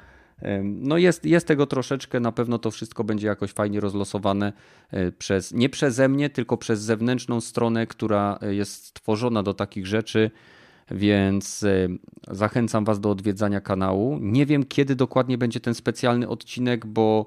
[0.64, 4.54] no jest, jest tego troszeczkę, na pewno to wszystko będzie jakoś fajnie rozlosowane
[5.18, 10.32] przez, nie przeze mnie, tylko przez zewnętrzną stronę, która jest stworzona do takich rzeczy,
[10.92, 11.66] więc
[12.32, 14.20] zachęcam Was do odwiedzania kanału.
[14.22, 17.26] Nie wiem, kiedy dokładnie będzie ten specjalny odcinek, bo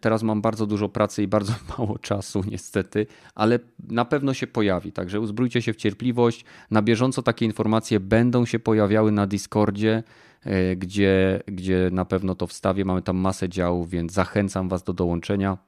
[0.00, 3.58] teraz mam bardzo dużo pracy i bardzo mało czasu, niestety, ale
[3.88, 4.92] na pewno się pojawi.
[4.92, 6.44] Także uzbrójcie się w cierpliwość.
[6.70, 10.02] Na bieżąco takie informacje będą się pojawiały na Discordzie.
[10.44, 12.84] E, gdzie, gdzie na pewno to wstawię.
[12.84, 15.58] Mamy tam masę działów, więc zachęcam Was do dołączenia.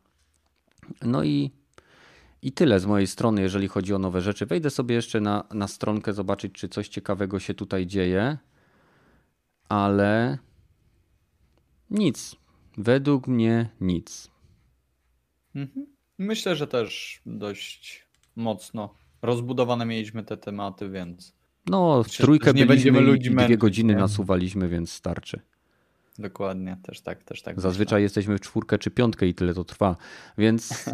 [1.02, 1.51] No i,
[2.43, 4.47] i tyle z mojej strony, jeżeli chodzi o nowe rzeczy.
[4.47, 8.39] Wejdę sobie jeszcze na, na stronkę, zobaczyć, czy coś ciekawego się tutaj dzieje,
[9.68, 10.39] ale
[11.90, 12.39] nic.
[12.78, 14.30] Według mnie nic.
[15.55, 15.86] Mhm.
[16.18, 18.06] Myślę, że też dość
[18.36, 21.34] mocno rozbudowane mieliśmy te tematy, więc
[21.66, 24.01] no, w trójkę nie będziemy ludzi dwie godziny nie?
[24.01, 25.40] nasuwaliśmy, więc starczy.
[26.18, 27.60] Dokładnie, też tak, też tak.
[27.60, 28.02] Zazwyczaj myślę.
[28.02, 29.97] jesteśmy w czwórkę czy piątkę i tyle to trwa,
[30.38, 30.84] więc...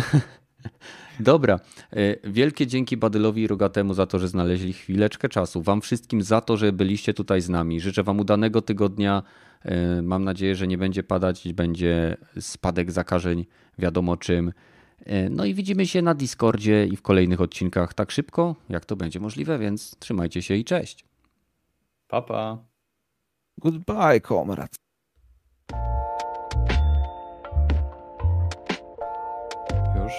[1.20, 1.60] Dobra.
[1.92, 5.62] E, wielkie dzięki Badylowi i Rogatemu za to, że znaleźli chwileczkę czasu.
[5.62, 7.80] Wam wszystkim za to, że byliście tutaj z nami.
[7.80, 9.22] Życzę Wam udanego tygodnia.
[9.66, 13.46] E, mam nadzieję, że nie będzie padać, będzie spadek zakażeń,
[13.78, 14.52] wiadomo czym.
[15.06, 18.96] E, no i widzimy się na Discordzie i w kolejnych odcinkach tak szybko, jak to
[18.96, 21.04] będzie możliwe, więc trzymajcie się i cześć.
[22.08, 22.26] Papa.
[22.34, 22.58] Pa.
[23.58, 24.74] Goodbye, komrad.
[29.96, 30.12] Już?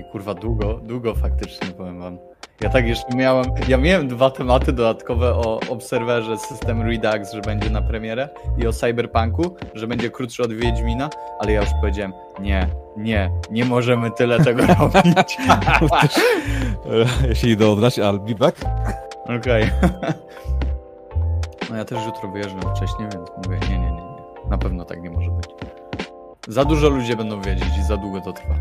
[0.00, 2.18] I kurwa długo, długo faktycznie powiem wam.
[2.60, 7.70] Ja tak jeszcze miałem, ja miałem dwa tematy dodatkowe o Obserwerze system Redux, że będzie
[7.70, 8.28] na premierę
[8.58, 13.64] i o Cyberpunku, że będzie krótszy od Wiedźmina, ale ja już powiedziałem, nie, nie, nie
[13.64, 15.36] możemy tyle tego robić.
[17.28, 18.60] Jeśli idę odrać, I'll be back.
[19.24, 19.64] Okej.
[19.64, 20.12] Okay.
[21.70, 24.50] No ja też jutro wyjeżdżam wcześniej, więc mówię, nie, nie, nie, nie.
[24.50, 25.50] Na pewno tak nie może być.
[26.48, 28.54] Za dużo ludzie będą wiedzieć i za długo to trwa.